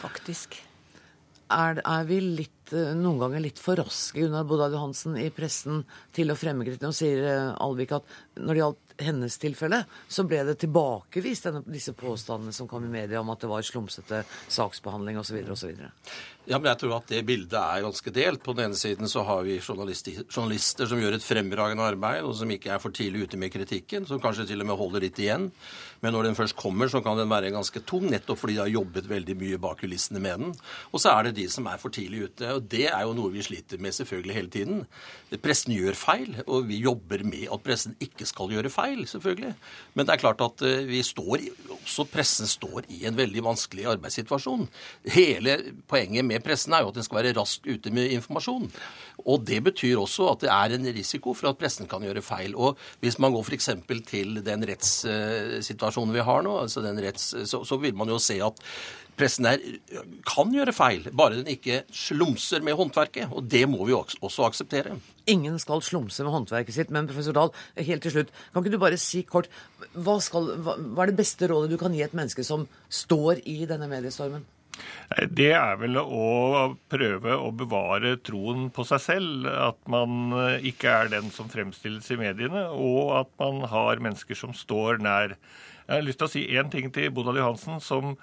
faktisk. 0.00 0.61
Er, 1.50 1.80
er 1.82 2.04
vi 2.06 2.20
litt, 2.22 2.70
eh, 2.70 2.92
noen 2.94 3.18
ganger 3.18 3.42
litt 3.42 3.58
for 3.58 3.80
raske 3.80 4.22
Gunnar 4.22 4.46
Bodal 4.46 4.76
Johansen, 4.76 5.16
i 5.18 5.32
pressen 5.34 5.82
til 6.14 6.30
å 6.30 6.38
fremme 6.38 6.66
kritikk? 6.66 6.84
Nå 6.86 6.94
sier 6.94 7.24
eh, 7.26 7.48
Alvik 7.58 7.96
at 7.96 8.12
når 8.38 8.54
det 8.54 8.62
gjaldt 8.62 8.90
hennes 9.00 9.36
tilfelle, 9.40 9.80
så 10.12 10.24
ble 10.28 10.44
det 10.46 10.58
tilbakevist 10.62 11.48
denne, 11.48 11.64
disse 11.66 11.94
påstandene 11.96 12.54
som 12.54 12.68
kom 12.70 12.84
i 12.86 12.92
media 12.92 13.22
om 13.22 13.32
at 13.32 13.42
det 13.42 13.50
var 13.50 13.66
slumsete 13.66 14.22
saksbehandling 14.52 15.18
osv. 15.18 15.40
osv. 15.50 15.72
Ja, 16.46 16.58
men 16.58 16.70
jeg 16.70 16.80
tror 16.82 16.96
at 17.00 17.11
det 17.11 17.24
bildet 17.26 17.58
er 17.58 17.84
ganske 17.84 18.14
delt. 18.14 18.44
På 18.44 18.54
den 18.54 18.68
ene 18.68 18.78
siden 18.78 19.11
så 19.11 19.24
har 19.26 19.42
vi 19.46 19.58
journalister, 19.58 20.22
journalister 20.28 20.88
som 20.90 21.02
gjør 21.02 21.18
et 21.18 21.26
fremragende 21.26 21.88
arbeid, 21.96 22.22
og 22.28 22.36
som 22.38 22.52
ikke 22.52 22.74
er 22.76 22.82
for 22.82 22.94
tidlig 22.94 23.26
ute 23.26 23.40
med 23.40 23.52
kritikken, 23.56 24.06
som 24.06 24.22
kanskje 24.22 24.46
til 24.52 24.62
og 24.62 24.70
med 24.70 24.80
holder 24.80 25.08
litt 25.08 25.18
igjen. 25.18 25.50
Men 26.01 26.14
når 26.16 26.30
den 26.30 26.36
først 26.38 26.57
kommer, 26.57 26.88
så 26.88 27.03
kan 27.05 27.18
den 27.18 27.28
være 27.28 27.53
ganske 27.53 27.82
tung, 27.84 28.07
nettopp 28.09 28.40
fordi 28.40 28.57
de 28.57 28.62
har 28.62 28.72
jobbet 28.72 29.09
veldig 29.11 29.36
mye 29.40 29.59
bak 29.61 29.82
kulissene 29.82 30.22
med 30.22 30.40
den. 30.40 30.55
Og 30.94 31.03
så 31.03 31.12
er 31.12 31.28
det 31.28 31.36
de 31.36 31.46
som 31.53 31.68
er 31.68 31.80
for 31.82 31.92
tidlig 31.92 32.30
ute. 32.30 32.55
Og 32.57 32.64
det 32.72 32.86
er 32.88 33.05
jo 33.05 33.12
noe 33.16 33.32
vi 33.34 33.44
sliter 33.44 33.80
med 33.82 33.92
selvfølgelig 33.96 34.36
hele 34.36 34.53
tiden. 34.55 34.80
Pressen 35.44 35.74
gjør 35.76 35.98
feil, 35.98 36.38
og 36.46 36.70
vi 36.70 36.80
jobber 36.80 37.24
med 37.28 37.51
at 37.53 37.64
pressen 37.66 37.98
ikke 38.01 38.28
skal 38.28 38.55
gjøre 38.55 38.72
feil 38.72 39.05
selvfølgelig. 39.11 39.53
Men 39.94 40.09
det 40.09 40.14
er 40.14 40.22
klart 40.24 40.44
at 40.46 40.64
eh, 40.66 40.86
vi 40.88 41.03
står, 41.05 41.44
også 41.76 42.09
pressen 42.11 42.48
står 42.48 42.88
i 42.96 43.03
en 43.09 43.18
veldig 43.18 43.44
vanskelig 43.51 43.90
arbeidssituasjon. 43.92 44.66
Hele 45.12 45.59
poenget 45.90 46.24
med 46.26 46.44
pressen 46.44 46.74
er 46.76 46.86
jo 46.86 46.94
at 46.94 46.98
den 46.98 47.07
skal 47.07 47.20
være 47.20 47.36
raskt 47.36 47.68
ute 47.68 47.92
med 47.94 48.16
informasjon. 48.16 48.70
Og 49.28 49.44
det 49.44 49.61
betyr 49.68 50.01
også 50.01 50.30
at 50.32 50.46
det 50.46 50.53
er 50.55 50.78
en 50.78 50.90
risiko 50.96 51.36
for 51.36 51.51
at 51.51 51.61
pressen 51.61 51.88
kan 51.90 52.01
gjøre 52.05 52.24
feil. 52.24 52.57
Og 52.57 52.80
hvis 53.05 53.20
man 53.20 53.36
går 53.36 53.44
f.eks. 53.44 53.68
til 54.09 54.40
den 54.46 54.64
rettssituasjonen 54.70 55.89
vi 55.95 56.24
har 56.24 56.43
nå, 56.47 56.57
altså 56.62 56.82
den 56.84 57.01
retts, 57.03 57.32
så, 57.51 57.62
så 57.66 57.78
vil 57.82 57.97
man 57.99 58.09
jo 58.09 58.18
se 58.22 58.38
at 58.45 58.61
pressen 59.20 59.47
der 59.47 59.61
kan 60.28 60.53
gjøre 60.55 60.74
feil, 60.74 61.09
bare 61.16 61.41
den 61.41 61.51
ikke 61.53 61.82
slumser 61.93 62.64
med 62.64 62.78
håndverket. 62.78 63.32
Og 63.34 63.49
det 63.51 63.66
må 63.68 63.84
vi 63.88 63.97
også 63.97 64.47
akseptere. 64.47 64.97
Ingen 65.30 65.59
skal 65.62 65.82
slumse 65.84 66.24
med 66.24 66.34
håndverket 66.34 66.76
sitt. 66.76 66.95
Men 66.95 67.09
professor 67.11 67.36
Dahl, 67.36 67.53
helt 67.76 68.05
til 68.07 68.14
slutt, 68.14 68.32
kan 68.55 68.64
ikke 68.64 68.76
du 68.76 68.80
bare 68.82 69.01
si 69.01 69.24
kort 69.28 69.51
hva, 69.93 70.16
skal, 70.24 70.55
hva, 70.64 70.78
hva 70.78 71.05
er 71.05 71.12
det 71.12 71.20
beste 71.20 71.51
rådet 71.51 71.72
du 71.74 71.78
kan 71.80 71.95
gi 71.97 72.05
et 72.07 72.16
menneske 72.16 72.47
som 72.47 72.66
står 72.88 73.45
i 73.51 73.61
denne 73.68 73.91
mediestormen? 73.91 74.47
Det 75.36 75.51
er 75.53 75.74
vel 75.80 75.99
å 76.01 76.76
prøve 76.88 77.34
å 77.36 77.51
bevare 77.53 78.14
troen 78.24 78.68
på 78.72 78.86
seg 78.88 79.03
selv. 79.05 79.49
At 79.51 79.80
man 79.91 80.30
ikke 80.64 80.95
er 81.03 81.11
den 81.12 81.32
som 81.34 81.51
fremstilles 81.53 82.09
i 82.14 82.20
mediene, 82.20 82.68
og 82.70 83.16
at 83.18 83.34
man 83.43 83.66
har 83.68 84.01
mennesker 84.01 84.38
som 84.38 84.55
står 84.57 85.03
nær. 85.05 85.36
Jeg 85.91 85.99
har 85.99 86.07
lyst 86.07 86.22
til 86.22 86.28
å 86.28 86.32
si 86.32 86.47
én 86.55 86.70
ting 86.70 86.86
til 86.95 87.11
Bodal 87.11 87.43
Johansen, 87.43 87.82
som 87.82 88.14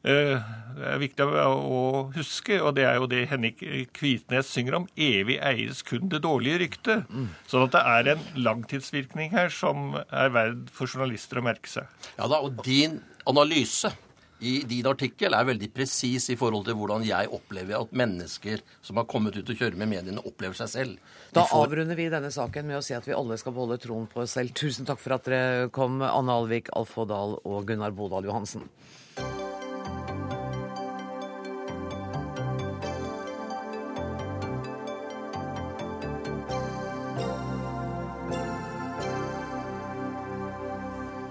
Eh, 0.00 0.40
er 0.80 0.96
viktig 0.96 1.26
å 1.28 2.08
huske, 2.14 2.56
og 2.64 2.72
det 2.78 2.86
er 2.88 2.96
jo 2.96 3.08
det 3.10 3.26
Henrik 3.28 3.60
Kvitnes 3.92 4.48
synger 4.48 4.78
om. 4.78 4.86
Evig 4.96 5.36
eies 5.44 5.82
kun 5.84 6.08
det 6.08 6.22
dårlige 6.24 6.62
ryktet. 6.62 7.10
Mm. 7.12 7.26
Sånn 7.50 7.66
at 7.66 7.74
det 7.74 7.82
er 7.84 8.10
en 8.14 8.22
langtidsvirkning 8.46 9.34
her 9.34 9.52
som 9.52 9.98
er 10.00 10.32
verd 10.32 10.70
for 10.72 10.88
journalister 10.88 11.42
å 11.42 11.44
merke 11.44 11.68
seg. 11.68 11.90
Ja 12.16 12.30
da, 12.32 12.40
og 12.40 12.62
din 12.64 13.02
analyse 13.28 13.92
i 14.40 14.52
din 14.68 14.86
artikkel 14.88 15.34
er 15.36 15.46
veldig 15.48 15.68
presis 15.74 16.30
i 16.32 16.36
forhold 16.40 16.64
til 16.68 16.76
hvordan 16.78 17.04
jeg 17.04 17.28
opplever 17.36 17.76
at 17.76 17.92
mennesker 17.96 18.62
som 18.84 19.00
har 19.00 19.08
kommet 19.10 19.36
ut 19.36 19.52
og 19.52 19.58
kjører 19.58 19.76
med 19.80 19.90
mediene, 19.92 20.24
opplever 20.24 20.56
seg 20.56 20.72
selv. 20.72 21.10
Da 21.36 21.44
får... 21.48 21.66
avrunder 21.66 21.98
vi 21.98 22.08
denne 22.12 22.32
saken 22.32 22.68
med 22.70 22.80
å 22.80 22.84
si 22.84 22.96
at 22.96 23.08
vi 23.08 23.16
alle 23.16 23.36
skal 23.40 23.54
beholde 23.56 23.80
troen 23.82 24.08
på 24.10 24.24
oss 24.24 24.36
selv. 24.38 24.54
Tusen 24.56 24.88
takk 24.88 25.02
for 25.02 25.16
at 25.16 25.28
dere 25.28 25.68
kom, 25.74 26.00
Anne 26.06 26.36
Alvik, 26.40 26.72
Alf 26.76 26.96
Dahl 27.10 27.36
og 27.44 27.68
Gunnar 27.68 27.92
Bodal 27.96 28.28
Johansen. 28.28 28.64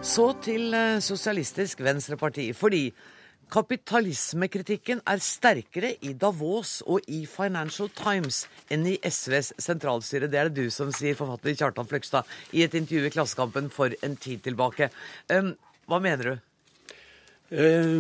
Så 0.10 0.32
til 0.42 0.74
eh, 0.74 0.98
Sosialistisk 1.06 1.84
Venstreparti. 1.86 2.48
Fordi 2.58 2.88
kapitalismekritikken 3.54 5.04
er 5.06 5.22
sterkere 5.22 5.92
i 6.02 6.16
Davos 6.18 6.80
og 6.90 7.06
i 7.14 7.20
Financial 7.30 7.92
Times 7.94 8.40
enn 8.74 8.88
i 8.90 8.96
SVs 9.06 9.52
sentralstyre. 9.62 10.30
Det 10.32 10.40
er 10.40 10.50
det 10.50 10.66
du 10.66 10.74
som 10.74 10.90
sier, 10.96 11.18
forfatter 11.18 11.54
Kjartan 11.60 11.90
Fløgstad, 11.90 12.26
i 12.58 12.66
et 12.66 12.74
intervju 12.74 13.06
i 13.06 13.12
Klassekampen 13.14 13.70
for 13.74 13.94
en 14.02 14.18
tid 14.18 14.42
tilbake. 14.48 14.90
hva 15.30 16.02
mener 16.02 16.32
du? 16.32 16.34
Eh, 17.54 17.94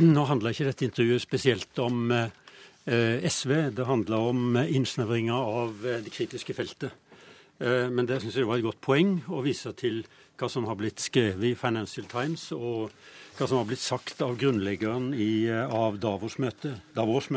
nå 0.00 0.24
handler 0.32 0.56
ikke 0.56 0.70
dette 0.70 0.88
intervjuet 0.88 1.26
spesielt 1.26 1.84
om 1.84 2.16
eh, 2.16 3.28
SV. 3.28 3.74
Det 3.76 3.90
handler 3.92 4.32
om 4.32 4.56
innsnevringa 4.56 5.36
av 5.36 5.84
det 5.84 6.16
kritiske 6.16 6.56
feltet. 6.56 6.96
Men 7.62 8.08
det 8.08 8.16
syns 8.18 8.34
jeg 8.34 8.46
var 8.48 8.58
et 8.58 8.64
godt 8.64 8.80
poeng 8.82 9.20
å 9.30 9.38
vise 9.44 9.70
til 9.78 10.00
hva 10.42 10.48
som 10.50 10.66
har 10.66 10.74
blitt 10.74 10.98
skrevet 10.98 11.52
i 11.52 11.54
Financial 11.54 12.06
Times, 12.10 12.48
og 12.50 12.90
hva 13.38 13.46
som 13.46 13.60
har 13.60 13.68
blitt 13.68 13.82
sagt 13.82 14.22
av 14.24 14.34
grunnleggeren 14.40 15.12
i, 15.14 15.46
eh, 15.46 15.70
av 15.70 16.00
Davos-møtet. 16.02 16.80
Davos 16.94 17.28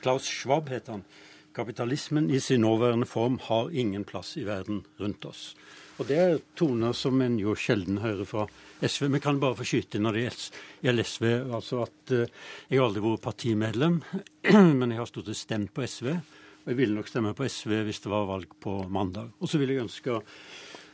Klaus 0.00 0.24
Schwab 0.24 0.70
heter 0.70 0.92
han. 0.92 1.04
Kapitalismen 1.52 2.30
i 2.30 2.40
sin 2.40 2.62
nåværende 2.62 3.06
form 3.06 3.38
har 3.42 3.70
ingen 3.70 4.04
plass 4.04 4.36
i 4.36 4.44
verden 4.44 4.84
rundt 4.98 5.24
oss. 5.24 5.54
Og 5.98 6.06
Det 6.06 6.16
er 6.16 6.40
toner 6.56 6.94
som 6.94 7.20
en 7.20 7.38
jo 7.38 7.54
sjelden 7.54 7.98
hører 7.98 8.24
fra 8.24 8.46
SV. 8.80 9.10
Vi 9.12 9.20
kan 9.20 9.38
bare 9.38 9.56
få 9.56 9.64
skyte 9.64 10.00
når 10.00 10.12
det 10.12 10.50
gjelder 10.82 11.04
SV. 11.04 11.52
altså 11.52 11.82
at 11.82 12.12
uh, 12.12 12.26
Jeg 12.70 12.78
har 12.78 12.86
aldri 12.86 13.02
vært 13.02 13.20
partimedlem, 13.20 14.00
men 14.78 14.90
jeg 14.90 14.98
har 14.98 15.06
stort 15.06 15.26
sett 15.26 15.36
stemt 15.36 15.74
på 15.74 15.84
SV. 15.84 16.06
Og 16.64 16.72
jeg 16.72 16.76
ville 16.76 16.94
nok 16.94 17.08
stemme 17.08 17.34
på 17.34 17.44
SV 17.44 17.84
hvis 17.84 18.00
det 18.00 18.10
var 18.10 18.24
valg 18.24 18.48
på 18.60 18.88
mandag. 18.88 19.28
Og 19.40 19.48
så 19.48 19.58
vil 19.58 19.74
jeg 19.74 19.84
ønske 19.84 20.22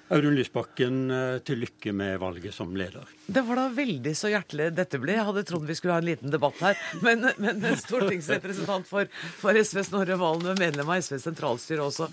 Audun 0.09 0.37
Lysbakken 0.39 1.11
eh, 1.11 1.39
til 1.47 1.65
lykke 1.65 1.93
med 1.97 2.21
valget 2.23 2.55
som 2.55 2.71
leder. 2.79 3.09
Det 3.27 3.43
var 3.47 3.59
da 3.59 3.67
veldig 3.75 4.13
så 4.15 4.31
hjertelig 4.31 4.69
dette 4.77 5.01
ble. 5.03 5.17
Jeg 5.17 5.27
hadde 5.27 5.47
trodd 5.49 5.67
vi 5.67 5.75
skulle 5.79 5.97
ha 5.97 6.03
en 6.03 6.07
liten 6.07 6.35
debatt 6.35 6.61
her. 6.63 6.79
Men, 7.03 7.27
men 7.43 7.65
stortingsrepresentant 7.81 8.87
for, 8.89 9.11
for 9.41 9.59
SV, 9.59 9.83
Snorre 9.89 10.19
Valen, 10.21 10.55
medlem 10.61 10.91
av 10.91 11.03
SVs 11.03 11.27
sentralstyre 11.27 11.89
også 11.89 12.11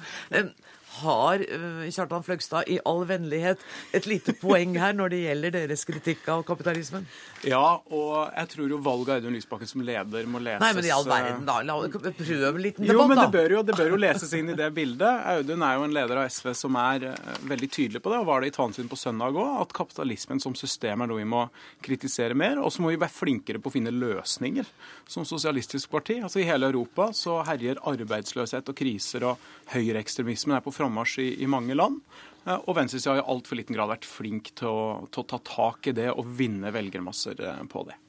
har 1.01 1.41
uh, 1.41 1.83
Kjartan 1.89 2.23
Fløgstad 2.25 2.69
i 2.71 2.79
all 2.87 3.03
vennlighet 3.09 3.61
et 3.95 4.07
lite 4.09 4.35
poeng 4.39 4.75
her 4.79 4.95
når 4.97 5.13
det 5.13 5.21
gjelder 5.23 5.55
deres 5.57 5.85
kritikk 5.87 6.27
av 6.31 6.43
kapitalismen? 6.47 7.07
Ja, 7.43 7.81
og 7.91 8.13
jeg 8.31 8.49
tror 8.53 8.71
jo 8.71 8.79
valget 8.83 9.09
av 9.11 9.21
Audun 9.21 9.35
Lysbakken 9.35 9.69
som 9.69 9.83
leder 9.83 10.27
må 10.29 10.39
leses 10.43 10.63
Nei, 10.63 10.71
men 10.77 10.87
i 10.87 10.93
all 10.95 11.07
verden, 11.07 11.43
da. 11.47 11.57
La, 11.67 11.75
prøv 11.83 12.45
en 12.49 12.61
liten 12.63 12.85
debatt, 12.85 12.95
jo, 12.95 13.07
men 13.09 13.19
det 13.19 13.27
bør 13.33 13.57
jo, 13.57 13.63
det 13.67 13.77
bør 13.77 13.91
jo 13.95 13.99
leses 13.99 14.31
inn 14.37 14.53
i 14.53 14.57
det 14.59 14.69
bildet. 14.75 15.25
Audun 15.33 15.65
er 15.65 15.79
jo 15.79 15.87
en 15.87 15.97
leder 15.97 16.21
av 16.21 16.29
SV 16.31 16.53
som 16.57 16.79
er 16.79 17.09
uh, 17.11 17.33
veldig 17.49 17.71
tydelig 17.73 18.03
på 18.03 18.13
det, 18.13 18.21
og 18.21 18.29
var 18.29 18.43
det 18.43 18.53
i 18.53 18.55
talen 18.55 18.77
sin 18.77 18.91
på 18.91 18.99
søndag 18.99 19.35
òg, 19.35 19.59
at 19.65 19.75
kapitalismen 19.75 20.39
som 20.43 20.55
system 20.57 21.03
er 21.03 21.11
noe 21.11 21.19
vi 21.19 21.27
må 21.33 21.43
kritisere 21.83 22.37
mer. 22.37 22.61
Og 22.63 22.71
så 22.73 22.85
må 22.85 22.93
vi 22.93 23.01
være 23.01 23.15
flinkere 23.15 23.59
på 23.63 23.71
å 23.71 23.75
finne 23.75 23.91
løsninger 23.93 24.69
som 25.09 25.27
sosialistisk 25.27 25.91
parti. 25.91 26.21
Altså 26.23 26.41
I 26.41 26.47
hele 26.47 26.71
Europa 26.71 27.09
så 27.17 27.41
herjer 27.47 27.81
arbeidsløshet 27.91 28.71
og 28.71 28.77
kriser, 28.77 29.27
og 29.27 29.73
høyreekstremismen 29.73 30.55
er 30.57 30.63
på 30.63 30.71
frammarsj 30.71 30.82
i, 31.21 31.29
i 31.43 31.49
mange 31.49 31.77
land. 31.77 32.01
Eh, 32.45 32.59
og 32.67 32.75
venstresida 32.77 33.15
har 33.15 33.23
i 33.23 33.31
altfor 33.33 33.59
liten 33.59 33.77
grad 33.77 33.91
vært 33.91 34.07
flink 34.07 34.53
til 34.59 34.69
å, 34.69 34.85
til 35.11 35.23
å, 35.23 35.27
ta 35.31 35.39
tak 35.47 35.91
i 35.91 35.95
det 35.95 36.09
og 36.11 36.27
vinne 36.37 36.73
velgermasser 36.75 37.39
eh, 37.39 37.65
på 37.71 37.85
det. 37.87 37.99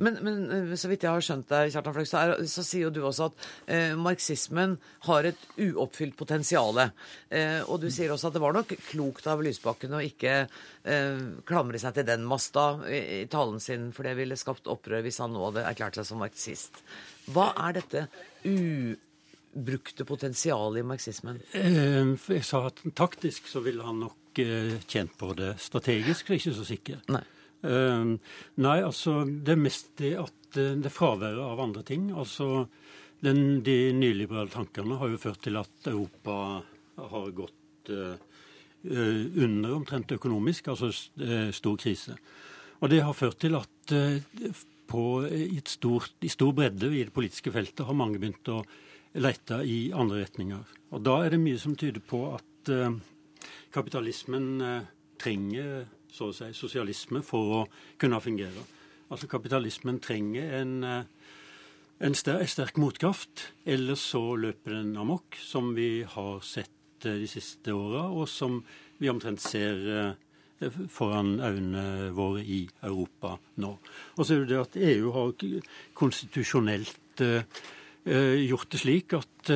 Men, 0.00 0.16
men, 0.24 0.38
eh, 0.54 0.74
så 0.78 0.88
vidt 0.90 1.04
jeg 1.04 1.12
har 1.12 1.24
skjønt 1.24 1.50
deg, 1.50 1.72
Kjartan 1.74 1.96
Fløgstad, 1.96 2.34
så, 2.38 2.48
så, 2.54 2.64
sier 2.66 2.86
jo 2.86 2.92
du 2.94 3.00
også 3.04 3.28
at 3.28 3.46
eh, 3.66 3.94
marxismen 3.98 4.78
har 5.08 5.28
et 5.28 5.46
uoppfylt 5.58 6.16
potensial. 6.18 6.78
Eh, 6.82 7.60
og 7.66 7.82
du 7.82 7.88
sier 7.92 8.14
også 8.14 8.30
at 8.30 8.38
det 8.38 8.44
var 8.44 8.56
nok 8.56 8.74
klokt 8.88 9.28
av 9.30 9.42
Lysbakken 9.44 9.98
å 9.98 10.02
ikke 10.06 10.36
eh, 10.46 11.22
klamre 11.48 11.82
seg 11.82 11.98
til 11.98 12.08
den 12.08 12.26
masta 12.28 12.66
i, 12.86 13.02
i, 13.22 13.22
talen 13.32 13.60
sin, 13.62 13.90
for 13.96 14.08
det 14.08 14.16
ville 14.20 14.38
skapt 14.38 14.70
opprør 14.70 15.04
hvis 15.04 15.20
han 15.24 15.34
nå 15.34 15.48
hadde 15.50 15.66
erklært 15.68 15.98
seg 15.98 16.08
som 16.08 16.22
marxist. 16.22 16.84
Hva 17.32 17.50
er 17.68 17.82
dette 17.82 18.06
ubrukte 19.52 20.04
potensialet 20.04 20.80
i 20.80 20.86
marxismen? 20.86 21.40
Eh, 21.56 22.12
jeg 22.36 22.44
sa 22.46 22.66
at 22.68 22.82
taktisk 22.96 23.48
så 23.50 23.62
ville 23.64 23.84
han 23.86 24.00
nok 24.02 24.40
eh, 24.42 24.78
tjent 24.88 25.14
på 25.18 25.32
det. 25.38 25.54
Strategisk 25.62 26.30
er 26.30 26.36
jeg 26.36 26.44
ikke 26.44 26.58
så 26.58 26.68
sikker. 26.68 27.02
Nei. 27.12 27.24
Uh, 27.62 28.16
nei, 28.58 28.78
altså 28.82 29.20
det 29.22 29.52
er 29.54 29.60
mest 29.62 29.92
det 30.00 30.16
at 30.18 30.38
det 30.56 30.64
det 30.82 30.90
fraværet 30.90 31.38
av 31.38 31.60
andre 31.62 31.84
ting. 31.86 32.08
Altså 32.10 32.66
den, 33.22 33.62
De 33.62 33.92
nyliberale 33.94 34.50
tankene 34.50 34.98
har 34.98 35.12
jo 35.12 35.20
ført 35.22 35.44
til 35.44 35.60
at 35.60 35.86
Europa 35.86 36.34
har 36.98 37.30
gått 37.36 37.92
under 38.82 39.76
omtrent 39.76 40.12
økonomisk, 40.12 40.68
altså 40.72 40.90
stor 41.54 41.78
krise. 41.78 42.16
Og 42.82 42.90
det 42.90 43.00
har 43.06 43.14
ført 43.14 43.38
til 43.40 43.54
at 43.54 43.94
på, 44.92 45.04
i, 45.26 45.60
stort, 45.66 46.16
i, 46.20 46.28
stor, 46.28 46.52
bredde 46.56 46.90
i 46.92 47.04
det 47.06 47.14
politiske 47.14 47.52
feltet 47.54 47.86
har 47.86 47.96
mange 47.96 48.20
begynt 48.20 48.50
å 48.52 48.60
lete 49.14 49.60
i 49.68 49.78
andre 49.92 50.22
retninger. 50.22 50.76
Og 50.92 51.02
da 51.04 51.18
er 51.24 51.34
det 51.34 51.40
mye 51.42 51.60
som 51.60 51.76
tyder 51.76 52.00
på 52.00 52.24
at 52.34 52.70
kapitalismen 53.74 54.62
trenger 55.20 55.84
så 56.12 56.30
å 56.30 56.36
si, 56.36 56.50
sosialisme 56.56 57.22
for 57.24 57.56
å 57.56 57.60
kunne 58.00 58.20
fungere. 58.22 58.64
Altså 59.12 59.28
Kapitalismen 59.28 60.00
trenger 60.00 60.54
en, 60.60 60.84
eh, 60.84 61.04
en 62.00 62.14
sterk, 62.14 62.76
motkraft, 62.76 63.52
ellers 63.66 64.04
så 64.12 64.36
løper 64.36 64.78
den 64.78 64.96
amok, 64.96 65.36
som 65.36 65.74
vi 65.74 66.02
har 66.02 66.40
sett 66.40 67.06
eh, 67.06 67.18
de 67.20 67.28
siste 67.28 67.72
åra, 67.72 68.08
og 68.10 68.28
som 68.28 68.62
vi 68.98 69.10
omtrent 69.12 69.40
ser 69.40 70.16
eh, 70.60 70.70
foran 70.88 71.40
øynene 71.40 72.12
våre 72.14 72.40
i 72.44 72.68
Europa 72.82 73.36
nå. 73.56 73.76
Og 74.16 74.24
så 74.24 74.34
er 74.34 74.44
det 74.44 74.52
det 74.52 74.60
at 74.62 74.76
EU 74.76 75.12
har 75.12 75.32
konstitusjonelt 75.98 77.18
gjort 78.04 78.70
det 78.74 78.80
slik 78.82 79.12
at 79.14 79.50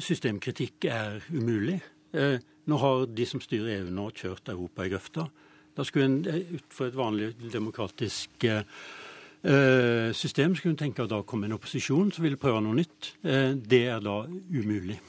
systemkritikk 0.00 0.86
er 0.88 1.18
umulig. 1.28 1.76
Nå 2.12 2.78
har 2.78 3.06
de 3.10 3.26
som 3.26 3.42
styrer 3.42 3.80
EU 3.80 3.90
nå, 3.92 4.10
kjørt 4.16 4.48
Europa 4.52 4.86
i 4.86 4.92
grøfta. 4.92 5.26
Da 5.76 5.84
skulle 5.84 6.08
en 6.08 6.20
eh, 6.28 6.52
utenfor 6.52 6.90
et 6.90 6.98
vanlig 6.98 7.30
demokratisk 7.52 8.44
eh, 8.44 8.64
system 10.14 10.54
skulle 10.54 10.76
en 10.76 10.82
tenke 10.84 11.02
at 11.02 11.10
da 11.10 11.22
kom 11.26 11.42
en 11.44 11.56
opposisjon 11.56 12.12
som 12.14 12.26
ville 12.26 12.40
prøve 12.40 12.60
noe 12.62 12.76
nytt. 12.78 13.14
Eh, 13.24 13.56
det 13.56 13.86
er 13.94 14.04
da 14.04 14.22
umulig. 14.28 15.00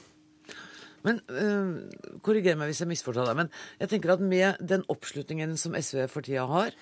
Men 1.04 1.18
Korriger 2.24 2.56
meg 2.56 2.70
hvis 2.70 2.78
jeg 2.80 2.88
misforstår 2.88 3.26
deg, 3.28 3.36
men 3.36 3.50
jeg 3.76 3.90
tenker 3.90 4.14
at 4.14 4.22
med 4.24 4.62
den 4.64 4.86
oppslutningen 4.88 5.52
som 5.60 5.76
SV 5.76 6.06
for 6.08 6.24
tida 6.24 6.46
har, 6.48 6.72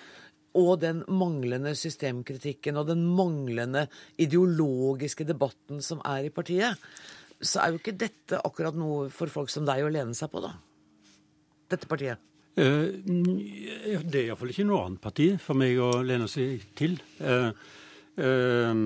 og 0.59 0.73
den 0.83 1.01
manglende 1.09 1.73
systemkritikken 1.79 2.77
og 2.81 2.91
den 2.91 3.05
manglende 3.09 3.87
ideologiske 4.21 5.25
debatten 5.29 5.81
som 5.85 6.03
er 6.05 6.29
i 6.29 6.35
partiet, 6.35 6.77
så 7.43 7.63
er 7.63 7.73
jo 7.73 7.81
ikke 7.81 7.97
dette 7.99 8.41
akkurat 8.45 8.77
noe 8.79 9.09
for 9.13 9.33
folk 9.33 9.51
som 9.51 9.67
deg 9.67 9.83
å 9.83 9.91
lene 9.93 10.15
seg 10.17 10.31
på, 10.33 10.43
da? 10.45 10.53
Dette 11.73 11.89
partiet. 11.91 12.21
Eh, 12.53 12.93
det 14.05 14.19
er 14.19 14.27
iallfall 14.27 14.53
ikke 14.53 14.67
noe 14.69 14.85
annet 14.85 15.01
parti 15.03 15.31
for 15.41 15.57
meg 15.59 15.79
å 15.81 16.03
lene 16.05 16.29
seg 16.29 16.67
til. 16.77 16.99
Eh, 17.25 17.49
eh, 18.21 18.83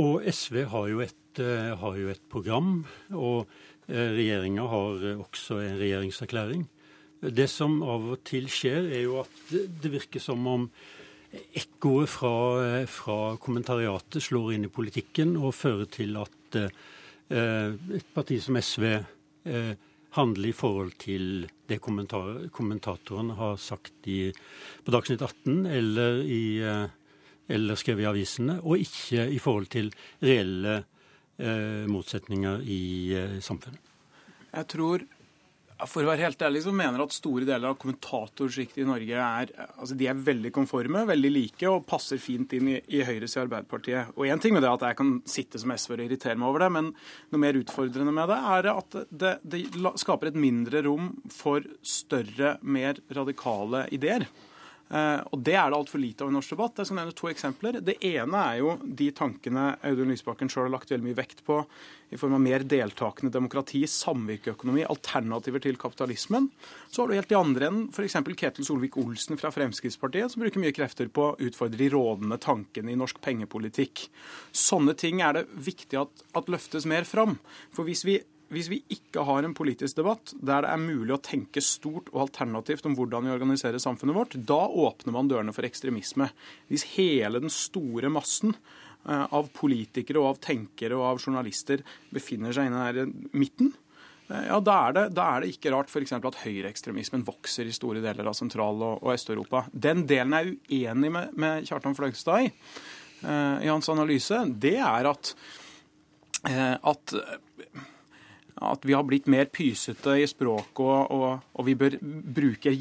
og 0.00 0.30
SV 0.32 0.62
har 0.72 0.88
jo 0.88 1.02
et, 1.04 1.16
har 1.40 1.98
jo 2.00 2.08
et 2.10 2.22
program, 2.32 2.80
og 3.14 3.50
regjeringa 3.90 4.64
har 4.70 5.04
også 5.20 5.60
en 5.62 5.76
regjeringserklæring. 5.78 6.64
Det 7.20 7.48
som 7.52 7.82
av 7.84 8.06
og 8.14 8.22
til 8.24 8.48
skjer, 8.48 8.88
er 8.88 9.04
jo 9.04 9.18
at 9.20 9.52
det 9.52 9.92
virker 9.92 10.22
som 10.24 10.46
om 10.48 10.66
ekkoet 11.30 12.10
fra, 12.10 12.32
fra 12.90 13.18
kommentariatet 13.38 14.24
slår 14.24 14.54
inn 14.56 14.66
i 14.66 14.72
politikken 14.72 15.36
og 15.38 15.54
fører 15.54 15.86
til 15.92 16.16
at 16.18 16.56
et 17.30 18.08
parti 18.16 18.40
som 18.42 18.56
SV 18.58 18.86
handler 20.16 20.48
i 20.48 20.56
forhold 20.56 20.96
til 20.98 21.44
det 21.70 21.78
kommentatorene 21.80 23.36
har 23.38 23.58
sagt 23.62 24.08
i, 24.10 24.30
på 24.84 24.94
Dagsnytt 24.94 25.22
18 25.22 25.66
eller, 25.70 26.22
i, 26.24 26.58
eh, 26.64 26.88
eller 27.50 27.78
skrevet 27.78 28.04
i 28.04 28.10
avisene, 28.10 28.58
og 28.62 28.82
ikke 28.82 29.28
i 29.30 29.38
forhold 29.42 29.70
til 29.70 29.92
reelle 30.22 30.80
eh, 31.38 31.86
motsetninger 31.90 32.66
i 32.66 32.82
eh, 33.14 33.38
samfunnet. 33.44 33.78
Jeg 34.50 34.66
tror 34.72 35.06
for 35.88 36.04
å 36.04 36.10
være 36.10 36.26
helt 36.26 36.42
ærlig 36.44 36.62
så 36.64 36.72
mener 36.74 37.02
at 37.02 37.14
store 37.14 37.46
deler 37.48 37.70
av 37.70 37.78
kommentatorsjiktet 37.80 38.82
i 38.82 38.88
Norge 38.88 39.22
er, 39.24 39.52
altså 39.76 39.96
de 39.98 40.08
er 40.10 40.22
veldig 40.28 40.52
konforme, 40.56 41.04
veldig 41.08 41.30
like 41.32 41.70
og 41.70 41.86
passer 41.88 42.20
fint 42.22 42.52
inn 42.56 42.72
i, 42.74 42.76
i 42.96 43.02
Høyres 43.06 43.36
i 43.36 43.42
Arbeiderpartiet. 43.42 44.12
Og 44.16 44.28
én 44.28 44.42
ting 44.42 44.56
med 44.56 44.64
det 44.66 44.72
at 44.72 44.84
jeg 44.88 44.98
kan 45.00 45.14
sitte 45.28 45.60
som 45.62 45.72
SV 45.74 45.96
og 45.96 46.04
irritere 46.06 46.36
meg 46.40 46.50
over 46.50 46.66
det, 46.66 46.70
men 46.76 46.92
noe 47.32 47.42
mer 47.42 47.60
utfordrende 47.60 48.14
med 48.16 48.32
det 48.32 48.38
er 48.56 48.70
at 48.74 49.00
det, 49.10 49.34
det 49.42 49.64
skaper 50.02 50.30
et 50.30 50.40
mindre 50.40 50.84
rom 50.86 51.12
for 51.32 51.64
større, 51.86 52.56
mer 52.62 53.00
radikale 53.16 53.86
ideer. 53.94 54.28
Uh, 54.90 55.22
og 55.30 55.38
Det 55.46 55.54
er 55.54 55.70
det 55.70 55.78
altfor 55.78 56.02
lite 56.02 56.24
av 56.24 56.32
i 56.32 56.34
norsk 56.34 56.56
debatt. 56.56 56.80
Jeg 56.80 56.88
skal 56.88 56.98
nevne 56.98 57.14
to 57.14 57.28
eksempler. 57.30 57.76
Det 57.86 57.94
ene 58.02 58.40
er 58.42 58.56
jo 58.58 58.72
de 58.82 59.06
tankene 59.14 59.66
Audun 59.86 60.10
Lysbakken 60.10 60.50
sjøl 60.50 60.66
har 60.66 60.72
lagt 60.74 60.90
veldig 60.90 61.06
mye 61.06 61.18
vekt 61.18 61.44
på 61.46 61.60
i 62.10 62.18
form 62.18 62.34
av 62.34 62.42
mer 62.42 62.64
deltakende 62.66 63.30
demokrati, 63.30 63.84
samvirkeøkonomi, 63.86 64.82
alternativer 64.90 65.62
til 65.62 65.78
kapitalismen. 65.78 66.48
Så 66.90 67.04
har 67.04 67.10
du 67.10 67.14
helt 67.14 67.30
i 67.30 67.38
andre 67.38 67.68
enden 67.70 67.86
f.eks. 67.94 68.18
Ketil 68.40 68.66
Solvik-Olsen 68.66 69.38
fra 69.38 69.52
Fremskrittspartiet, 69.54 70.34
som 70.34 70.42
bruker 70.42 70.64
mye 70.64 70.74
krefter 70.74 71.06
på 71.06 71.28
å 71.28 71.36
utfordre 71.38 71.78
de 71.78 71.92
rådende 71.94 72.40
tankene 72.42 72.90
i 72.90 72.98
norsk 72.98 73.22
pengepolitikk. 73.22 74.08
Sånne 74.50 74.96
ting 74.98 75.22
er 75.22 75.38
det 75.38 75.46
viktig 75.54 76.02
at, 76.02 76.26
at 76.34 76.50
løftes 76.50 76.88
mer 76.90 77.06
fram. 77.06 77.38
For 77.70 77.86
hvis 77.86 78.02
vi 78.08 78.18
hvis 78.50 78.68
vi 78.70 78.80
ikke 78.90 79.22
har 79.26 79.46
en 79.46 79.54
politisk 79.54 80.00
debatt 80.00 80.32
der 80.34 80.64
det 80.64 80.72
er 80.72 80.82
mulig 80.82 81.14
å 81.14 81.22
tenke 81.22 81.62
stort 81.62 82.08
og 82.10 82.24
alternativt 82.26 82.86
om 82.88 82.96
hvordan 82.98 83.28
vi 83.28 83.34
organiserer 83.34 83.82
samfunnet 83.82 84.16
vårt, 84.16 84.34
da 84.34 84.64
åpner 84.66 85.14
man 85.14 85.28
dørene 85.30 85.54
for 85.54 85.66
ekstremisme. 85.66 86.26
Hvis 86.70 86.88
hele 86.96 87.42
den 87.42 87.52
store 87.54 88.10
massen 88.10 88.56
eh, 88.56 89.22
av 89.22 89.52
politikere 89.54 90.18
og 90.22 90.32
av 90.32 90.40
tenkere 90.42 90.98
og 90.98 91.06
av 91.12 91.22
journalister 91.22 91.84
befinner 92.10 92.56
seg 92.56 92.70
inne 92.70 92.80
her 92.82 92.98
i 93.04 93.04
midten, 93.38 93.70
eh, 94.32 94.48
ja, 94.48 94.58
da 94.66 94.78
er 94.88 94.96
det, 94.96 95.04
da 95.14 95.26
er 95.30 95.44
det 95.44 95.52
ikke 95.54 95.74
rart 95.76 95.92
f.eks. 95.92 96.16
at 96.18 96.40
høyreekstremismen 96.42 97.22
vokser 97.28 97.70
i 97.70 97.76
store 97.76 98.02
deler 98.02 98.32
av 98.32 98.34
Sentral- 98.38 98.82
og, 98.82 98.96
og 98.98 99.12
Øst-Europa. 99.14 99.68
Den 99.70 100.08
delen 100.10 100.34
jeg 100.34 100.56
er 100.56 100.90
uenig 100.90 101.12
med, 101.20 101.38
med 101.38 101.70
Kjartan 101.70 101.94
Fløgstad 101.98 102.48
i, 102.48 102.50
uh, 103.22 103.62
i 103.62 103.70
hans 103.70 103.92
analyse, 103.94 104.42
det 104.58 104.74
er 104.82 105.06
at, 105.12 105.36
at 106.50 107.14
at 108.60 108.84
vi 108.84 108.92
har 108.96 109.04
blitt 109.08 109.28
mer 109.30 109.48
pysete 109.52 110.18
i 110.20 110.26
språket, 110.28 110.80
og, 110.84 111.12
og, 111.14 111.46
og, 111.54 111.64
vi 111.66 111.76
bør 111.78 111.96
bruke 112.00 112.74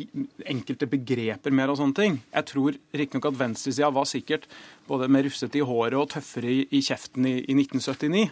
enkelte 0.51 0.89
begreper 0.91 1.55
mer 1.55 1.71
og 1.71 1.79
sånne 1.79 1.97
ting. 1.97 2.19
Jeg 2.33 2.49
tror 2.51 2.79
riktignok 2.91 3.29
at 3.31 3.39
venstresida 3.39 3.91
var 3.95 4.09
sikkert 4.09 4.49
både 4.89 5.09
mer 5.11 5.27
rufsete 5.27 5.61
i 5.61 5.65
håret 5.65 5.97
og 5.99 6.09
tøffere 6.15 6.51
i, 6.51 6.61
i 6.75 6.83
kjeften 6.83 7.27
i, 7.29 7.37
i 7.45 7.55
1979. 7.55 8.27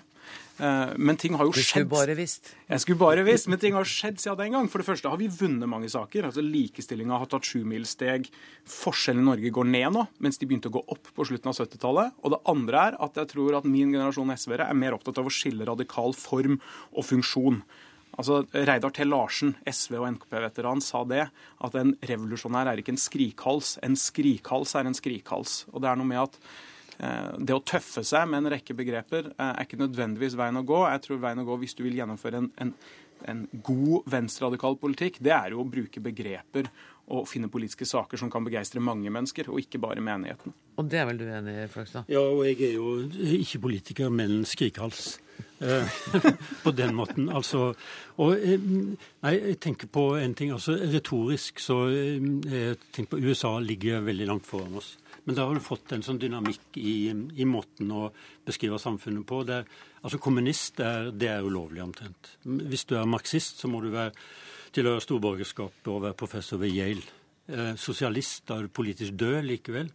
Eh, 0.57 0.93
men 0.97 1.17
ting 1.19 1.35
har 1.37 1.45
jo 1.45 1.53
skjedd. 1.53 1.61
Du 1.61 1.69
skulle 1.69 1.91
bare 1.91 2.15
visst. 2.17 2.51
Jeg 2.65 2.81
skulle 2.81 2.99
bare 2.99 3.23
visst, 3.27 3.47
Men 3.47 3.59
ting 3.61 3.75
har 3.77 3.85
skjedd 3.85 4.19
siden 4.19 4.37
den 4.37 4.55
gang. 4.57 4.69
For 4.69 4.81
det 4.81 4.87
første 4.87 5.09
har 5.09 5.17
vi 5.17 5.27
vunnet 5.29 5.69
mange 5.69 5.89
saker. 5.89 6.25
altså 6.25 6.41
Likestillinga 6.41 7.17
har 7.19 7.29
tatt 7.29 7.45
sjumilssteg. 7.45 8.29
Forskjellen 8.65 9.21
i 9.21 9.29
Norge 9.29 9.53
går 9.53 9.69
ned 9.69 9.91
nå, 9.93 10.07
mens 10.19 10.37
de 10.37 10.47
begynte 10.49 10.71
å 10.71 10.77
gå 10.77 10.83
opp 10.87 11.11
på 11.13 11.27
slutten 11.29 11.51
av 11.51 11.57
70-tallet. 11.59 12.15
Og 12.23 12.33
det 12.33 12.41
andre 12.45 12.87
er 12.87 12.97
at 12.99 13.21
jeg 13.21 13.33
tror 13.35 13.57
at 13.59 13.65
min 13.69 13.91
generasjon 13.93 14.33
SV-ere 14.33 14.69
er 14.69 14.73
mer 14.73 14.97
opptatt 14.97 15.19
av 15.21 15.29
å 15.29 15.33
skille 15.33 15.67
radikal 15.67 16.13
form 16.17 16.59
og 16.91 17.05
funksjon. 17.05 17.61
Altså, 18.17 18.47
Reidar 18.49 18.89
T. 18.89 19.05
Larsen, 19.05 19.53
SV- 19.67 19.99
og 19.99 20.07
NKP-veteran, 20.15 20.81
sa 20.81 21.03
det. 21.05 21.27
At 21.61 21.75
en 21.77 21.93
revolusjonær 22.01 22.71
er 22.71 22.81
ikke 22.81 22.95
en 22.95 22.97
skrikhals. 22.97 23.75
En 23.85 23.93
skrikhals 23.93 24.73
er 24.73 24.89
en 24.89 24.97
skrikhals. 24.97 25.67
Og 25.69 25.83
det 25.83 25.91
er 25.91 25.99
noe 25.99 26.09
med 26.09 26.23
at 26.23 26.39
det 26.97 27.53
å 27.53 27.61
tøffe 27.61 28.01
seg 28.07 28.25
med 28.29 28.41
en 28.41 28.51
rekke 28.55 28.73
begreper 28.77 29.31
eh, 29.33 29.49
er 29.51 29.65
ikke 29.65 29.79
nødvendigvis 29.81 30.37
veien 30.39 30.57
å 30.57 30.65
gå. 30.65 30.79
Jeg 30.89 31.03
tror 31.05 31.19
veien 31.21 31.43
å 31.43 31.47
gå 31.47 31.59
hvis 31.61 31.77
du 31.77 31.83
vil 31.85 31.99
gjennomføre 31.99 32.41
en, 32.41 32.51
en, 32.63 32.71
en 33.29 33.43
god 33.69 34.07
venstreradikal 34.09 34.79
politikk, 34.81 35.21
det 35.21 35.35
er 35.35 35.53
jo 35.53 35.61
å 35.61 35.69
bruke 35.69 36.01
begreper 36.03 36.71
og 37.07 37.27
finne 37.29 37.47
politiske 37.47 37.85
saker 37.87 38.19
som 38.19 38.31
kan 38.31 38.43
begeistre 38.43 38.81
mange 38.83 39.11
mennesker, 39.13 39.47
og 39.47 39.61
ikke 39.61 39.79
bare 39.79 40.03
menigheten. 40.03 40.51
Og 40.77 40.89
det 40.91 40.99
er 40.99 41.07
vel 41.07 41.21
du 41.21 41.23
enig 41.29 41.53
i, 41.53 41.69
Fløgstad? 41.71 42.09
Ja, 42.11 42.19
og 42.19 42.43
jeg 42.49 42.59
er 42.67 42.73
jo 42.75 42.97
ikke 43.37 43.61
politiker, 43.63 44.11
men 44.11 44.41
skrikhals. 44.49 45.15
Eh, 45.59 45.87
på 46.65 46.73
den 46.75 46.93
måten. 46.97 47.29
Altså, 47.33 47.71
og 48.21 48.35
eh, 48.37 48.61
nei, 48.61 49.33
jeg 49.33 49.57
tenker 49.63 49.89
på 49.89 50.09
en 50.19 50.35
ting. 50.37 50.51
altså 50.53 50.75
Retorisk 50.77 51.61
så 51.63 51.79
eh, 51.89 52.19
jeg 52.51 52.77
tenker 52.91 53.15
på 53.15 53.21
USA 53.23 53.55
ligger 53.63 54.05
veldig 54.05 54.27
langt 54.29 54.49
foran 54.49 54.77
oss. 54.81 54.97
Men 55.27 55.35
da 55.35 55.43
har 55.43 55.57
du 55.57 55.63
fått 55.63 55.91
en 55.91 56.05
sånn 56.05 56.19
dynamikk 56.21 56.77
i, 56.79 57.11
i 57.11 57.47
måten 57.47 57.91
å 57.91 58.07
beskrive 58.47 58.79
samfunnet 58.79 59.27
på. 59.27 59.41
Det, 59.47 59.59
altså 59.99 60.19
Kommunist 60.23 60.79
er, 60.79 61.11
det 61.11 61.27
er 61.33 61.43
ulovlig 61.43 61.83
omtrent. 61.83 62.31
Hvis 62.47 62.87
du 62.87 62.95
er 62.95 63.09
marxist, 63.09 63.59
så 63.59 63.67
må 63.67 63.81
du 63.83 63.89
være 63.91 64.15
tilhøre 64.75 65.03
storborgerskapet 65.03 65.91
og 65.91 66.05
være 66.05 66.17
professor 66.19 66.61
ved 66.61 66.71
Yale. 66.71 67.03
Eh, 67.51 67.73
sosialist, 67.79 68.47
er 68.55 68.65
du 68.65 68.71
politisk 68.71 69.19
død 69.19 69.41
likevel. 69.49 69.91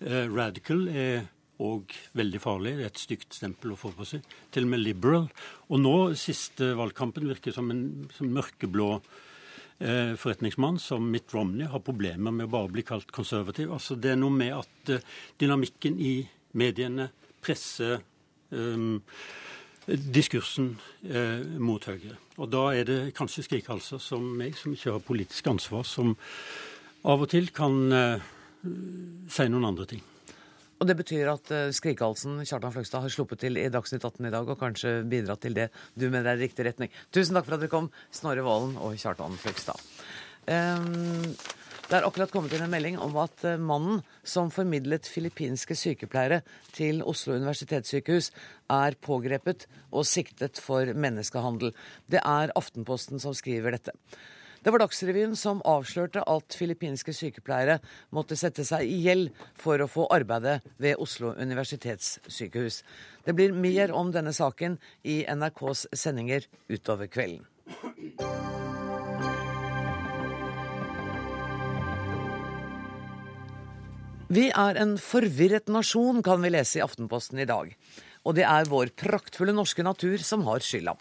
Eh, 0.00 0.24
radical 0.32 0.88
er 0.88 1.28
og 1.60 1.92
veldig 2.16 2.40
farlig. 2.40 2.76
Det 2.78 2.86
er 2.86 2.92
et 2.92 3.00
stygt 3.02 3.36
stempel 3.36 3.74
å 3.74 3.78
få 3.78 3.92
på 3.96 4.06
seg. 4.08 4.24
Til 4.52 4.64
og 4.64 4.72
med 4.72 4.80
liberal. 4.80 5.26
Og 5.68 5.82
nå, 5.82 5.96
siste 6.16 6.72
valgkampen, 6.78 7.28
virker 7.28 7.52
som 7.52 7.68
en 7.72 7.82
som 8.16 8.32
mørkeblå 8.32 8.94
forretningsmann 9.80 10.78
som 10.78 11.06
Mitt 11.08 11.32
Romney 11.32 11.64
har 11.66 11.80
problemer 11.80 12.34
med 12.34 12.50
å 12.50 12.52
bare 12.52 12.72
bli 12.74 12.82
kalt 12.84 13.08
konservativ. 13.16 13.70
Altså, 13.72 13.96
det 13.96 14.12
er 14.12 14.18
noe 14.20 14.34
med 14.34 14.52
at 14.58 14.92
eh, 14.92 15.06
dynamikken 15.40 15.96
i 15.96 16.14
mediene 16.60 17.06
presser 17.40 18.02
um, 18.50 19.00
diskursen 19.86 20.74
eh, 21.08 21.46
mot 21.58 21.84
Høyre. 21.88 22.18
Og 22.36 22.50
da 22.52 22.66
er 22.76 22.86
det 22.88 22.98
kanskje 23.16 23.46
skrikhalser 23.46 24.02
som 24.02 24.26
meg, 24.36 24.58
som 24.58 24.74
ikke 24.74 24.98
har 24.98 25.06
politisk 25.06 25.48
ansvar, 25.50 25.86
som 25.88 26.12
av 27.08 27.24
og 27.24 27.32
til 27.32 27.48
kan 27.56 27.80
eh, 27.96 28.30
si 29.32 29.48
noen 29.48 29.70
andre 29.72 29.88
ting. 29.94 30.04
Og 30.80 30.88
det 30.88 30.96
betyr 30.96 31.28
at 31.28 31.50
uh, 31.52 31.68
Skrikehalsen 31.76 32.38
Kjartan 32.40 32.72
Fløgstad 32.72 33.04
har 33.04 33.12
sluppet 33.12 33.42
til 33.42 33.58
i 33.60 33.68
Dagsnytt 33.72 34.04
18 34.06 34.24
i 34.24 34.32
dag, 34.32 34.48
og 34.48 34.60
kanskje 34.62 34.94
bidratt 35.04 35.42
til 35.44 35.56
det 35.56 35.68
du 35.92 36.06
mener 36.08 36.32
er 36.32 36.40
i 36.40 36.46
riktig 36.46 36.64
retning. 36.64 36.92
Tusen 37.12 37.36
takk 37.36 37.44
for 37.44 37.58
at 37.58 37.64
dere 37.64 37.72
kom, 37.72 37.90
Snorre 38.16 38.44
Valen 38.46 38.78
og 38.80 38.96
Kjartan 38.96 39.36
Fløgstad. 39.42 39.76
Um, 40.48 41.36
det 41.90 41.98
er 41.98 42.06
akkurat 42.06 42.32
kommet 42.32 42.54
inn 42.56 42.64
en 42.64 42.72
melding 42.72 42.96
om 43.02 43.18
at 43.20 43.44
uh, 43.44 43.60
mannen 43.60 44.00
som 44.24 44.48
formidlet 44.54 45.10
filippinske 45.10 45.76
sykepleiere 45.76 46.40
til 46.72 47.04
Oslo 47.04 47.36
universitetssykehus, 47.36 48.32
er 48.72 48.96
pågrepet 49.04 49.68
og 49.90 50.08
siktet 50.08 50.64
for 50.64 50.96
menneskehandel. 50.96 51.76
Det 52.08 52.24
er 52.24 52.56
Aftenposten 52.56 53.20
som 53.20 53.36
skriver 53.36 53.76
dette. 53.76 53.92
Det 54.60 54.68
var 54.70 54.82
Dagsrevyen 54.82 55.32
som 55.40 55.62
avslørte 55.64 56.20
at 56.28 56.52
filippinske 56.52 57.14
sykepleiere 57.16 57.78
måtte 58.12 58.36
sette 58.36 58.60
seg 58.68 58.84
i 58.84 58.98
gjeld 59.06 59.30
for 59.56 59.80
å 59.80 59.88
få 59.88 60.04
arbeide 60.12 60.58
ved 60.76 61.00
Oslo 61.00 61.32
universitetssykehus. 61.32 62.82
Det 63.24 63.32
blir 63.38 63.56
mer 63.56 63.94
om 63.96 64.12
denne 64.12 64.34
saken 64.36 64.76
i 65.00 65.22
NRKs 65.24 65.86
sendinger 65.96 66.44
utover 66.68 67.08
kvelden. 67.08 67.46
Vi 74.30 74.44
er 74.52 74.76
en 74.78 74.92
forvirret 75.00 75.72
nasjon, 75.72 76.20
kan 76.22 76.44
vi 76.44 76.52
lese 76.52 76.78
i 76.78 76.84
Aftenposten 76.84 77.40
i 77.40 77.48
dag. 77.48 77.72
Og 78.28 78.36
det 78.36 78.44
er 78.44 78.68
vår 78.68 78.92
praktfulle 79.00 79.56
norske 79.56 79.82
natur 79.82 80.20
som 80.20 80.44
har 80.44 80.60
skylda. 80.60 80.92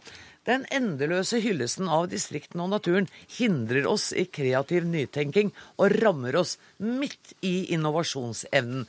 Den 0.47 0.63
endeløse 0.71 1.41
hyllesten 1.43 1.89
av 1.91 2.07
distriktene 2.11 2.63
og 2.63 2.71
naturen 2.71 3.09
hindrer 3.35 3.87
oss 3.89 4.09
i 4.15 4.23
kreativ 4.31 4.87
nytenking 4.87 5.51
og 5.77 5.97
rammer 5.99 6.37
oss 6.39 6.55
midt 6.79 7.35
i 7.43 7.73
innovasjonsevnen. 7.75 8.87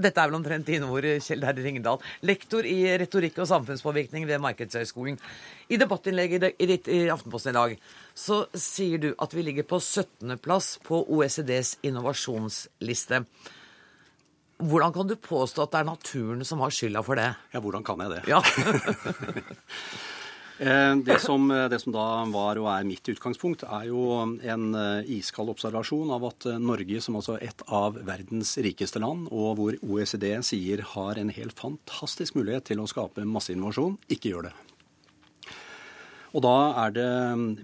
Dette 0.00 0.22
er 0.22 0.30
vel 0.30 0.38
omtrent 0.38 0.68
dine 0.68 0.86
ord, 0.88 1.06
Kjell 1.24 1.42
Herre 1.44 1.64
Ringedal, 1.64 1.98
lektor 2.24 2.66
i 2.68 2.76
retorikk 3.00 3.40
og 3.42 3.48
samfunnspåvirkning 3.50 4.26
ved 4.28 4.40
Markedshøgskolen. 4.44 5.18
I 5.68 5.80
debattinnlegget 5.80 6.46
i 6.52 6.68
ditt 6.70 6.88
i 6.88 7.00
Aftenposten 7.12 7.52
i 7.52 7.58
dag 7.58 7.74
så 8.14 8.44
sier 8.54 9.02
du 9.02 9.08
at 9.18 9.34
vi 9.34 9.44
ligger 9.48 9.66
på 9.66 9.80
17.-plass 9.80 10.76
på 10.86 11.02
OECDs 11.10 11.78
innovasjonsliste. 11.90 13.24
Hvordan 14.60 14.94
kan 14.94 15.08
du 15.10 15.16
påstå 15.16 15.64
at 15.64 15.74
det 15.74 15.82
er 15.82 15.90
naturen 15.90 16.46
som 16.46 16.62
har 16.62 16.72
skylda 16.76 17.02
for 17.04 17.18
det? 17.18 17.32
Ja, 17.52 17.64
hvordan 17.64 17.84
kan 17.84 18.04
jeg 18.04 18.14
det? 18.14 18.24
Ja. 18.30 18.40
Eh, 20.60 20.94
det 20.96 21.16
som, 21.24 21.48
det 21.48 21.78
som, 21.80 21.92
da 21.94 22.06
var 22.28 22.58
og 22.60 22.66
er 22.68 22.84
mitt 22.84 23.06
utgangspunkt, 23.08 23.62
er 23.64 23.86
jo 23.88 24.02
en 24.20 24.66
eh, 24.76 25.12
iskald 25.16 25.48
observasjon 25.54 26.12
av 26.12 26.26
at 26.28 26.50
eh, 26.50 26.58
Norge, 26.60 27.00
som 27.00 27.16
altså 27.16 27.38
et 27.40 27.64
av 27.72 27.96
verdens 28.04 28.58
rikeste 28.60 29.00
land, 29.00 29.30
og 29.32 29.54
hvor 29.56 29.78
OECD 29.80 30.34
sier 30.44 30.84
har 30.92 31.16
en 31.16 31.32
helt 31.32 31.56
fantastisk 31.56 32.36
mulighet 32.36 32.68
til 32.68 32.82
å 32.84 32.90
skape 32.90 33.24
masseinnovasjon, 33.24 33.96
ikke 34.12 34.34
gjør 34.34 34.50
det. 34.50 34.58
Og 36.30 36.44
da 36.44 36.56
er 36.84 36.92
det 36.94 37.08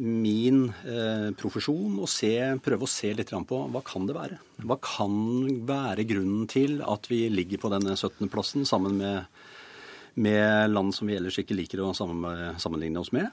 min 0.01 0.65
eh, 0.89 1.29
profesjon 1.39 2.01
å 2.03 2.09
se, 2.11 2.33
prøve 2.65 2.89
å 2.89 2.91
se 2.91 3.13
litt 3.15 3.31
på 3.31 3.61
hva 3.71 3.83
kan 3.87 4.09
det 4.09 4.17
være? 4.17 4.41
Hva 4.65 4.79
kan 4.83 5.13
være 5.69 6.09
grunnen 6.09 6.49
til 6.51 6.81
at 6.81 7.07
vi 7.13 7.27
ligger 7.31 7.61
på 7.63 7.71
denne 7.77 7.95
17.-plassen 7.95 8.67
sammen 8.67 8.97
med 8.99 9.45
med 10.17 10.73
land 10.73 10.95
som 10.97 11.11
vi 11.11 11.17
ellers 11.19 11.39
ikke 11.41 11.57
liker 11.57 11.83
å 11.85 11.93
sammenligne 11.95 13.03
oss 13.03 13.13
med. 13.17 13.29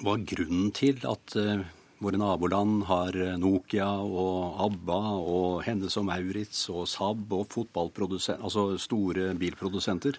Hva 0.00 0.16
er 0.16 0.26
grunnen 0.32 0.70
til 0.76 1.00
at 1.08 1.34
uh, 1.36 1.64
våre 2.00 2.20
naboland 2.20 2.84
har 2.88 3.16
Nokia 3.40 3.88
og 4.00 4.60
ABBA 4.64 5.00
og 5.20 5.58
Hennes 5.66 5.96
og 6.00 6.06
Maurits 6.08 6.62
og 6.72 6.86
Saab 6.88 7.34
og 7.36 7.58
altså 7.76 8.68
store 8.80 9.34
bilprodusenter, 9.36 10.16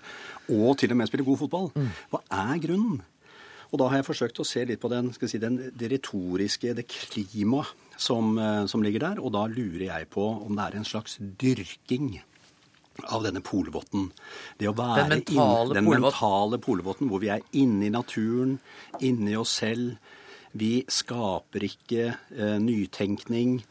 og 0.54 0.78
til 0.78 0.94
og 0.94 1.00
med 1.00 1.10
spiller 1.10 1.26
god 1.26 1.42
fotball? 1.42 1.72
Mm. 1.74 1.90
Hva 2.12 2.22
er 2.44 2.62
grunnen? 2.68 3.02
Og 3.72 3.80
da 3.80 3.88
har 3.88 4.02
jeg 4.02 4.10
forsøkt 4.10 4.42
å 4.44 4.48
se 4.48 4.66
litt 4.68 4.82
på 4.84 4.92
den, 4.92 5.14
si, 5.16 5.40
den, 5.40 5.58
det 5.80 5.90
retoriske, 5.94 6.74
det 6.76 6.90
klimaet 6.92 7.72
som, 7.96 8.36
eh, 8.38 8.66
som 8.68 8.84
ligger 8.84 9.06
der. 9.06 9.22
Og 9.24 9.32
da 9.36 9.46
lurer 9.48 9.88
jeg 9.88 10.10
på 10.12 10.26
om 10.44 10.58
det 10.58 10.66
er 10.66 10.78
en 10.78 10.88
slags 10.88 11.18
dyrking 11.40 12.18
av 13.08 13.26
denne 13.26 13.42
polvotten. 13.46 14.10
Det 14.60 14.70
å 14.70 14.76
være 14.78 15.06
den 15.06 15.14
mentale, 15.18 15.68
inn, 15.70 15.76
den 15.78 15.90
mentale 16.06 16.60
polvotten, 16.62 17.12
hvor 17.12 17.22
vi 17.24 17.32
er 17.34 17.46
inne 17.58 17.88
i 17.88 17.94
naturen, 17.94 18.58
inne 19.00 19.34
i 19.34 19.38
oss 19.40 19.58
selv. 19.62 19.96
Vi 20.52 20.82
skaper 20.92 21.64
ikke 21.64 22.10
eh, 22.12 22.58
nytenkning. 22.60 23.62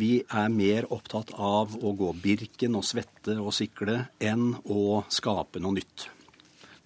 Vi 0.00 0.12
er 0.24 0.54
mer 0.54 0.88
opptatt 0.94 1.34
av 1.36 1.76
å 1.76 1.92
gå 1.98 2.14
Birken 2.22 2.78
og 2.80 2.86
svette 2.88 3.36
og 3.36 3.52
sikle 3.52 4.06
enn 4.24 4.54
å 4.64 5.02
skape 5.12 5.60
noe 5.60 5.76
nytt. 5.76 6.08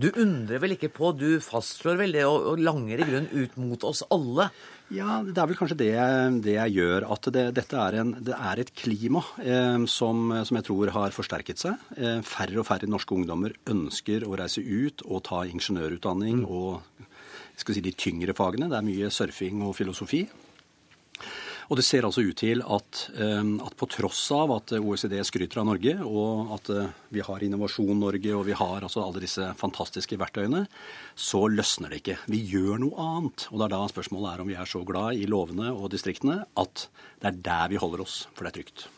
Du 0.01 0.09
undrer 0.11 0.59
vel 0.59 0.75
ikke 0.75 0.91
på, 0.91 1.13
du 1.15 1.39
fastslår 1.43 2.01
vel 2.01 2.17
det 2.17 2.25
og, 2.27 2.49
og 2.51 2.63
langer 2.63 2.99
i 2.99 3.07
grunnen 3.07 3.31
ut 3.31 3.53
mot 3.63 3.85
oss 3.87 4.03
alle? 4.15 4.49
Ja, 4.93 5.21
det 5.25 5.39
er 5.39 5.49
vel 5.49 5.57
kanskje 5.57 5.79
det, 5.81 5.93
det 6.45 6.57
jeg 6.57 6.75
gjør. 6.77 7.07
At 7.15 7.29
det, 7.33 7.45
dette 7.57 7.79
er, 7.79 7.99
en, 8.03 8.11
det 8.27 8.35
er 8.35 8.61
et 8.61 8.73
klima 8.77 9.23
eh, 9.41 9.87
som, 9.91 10.27
som, 10.45 10.59
jeg 10.59 10.67
tror 10.67 10.93
har 10.97 11.15
forsterket 11.15 11.63
seg. 11.63 11.87
Eh, 11.97 12.21
færre 12.27 12.61
og 12.61 12.69
færre 12.69 12.91
norske 12.91 13.15
ungdommer 13.17 13.55
ønsker 13.71 14.27
å 14.27 14.35
reise 14.41 14.65
ut 14.65 15.07
og 15.07 15.25
ta 15.31 15.45
ingeniørutdanning 15.49 16.43
mm. 16.43 16.49
og 16.51 17.07
si, 17.57 17.79
de 17.81 17.95
tyngre 17.95 18.35
fagene. 18.37 18.69
Det 18.73 18.81
er 18.81 18.89
mye 18.91 19.13
surfing 19.15 19.63
og 19.65 19.77
filosofi. 19.79 20.25
Og 21.71 21.79
det 21.79 21.85
ser 21.87 22.05
altså 22.05 22.25
ut 22.25 22.37
til 22.37 22.61
at, 22.61 23.01
ehm, 23.17 23.55
at, 23.65 23.77
på 23.79 23.89
tross 23.91 24.23
av 24.37 24.53
at 24.57 24.75
OECD 24.77 25.17
skryter 25.25 25.63
av 25.63 25.69
Norge, 25.71 25.95
og 26.05 26.53
at 26.59 26.71
eh, 26.75 26.91
vi 27.15 27.23
har 27.25 27.45
Innovasjon 27.47 28.01
Norge 28.01 28.35
og 28.37 28.45
vi 28.49 28.57
har 28.59 28.85
altså 28.85 29.05
alle 29.05 29.23
disse 29.25 29.47
fantastiske 29.61 30.19
verktøyene, 30.21 30.67
så 31.17 31.45
løsner 31.49 31.95
det 31.95 32.03
ikke. 32.03 32.19
Vi 32.29 32.43
gjør 32.53 32.83
noe 32.85 33.09
annet. 33.09 33.47
Og 33.51 33.61
det 33.61 33.69
er 33.69 33.77
da 33.77 33.85
spørsmålet 33.93 34.33
er 34.33 34.45
om 34.45 34.53
vi 34.53 34.59
er 34.61 34.69
så 34.69 34.85
glad 34.85 35.21
i 35.21 35.29
lovene 35.31 35.73
og 35.73 35.89
distriktene 35.95 36.43
at 36.61 36.89
det 37.23 37.31
er 37.31 37.41
der 37.49 37.73
vi 37.73 37.81
holder 37.81 38.05
oss, 38.05 38.25
for 38.35 38.45
det 38.45 38.53
er 38.53 38.61
trygt. 38.61 38.89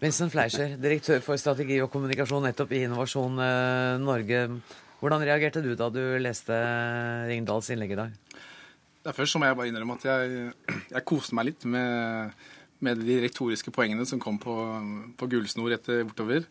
Vincent 0.00 0.32
Fleischer, 0.32 0.78
direktør 0.80 1.20
for 1.20 1.36
strategi 1.36 1.76
og 1.84 1.90
kommunikasjon 1.92 2.46
nettopp 2.48 2.70
i 2.72 2.86
Innovasjon 2.86 3.36
eh, 3.44 3.98
Norge. 4.00 4.46
Hvordan 5.00 5.24
reagerte 5.24 5.60
du 5.64 5.74
da 5.76 5.90
du 5.92 6.00
leste 6.20 6.56
Ringdals 7.28 7.68
innlegg 7.72 7.92
i 7.92 8.00
dag? 8.00 8.16
Først 9.00 9.32
så 9.32 9.40
må 9.40 9.48
jeg 9.48 9.56
bare 9.56 9.70
innrømme 9.70 9.96
at 9.96 10.04
jeg, 10.04 10.50
jeg 10.92 11.06
koste 11.08 11.36
meg 11.36 11.48
litt 11.48 11.64
med, 11.64 12.34
med, 12.84 13.00
de 13.00 13.16
retoriske 13.24 13.72
poengene 13.72 14.04
som 14.08 14.20
kom 14.20 14.36
på, 14.40 14.54
på 15.16 15.28
gullsnor 15.32 15.72
etter 15.72 16.04
bortover. 16.04 16.44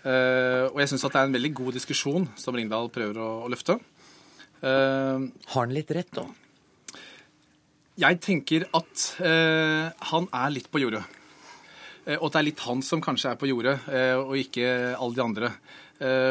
Uh, 0.00 0.72
og 0.72 0.78
jeg 0.80 0.94
syns 0.94 1.04
at 1.04 1.12
det 1.12 1.20
er 1.20 1.28
en 1.28 1.36
veldig 1.36 1.50
god 1.58 1.76
diskusjon 1.76 2.24
som 2.40 2.56
Ringdal 2.56 2.88
prøver 2.92 3.20
å, 3.20 3.28
å 3.44 3.50
løfte. 3.52 3.76
Uh, 4.64 5.28
Har 5.52 5.66
han 5.66 5.76
litt 5.76 5.92
rett, 5.92 6.08
da? 6.16 6.24
Jeg 8.00 8.20
tenker 8.24 8.64
at 8.72 9.06
uh, 9.20 9.92
han 10.14 10.30
er 10.40 10.56
litt 10.56 10.70
på 10.72 10.80
jordet. 10.80 11.04
og 12.16 12.26
at 12.30 12.32
det 12.32 12.40
er 12.40 12.48
litt 12.48 12.64
han 12.64 12.80
som 12.80 13.04
kanskje 13.04 13.34
er 13.34 13.40
på 13.40 13.50
jordet, 13.50 13.76
og 14.24 14.32
ikke 14.40 14.96
alle 14.96 15.14
de 15.14 15.22
andre. 15.22 15.50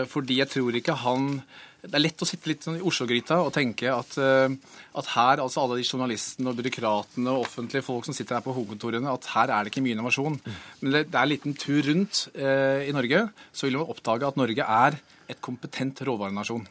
fordi 0.09 0.39
jeg 0.39 0.49
tror 0.49 0.75
ikke 0.75 0.95
han 0.97 1.43
det 1.79 1.95
er 1.95 2.03
lett 2.03 2.23
å 2.23 2.27
sitte 2.27 2.49
litt 2.51 2.65
sånn 2.65 2.79
i 2.79 2.83
Oslo-gryta 2.83 3.37
og 3.39 3.53
tenke 3.55 3.87
at, 3.93 4.17
eh, 4.19 4.51
at 4.99 5.11
her, 5.13 5.39
altså 5.39 5.63
alle 5.63 5.77
de 5.79 5.85
journalistene 5.87 6.51
og 6.51 6.57
byråkratene 6.59 7.31
og 7.31 7.45
offentlige 7.45 7.85
folk 7.85 8.07
som 8.07 8.15
sitter 8.15 8.35
her 8.35 8.43
på 8.43 8.55
hovedkontorene, 8.55 9.13
at 9.13 9.29
her 9.31 9.53
er 9.53 9.63
det 9.63 9.71
ikke 9.71 9.85
mye 9.85 9.95
innovasjon. 9.95 10.35
Men 10.81 10.91
det, 10.91 11.05
er 11.13 11.21
en 11.21 11.31
liten 11.31 11.55
tur 11.55 11.79
rundt 11.87 12.27
eh, 12.35 12.89
i 12.89 12.95
Norge, 12.95 13.29
så 13.53 13.67
vil 13.67 13.79
man 13.79 13.93
oppdage 13.93 14.27
at 14.27 14.39
Norge 14.39 14.65
er 14.65 14.99
et 15.31 15.39
kompetent 15.45 16.03
råvarenasjon. 16.03 16.67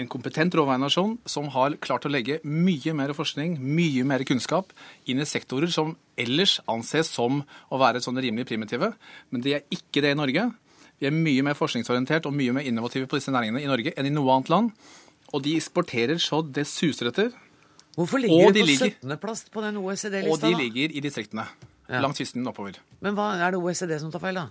En 0.00 0.08
kompetent 0.08 0.54
råvarenasjon 0.56 1.18
som 1.28 1.50
har 1.52 1.76
klart 1.84 2.06
å 2.08 2.12
legge 2.12 2.38
mye 2.48 2.94
mer 2.96 3.12
forskning, 3.12 3.58
mye 3.60 4.06
mer 4.08 4.24
kunnskap 4.24 4.72
inn 5.04 5.20
i 5.20 5.28
sektorer 5.28 5.68
som 5.68 5.92
ellers 6.16 6.56
anses 6.70 7.12
som 7.12 7.42
å 7.68 7.80
være 7.80 8.00
sånn 8.00 8.16
rimelig 8.16 8.48
primitive. 8.48 8.94
Men 9.28 9.44
det 9.44 9.58
er 9.58 9.66
ikke 9.68 10.00
det 10.00 10.14
i 10.14 10.18
Norge. 10.22 10.48
Vi 11.02 11.08
er 11.08 11.14
mye 11.14 11.42
mer 11.42 11.56
forskningsorientert 11.58 12.28
og 12.30 12.34
mye 12.38 12.52
mer 12.54 12.66
innovative 12.68 13.08
på 13.10 13.18
disse 13.18 13.32
næringene 13.34 13.58
i 13.64 13.66
Norge 13.66 13.90
enn 13.98 14.06
i 14.06 14.12
noe 14.14 14.36
annet 14.36 14.50
land. 14.52 14.68
Og 15.34 15.40
de 15.42 15.56
eksporterer 15.58 16.20
så 16.22 16.38
det 16.46 16.62
suser 16.70 17.08
etter. 17.10 17.32
Hvorfor 17.96 18.22
ligger 18.22 18.52
de 18.54 18.62
på 18.62 18.86
17.-plass 18.86 19.48
på 19.50 19.64
den 19.64 19.80
OECD-lista? 19.80 20.30
Og 20.30 20.44
de 20.44 20.52
ligger 20.60 20.94
i 20.94 21.02
distriktene. 21.02 21.48
Ja. 21.88 21.98
Langs 22.04 22.20
kysten 22.22 22.46
oppover. 22.46 22.78
Men 23.02 23.16
hva 23.18 23.32
er 23.34 23.50
det 23.50 23.58
OECD 23.58 23.96
som 23.98 24.12
tar 24.14 24.22
feil, 24.22 24.38
da? 24.38 24.46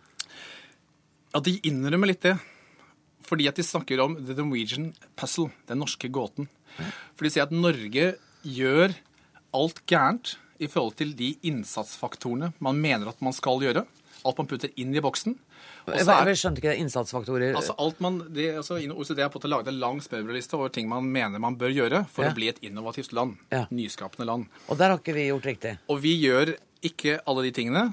Ja, 1.32 1.40
de 1.40 1.54
innrømmer 1.72 2.12
litt 2.12 2.26
det. 2.26 2.36
Fordi 3.24 3.48
at 3.48 3.56
de 3.56 3.64
snakker 3.64 4.04
om 4.04 4.18
the 4.20 4.36
Norwegian 4.36 4.90
puzzle, 5.16 5.54
den 5.72 5.80
norske 5.80 6.10
gåten. 6.12 6.50
For 7.16 7.24
de 7.24 7.32
sier 7.32 7.48
at 7.48 7.56
Norge 7.56 8.10
gjør 8.44 8.98
alt 9.56 9.80
gærent 9.88 10.36
i 10.60 10.68
forhold 10.68 11.00
til 11.00 11.16
de 11.16 11.32
innsatsfaktorene 11.48 12.52
man 12.60 12.84
mener 12.84 13.08
at 13.08 13.24
man 13.24 13.40
skal 13.40 13.64
gjøre. 13.64 13.86
Alt 14.28 14.44
man 14.44 14.52
putter 14.52 14.76
inn 14.76 14.92
i 14.92 15.04
boksen. 15.04 15.40
Er, 15.90 16.28
jeg 16.30 16.38
skjønte 16.38 16.62
ikke 16.62 16.70
det. 16.70 16.78
Innsatsfaktorer 16.84 17.56
Altså 17.58 17.74
alt 17.82 18.00
man, 18.04 18.20
det, 18.36 18.52
altså 18.62 18.78
OECD 18.78 19.24
har 19.24 19.32
fått 19.34 19.48
laget 19.50 19.72
en 19.72 19.80
lang 19.82 20.02
smørbrødliste 20.04 20.58
over 20.58 20.70
ting 20.74 20.90
man 20.90 21.08
mener 21.10 21.42
man 21.42 21.58
bør 21.60 21.74
gjøre 21.74 22.04
for 22.12 22.28
ja. 22.28 22.32
å 22.32 22.38
bli 22.38 22.52
et 22.52 22.62
innovativt 22.66 23.16
land. 23.18 23.40
Ja. 23.54 23.66
Nyskapende 23.74 24.28
land. 24.30 24.48
Og 24.68 24.80
der 24.80 24.94
har 24.94 25.02
ikke 25.02 25.18
vi 25.18 25.28
gjort 25.32 25.50
riktig. 25.50 25.76
Og 25.90 26.02
vi 26.04 26.16
gjør 26.22 26.54
ikke 26.86 27.20
alle 27.26 27.46
de 27.48 27.54
tingene. 27.56 27.86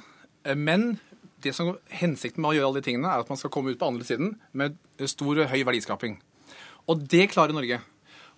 Eh, 0.45 0.59
men 0.59 0.99
det 1.45 1.55
som 1.57 1.75
hensikten 1.95 2.43
med 2.43 2.53
å 2.53 2.57
gjøre 2.59 2.71
alle 2.71 2.83
de 2.83 2.89
tingene, 2.91 3.13
er 3.13 3.23
at 3.23 3.31
man 3.31 3.39
skal 3.41 3.53
komme 3.55 3.73
ut 3.73 3.81
på 3.81 3.89
andre 3.89 4.07
siden 4.07 4.35
med 4.59 4.77
stor 5.09 5.45
og 5.45 5.53
høy 5.53 5.61
verdiskaping. 5.69 6.19
Og 6.89 7.05
det 7.11 7.29
klarer 7.33 7.55
Norge. 7.57 7.81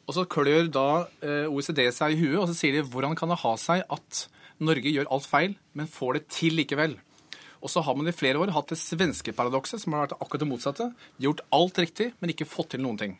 Og 0.09 0.17
så 0.17 0.27
klør 0.27 0.69
da 0.73 0.89
eh, 1.23 1.47
OECD 1.47 1.85
seg 1.95 2.17
i 2.17 2.21
huet, 2.21 2.39
og 2.43 2.49
så 2.51 2.57
sier 2.59 2.77
de 2.77 2.87
hvordan 2.87 3.17
kan 3.19 3.31
det 3.31 3.41
ha 3.45 3.55
seg 3.61 3.85
at 3.87 4.25
Norge 4.61 4.93
gjør 4.93 5.09
alt 5.15 5.29
feil, 5.29 5.55
men 5.77 5.89
får 5.89 6.19
det 6.19 6.25
til 6.35 6.59
likevel. 6.59 6.99
Og 7.61 7.71
så 7.73 7.83
har 7.85 7.97
man 7.97 8.09
i 8.09 8.17
flere 8.17 8.41
år 8.41 8.53
hatt 8.55 8.73
det 8.73 8.79
svenske 8.81 9.35
paradokset, 9.37 9.83
som 9.83 9.95
har 9.95 10.07
vært 10.07 10.17
akkurat 10.19 10.45
det 10.45 10.49
motsatte. 10.49 10.87
Gjort 11.21 11.43
alt 11.53 11.81
riktig, 11.83 12.13
men 12.21 12.33
ikke 12.33 12.49
fått 12.49 12.73
til 12.75 12.83
noen 12.85 13.01
ting. 13.01 13.19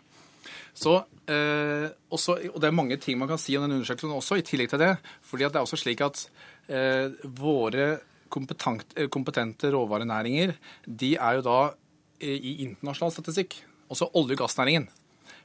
Så, 0.73 0.95
eh, 1.29 1.91
også, 2.11 2.39
og 2.55 2.61
det 2.61 2.69
er 2.69 2.77
mange 2.77 2.97
ting 2.97 3.19
man 3.19 3.29
kan 3.29 3.41
si 3.41 3.57
om 3.57 3.67
den 3.67 3.77
undersøkelsen 3.79 4.15
også, 4.15 4.39
i 4.39 4.47
tillegg 4.47 4.71
til 4.71 4.79
det. 4.79 4.97
fordi 5.23 5.45
det 5.45 5.57
er 5.57 5.67
også 5.67 5.77
slik 5.77 6.01
at 6.01 6.29
eh, 6.69 7.11
våre 7.25 8.01
eh, 8.01 9.09
kompetente 9.11 9.71
råvarenæringer 9.71 10.55
de 10.87 11.17
er 11.17 11.35
jo 11.35 11.43
da 11.43 11.75
eh, 12.21 12.39
i 12.39 12.57
internasjonal 12.65 13.13
statistikk. 13.13 13.63
Også 13.91 14.11
olje- 14.15 14.39
og 14.39 14.47
gassnæringen. 14.47 14.89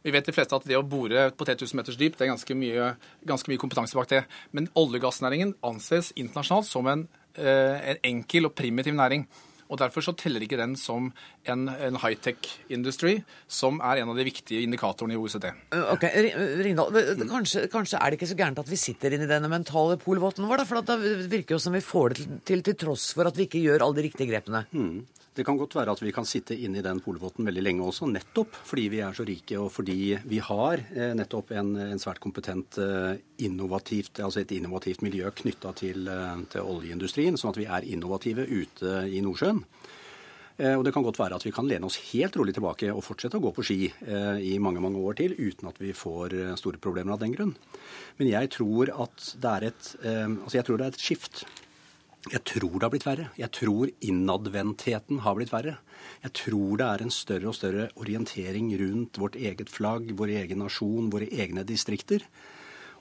Vi 0.05 0.11
vet 0.13 0.25
de 0.25 0.31
fleste 0.31 0.55
at 0.55 0.65
det 0.69 0.77
å 0.77 0.85
bore 0.85 1.31
på 1.33 1.45
3000 1.45 1.79
meters 1.79 1.97
dyp, 1.97 2.13
det 2.13 2.27
er 2.27 2.35
ganske 2.35 2.55
mye, 2.55 2.91
ganske 3.25 3.49
mye 3.49 3.57
kompetanse 3.57 3.97
bak 3.97 4.07
det. 4.07 4.25
Men 4.51 4.69
olje- 4.75 5.01
og 5.01 5.07
gassnæringen 5.07 5.55
anses 5.65 6.13
internasjonalt 6.15 6.69
som 6.69 6.87
en 6.87 7.07
en 7.37 7.99
enkel 8.03 8.47
og 8.49 8.55
primitiv 8.55 8.95
næring. 8.95 9.27
Og 9.65 9.79
Derfor 9.81 10.03
så 10.05 10.13
teller 10.17 10.43
ikke 10.45 10.59
den 10.59 10.75
som 10.77 11.07
en, 11.49 11.65
en 11.69 11.97
high-tech-industry, 11.97 13.17
som 13.49 13.79
er 13.81 14.01
en 14.01 14.11
av 14.13 14.19
de 14.19 14.25
viktige 14.27 14.61
indikatorene 14.65 15.15
i 15.15 15.17
OECD. 15.17 15.47
Eh, 15.73 15.87
ok, 15.95 16.05
Ringdal, 16.61 16.99
kanskje, 17.31 17.65
kanskje, 17.73 17.97
er 17.97 18.13
det 18.13 18.19
ikke 18.19 18.29
så 18.29 18.37
gærent 18.37 18.61
at 18.61 18.69
vi 18.69 18.79
sitter 18.79 19.15
inne 19.15 19.25
i 19.25 19.31
denne 19.31 19.49
mentale 19.49 19.97
polvotten 20.01 20.45
vår? 20.45 20.61
Da, 20.61 20.67
for 20.69 20.85
det 20.85 21.29
virker 21.33 21.57
jo 21.57 21.61
som 21.65 21.73
vi 21.73 21.81
får 21.85 22.13
det 22.13 22.19
til, 22.21 22.37
til, 22.51 22.65
til 22.69 22.79
tross 22.85 23.09
for 23.17 23.29
at 23.29 23.37
vi 23.37 23.49
ikke 23.49 23.63
gjør 23.63 23.87
alle 23.87 23.97
de 23.97 24.05
riktige 24.05 24.29
grepene. 24.29 24.65
Mm. 24.69 25.01
Det 25.35 25.43
kan 25.43 25.57
godt 25.59 25.75
være 25.75 25.91
at 25.91 25.99
vi 25.99 26.13
kan 26.15 26.23
sitte 26.27 26.55
inne 26.55 26.79
i 26.79 26.83
den 26.85 27.01
polvotten 27.03 27.43
veldig 27.43 27.63
lenge 27.63 27.83
også, 27.83 28.07
nettopp 28.07 28.55
fordi 28.55 28.85
vi 28.93 29.01
er 29.03 29.15
så 29.17 29.25
rike 29.27 29.57
og 29.59 29.67
fordi 29.75 30.15
vi 30.23 30.39
har 30.39 30.79
eh, 30.95 31.11
nettopp 31.17 31.51
en, 31.59 31.73
en 31.89 31.99
svært 31.99 32.21
kompetent 32.23 32.79
eh, 32.79 33.19
innovativt, 33.43 34.21
altså 34.23 34.45
et 34.45 34.53
innovativt 34.55 35.03
miljø 35.03 35.27
knytta 35.35 35.73
til, 35.75 36.07
eh, 36.07 36.45
til, 36.53 36.63
oljeindustrien, 36.63 37.35
sånn 37.35 37.51
at 37.51 37.59
vi 37.59 37.67
er 37.67 37.87
innovative 37.91 38.47
ute 38.47 39.01
i 39.11 39.19
Nordsjøen. 39.25 39.61
Og 40.55 40.85
det 40.87 40.93
kan 40.95 41.03
godt 41.03 41.17
være 41.19 41.35
at 41.35 41.43
vi 41.43 41.51
kan 41.51 41.67
lene 41.67 41.83
oss 41.83 41.97
helt 42.13 42.37
rolig 42.39 42.53
tilbake 42.55 42.87
og 42.87 43.01
fortsette 43.03 43.35
å 43.35 43.43
gå 43.43 43.49
på 43.57 43.63
ski 43.67 43.89
i 44.39 44.53
mange 44.63 44.79
mange 44.79 45.01
år 45.03 45.17
til 45.19 45.33
uten 45.35 45.67
at 45.67 45.81
vi 45.83 45.89
får 45.91 46.31
store 46.55 46.79
problemer 46.79 47.11
av 47.11 47.19
den 47.19 47.33
grunn. 47.35 47.51
Men 48.15 48.29
jeg 48.29 48.53
tror 48.55 48.93
at 49.03 49.33
det 49.35 49.51
er 49.51 49.65
et, 49.67 49.89
altså 49.99 50.55
jeg 50.55 50.67
tror 50.69 50.79
det 50.79 50.87
er 50.87 50.95
et 50.95 51.03
skift 51.03 51.43
jeg 52.31 52.41
tror 52.49 52.79
det 52.79 52.85
har 52.87 52.91
blitt 52.93 53.05
verre. 53.05 53.27
Jeg 53.37 53.51
tror 53.53 53.91
innadvendtheten 54.01 55.21
har 55.21 55.35
blitt 55.37 55.51
verre. 55.53 55.75
Jeg 56.23 56.33
tror 56.39 56.79
det 56.81 56.87
er 56.87 57.03
en 57.05 57.13
større 57.13 57.51
og 57.51 57.57
større 57.57 57.89
orientering 58.01 58.71
rundt 58.81 59.19
vårt 59.21 59.37
eget 59.37 59.69
flagg, 59.69 60.09
vår 60.17 60.33
egen 60.41 60.63
nasjon, 60.63 61.11
våre 61.13 61.29
egne 61.29 61.65
distrikter. 61.67 62.25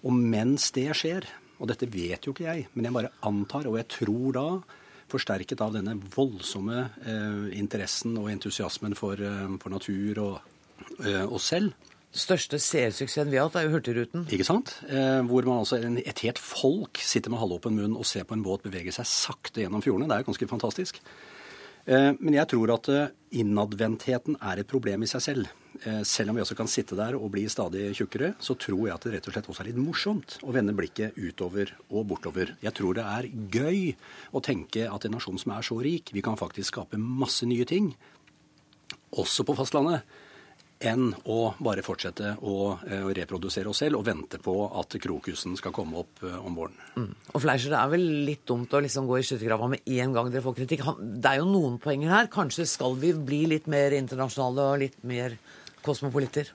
Og 0.05 0.13
mens 0.13 0.69
det 0.77 0.91
skjer, 0.99 1.25
og 1.57 1.71
dette 1.71 1.89
vet 1.89 2.27
jo 2.27 2.35
ikke 2.35 2.51
jeg, 2.51 2.67
men 2.75 2.89
jeg 2.89 2.97
bare 2.99 3.15
antar, 3.25 3.71
og 3.71 3.79
jeg 3.81 3.89
tror 3.97 4.37
da, 4.37 4.47
forsterket 5.09 5.63
av 5.65 5.73
denne 5.77 5.97
voldsomme 6.15 6.85
eh, 7.07 7.49
interessen 7.57 8.19
og 8.21 8.29
entusiasmen 8.33 8.97
for, 8.99 9.21
eh, 9.21 9.57
for 9.63 9.73
natur 9.73 10.21
og 10.21 11.05
eh, 11.05 11.25
oss 11.25 11.49
selv, 11.55 11.73
største 12.15 12.61
seersuksessen 12.63 13.33
vi 13.33 13.39
har 13.41 13.49
hatt, 13.49 13.59
er 13.59 13.69
jo 13.69 13.75
Hurtigruten. 13.75 14.27
Ikke 14.33 14.47
sant? 14.47 14.77
Eh, 14.89 15.21
hvor 15.29 15.47
man 15.49 15.63
altså, 15.63 15.81
et 15.83 16.25
helt 16.25 16.41
folk 16.41 17.01
sitter 17.03 17.33
med 17.33 17.43
halvåpen 17.43 17.77
munn 17.77 17.99
og 17.99 18.07
ser 18.09 18.27
på 18.29 18.37
en 18.37 18.45
båt 18.45 18.65
bevege 18.67 18.95
seg 18.95 19.09
sakte 19.11 19.65
gjennom 19.65 19.83
fjordene. 19.85 20.11
Det 20.11 20.17
er 20.17 20.25
jo 20.25 20.31
ganske 20.33 20.51
fantastisk. 20.51 21.01
Eh, 21.85 22.13
men 22.17 22.39
jeg 22.39 22.49
tror 22.55 22.73
at 22.79 22.89
eh, 22.93 23.13
innadvendtheten 23.43 24.39
er 24.41 24.63
et 24.63 24.71
problem 24.71 25.05
i 25.05 25.11
seg 25.11 25.25
selv. 25.25 25.53
Eh, 25.83 26.01
selv 26.07 26.33
om 26.33 26.39
vi 26.39 26.45
også 26.45 26.57
kan 26.57 26.71
sitte 26.71 26.97
der 26.97 27.19
og 27.19 27.33
bli 27.35 27.45
stadig 27.53 27.91
tjukkere, 27.99 28.33
så 28.41 28.57
tror 28.57 28.87
jeg 28.87 28.95
at 28.95 29.05
det 29.05 29.17
rett 29.17 29.29
og 29.29 29.37
slett 29.37 29.51
også 29.53 29.65
er 29.65 29.71
litt 29.73 29.83
morsomt 29.83 30.39
å 30.47 30.55
vende 30.55 30.77
blikket 30.77 31.19
utover 31.19 31.75
og 31.91 32.07
bortover. 32.15 32.55
Jeg 32.65 32.77
tror 32.79 32.97
det 32.97 33.05
er 33.05 33.29
gøy 33.53 33.91
å 34.33 34.43
tenke 34.45 34.89
at 34.89 35.05
en 35.05 35.17
nasjon 35.19 35.41
som 35.41 35.57
er 35.57 35.67
så 35.67 35.77
rik, 35.85 36.15
vi 36.15 36.25
kan 36.25 36.41
faktisk 36.41 36.73
skape 36.73 37.01
masse 37.01 37.45
nye 37.49 37.69
ting, 37.69 37.93
også 39.15 39.45
på 39.47 39.55
fastlandet 39.59 40.09
enn 40.83 41.13
å 41.31 41.39
bare 41.63 41.85
fortsette 41.87 42.35
å, 42.43 42.79
eh, 42.87 43.05
reprodusere 43.17 43.71
oss 43.71 43.83
selv 43.85 44.01
og 44.01 44.07
vente 44.07 44.41
på 44.43 44.55
at 44.81 44.97
krokusen 45.01 45.57
skal 45.57 45.73
komme 45.73 46.01
opp 46.03 46.25
uh, 46.25 46.39
om 46.45 46.57
våren. 46.59 46.75
Mm. 46.97 47.13
Og 47.33 47.43
Fleischer, 47.43 47.71
det 47.71 47.79
er 47.79 47.93
vel 47.93 48.05
litt 48.27 48.45
dumt 48.47 48.75
å 48.75 48.83
liksom 48.83 49.07
gå 49.07 49.19
i 49.19 49.23
skyttergrava 49.27 49.69
med 49.71 49.87
en 49.87 50.13
gang 50.17 50.31
dere 50.33 50.45
får 50.45 50.59
kritikk. 50.59 50.85
Det 50.99 51.31
er 51.31 51.41
jo 51.41 51.49
noen 51.49 51.79
poenger 51.83 52.11
her. 52.11 52.29
Kanskje 52.33 52.67
skal 52.69 52.99
vi 53.01 53.15
bli 53.15 53.45
litt 53.55 53.71
mer 53.71 53.97
internasjonale 53.97 54.69
og 54.73 54.83
litt 54.83 55.01
mer 55.07 55.39
kosmopolitter? 55.85 56.51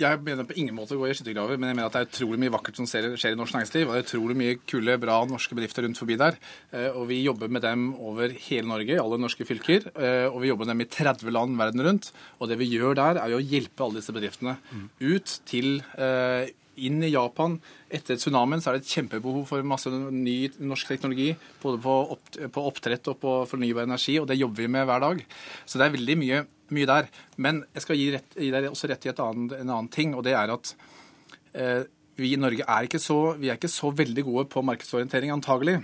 Jeg 0.00 0.18
mener 0.26 0.46
på 0.48 0.56
ingen 0.58 0.74
måte 0.74 0.96
å 0.96 0.98
gå 0.98 1.06
i 1.06 1.14
skyttergraver, 1.14 1.58
men 1.60 1.70
jeg 1.70 1.78
mener 1.78 1.86
at 1.86 1.94
det 1.94 2.00
er 2.02 2.08
utrolig 2.08 2.40
mye 2.42 2.52
vakkert 2.56 2.80
som 2.80 2.88
skjer 2.88 3.30
i 3.30 3.38
norsk 3.38 3.54
næringsliv. 3.54 3.84
Og 3.86 3.94
det 3.94 4.00
er 4.00 4.08
utrolig 4.08 4.36
mye 4.40 4.56
kule, 4.66 4.96
bra 4.98 5.20
norske 5.30 5.54
bedrifter 5.54 5.86
rundt 5.86 6.00
forbi 6.00 6.16
der. 6.18 6.38
Eh, 6.74 6.88
og 6.90 7.06
vi 7.12 7.20
jobber 7.22 7.52
med 7.52 7.62
dem 7.62 7.92
over 7.94 8.34
hele 8.48 8.66
Norge, 8.72 8.96
i 8.96 8.98
alle 8.98 9.20
norske 9.22 9.46
fylker. 9.46 9.86
Eh, 9.94 10.26
og 10.26 10.40
vi 10.42 10.50
jobber 10.50 10.66
med 10.66 10.74
dem 10.74 10.84
i 10.86 10.90
30 10.90 11.30
land 11.36 11.54
verden 11.60 11.86
rundt. 11.86 12.10
Og 12.40 12.50
det 12.50 12.58
vi 12.58 12.72
gjør 12.72 12.98
der, 12.98 13.22
er 13.22 13.30
jo 13.30 13.38
å 13.38 13.46
hjelpe 13.54 13.86
alle 13.86 14.02
disse 14.02 14.16
bedriftene 14.16 14.58
ut 14.98 15.38
til 15.46 15.78
eh, 15.94 16.50
inn 16.82 17.02
i 17.04 17.12
Japan. 17.12 17.56
Etter 17.94 18.18
tsunamien 18.18 18.62
så 18.62 18.70
er 18.70 18.78
det 18.78 18.84
et 18.84 18.94
kjempebehov 18.96 19.46
for 19.48 19.66
masse 19.66 19.90
ny 19.92 20.36
norsk 20.58 20.90
teknologi. 20.90 21.30
Både 21.62 21.80
på, 21.84 21.94
opp, 22.16 22.34
på 22.34 22.66
oppdrett 22.70 23.12
og 23.12 23.20
på 23.22 23.36
fornybar 23.50 23.86
energi, 23.86 24.18
og 24.20 24.28
det 24.30 24.40
jobber 24.40 24.64
vi 24.64 24.72
med 24.74 24.88
hver 24.88 25.04
dag. 25.04 25.22
Så 25.64 25.78
det 25.78 25.86
er 25.86 25.96
veldig 25.96 26.18
mye, 26.20 26.42
mye 26.74 26.90
der. 26.90 27.10
Men 27.36 27.62
jeg 27.74 27.86
skal 27.86 28.00
gi, 28.00 28.08
rett, 28.16 28.38
gi 28.38 28.52
deg 28.54 28.70
også 28.70 28.90
rett 28.90 29.08
i 29.08 29.12
annet, 29.14 29.58
en 29.60 29.70
annen 29.70 29.90
ting, 29.92 30.14
og 30.14 30.24
det 30.26 30.36
er 30.38 30.54
at 30.54 30.74
eh, 31.54 31.82
vi 32.20 32.34
i 32.34 32.40
Norge 32.40 32.66
er 32.66 32.86
ikke, 32.86 33.02
så, 33.02 33.34
vi 33.40 33.50
er 33.50 33.58
ikke 33.58 33.72
så 33.72 33.90
veldig 33.94 34.24
gode 34.26 34.48
på 34.52 34.62
markedsorientering, 34.66 35.34
antagelig. 35.34 35.80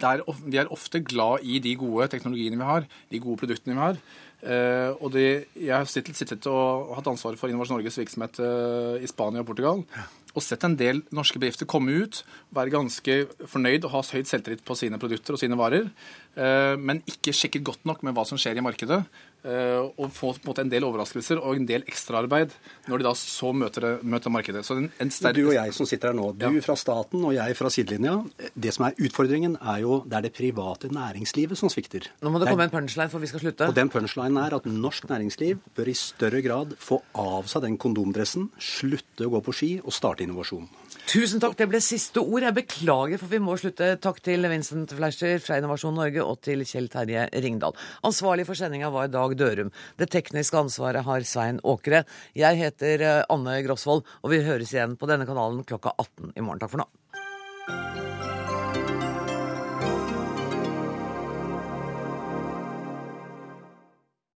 Er, 0.00 0.22
vi 0.48 0.56
er 0.56 0.70
ofte 0.72 1.02
glad 1.04 1.44
i 1.44 1.58
de 1.60 1.74
gode 1.76 2.06
teknologiene 2.14 2.56
vi 2.56 2.68
har, 2.68 2.86
de 3.12 3.20
gode 3.20 3.42
produktene 3.42 3.76
vi 3.76 3.82
har. 3.82 3.98
Eh, 4.42 4.90
og 4.98 5.12
det, 5.14 5.46
Jeg 5.54 5.76
har 5.76 5.86
sittet, 5.86 6.16
sittet 6.18 6.48
og, 6.50 6.88
og, 6.88 6.96
hatt 6.98 7.12
ansvaret 7.12 7.38
for 7.38 7.52
Innovasjon 7.52 7.78
Norges 7.78 8.00
virksomhet 8.00 8.40
eh, 8.42 9.04
i 9.04 9.10
Spania 9.10 9.44
og 9.44 9.46
Portugal. 9.52 9.84
og 10.32 10.40
sett 10.40 10.64
en 10.64 10.74
del 10.80 11.02
norske 11.12 11.38
bedrifter 11.38 11.68
komme 11.68 11.92
ut, 11.92 12.22
være 12.56 12.72
ganske 12.72 13.16
fornøyd 13.52 13.84
og 13.84 13.92
ha 13.92 14.00
høyt 14.16 14.30
selvtillit 14.30 14.64
på 14.64 14.76
sine 14.80 14.96
produkter 14.98 15.36
og 15.36 15.42
sine 15.42 15.58
varer, 15.60 15.90
men 16.34 17.02
ikke 17.04 17.34
sjekket 17.36 17.64
godt 17.66 17.82
nok 17.88 18.00
med 18.06 18.16
hva 18.16 18.24
som 18.24 18.40
skjer 18.40 18.56
i 18.56 18.64
markedet. 18.64 19.02
Eh, 19.42 19.88
og 19.98 20.12
få 20.14 20.28
på 20.30 20.36
en, 20.36 20.44
måte, 20.46 20.62
en 20.62 20.70
del 20.70 20.84
overraskelser 20.86 21.40
og 21.42 21.58
en 21.58 21.64
del 21.66 21.82
ekstraarbeid 21.90 22.52
når 22.86 23.00
de 23.00 23.06
da 23.08 23.12
så 23.18 23.48
møter, 23.50 23.86
møter 24.06 24.30
markedet. 24.30 24.62
Så 24.62 24.76
en, 24.78 24.86
en 25.02 25.10
sterk... 25.10 25.34
Du 25.34 25.48
og 25.48 25.56
jeg 25.56 25.74
som 25.74 25.88
sitter 25.88 26.12
her 26.12 26.14
nå, 26.14 26.28
du 26.38 26.46
ja. 26.46 26.52
fra 26.62 26.76
staten 26.78 27.24
og 27.26 27.34
jeg 27.34 27.56
fra 27.58 27.72
sidelinja. 27.74 28.14
Det 28.54 28.70
som 28.76 28.86
er 28.86 29.00
utfordringen, 29.02 29.56
er 29.58 29.80
jo 29.82 29.98
det 30.06 30.20
er 30.20 30.28
det 30.28 30.34
private 30.36 30.92
næringslivet 30.94 31.58
som 31.58 31.72
svikter. 31.72 32.06
Nå 32.22 32.30
må 32.30 32.38
det 32.38 32.52
komme 32.52 32.68
en 32.68 32.74
punchline, 32.74 33.10
for 33.10 33.22
vi 33.22 33.32
skal 33.32 33.42
slutte. 33.42 33.72
Og 33.72 33.74
den 33.74 33.90
punchlinen 33.90 34.38
er 34.44 34.54
at 34.60 34.68
norsk 34.70 35.10
næringsliv 35.10 35.58
bør 35.74 35.90
i 35.90 35.96
større 35.98 36.44
grad 36.46 36.78
få 36.78 37.02
av 37.18 37.50
seg 37.50 37.66
den 37.66 37.80
kondomdressen, 37.82 38.46
slutte 38.62 39.26
å 39.26 39.34
gå 39.34 39.42
på 39.42 39.58
ski 39.58 39.72
og 39.82 39.90
starte 39.96 40.22
innovasjon. 40.22 40.70
Tusen 41.10 41.42
takk, 41.42 41.56
det 41.58 41.66
ble 41.68 41.80
siste 41.82 42.22
ord. 42.22 42.44
Jeg 42.46 42.54
beklager, 42.56 43.18
for 43.20 43.32
vi 43.32 43.40
må 43.42 43.56
slutte. 43.60 43.88
Takk 44.02 44.20
til 44.24 44.46
Vincent 44.48 44.94
Fleischer 44.96 45.42
fra 45.42 45.58
Innovasjon 45.58 45.98
Norge 45.98 46.22
og 46.24 46.38
til 46.46 46.62
Kjell 46.68 46.86
Terje 46.92 47.26
Ringdal. 47.42 47.76
Ansvarlig 48.06 48.46
for 48.48 48.58
sendinga 48.58 48.92
var 48.94 49.10
Dag 49.12 49.34
Dørum. 49.40 49.72
Det 49.98 50.08
tekniske 50.14 50.62
ansvaret 50.62 51.04
har 51.08 51.26
Svein 51.28 51.60
Åkre. 51.66 52.04
Jeg 52.38 52.60
heter 52.62 53.06
eh, 53.08 53.20
Anne 53.34 53.58
Grosvold, 53.66 54.06
og 54.22 54.32
vi 54.32 54.44
høres 54.46 54.72
igjen 54.76 54.96
på 54.96 55.10
denne 55.10 55.28
kanalen 55.28 55.66
klokka 55.66 55.96
18 55.98 56.36
i 56.36 56.46
morgen. 56.46 56.62
Takk 56.62 56.76
for 56.76 56.86
nå. 56.86 58.11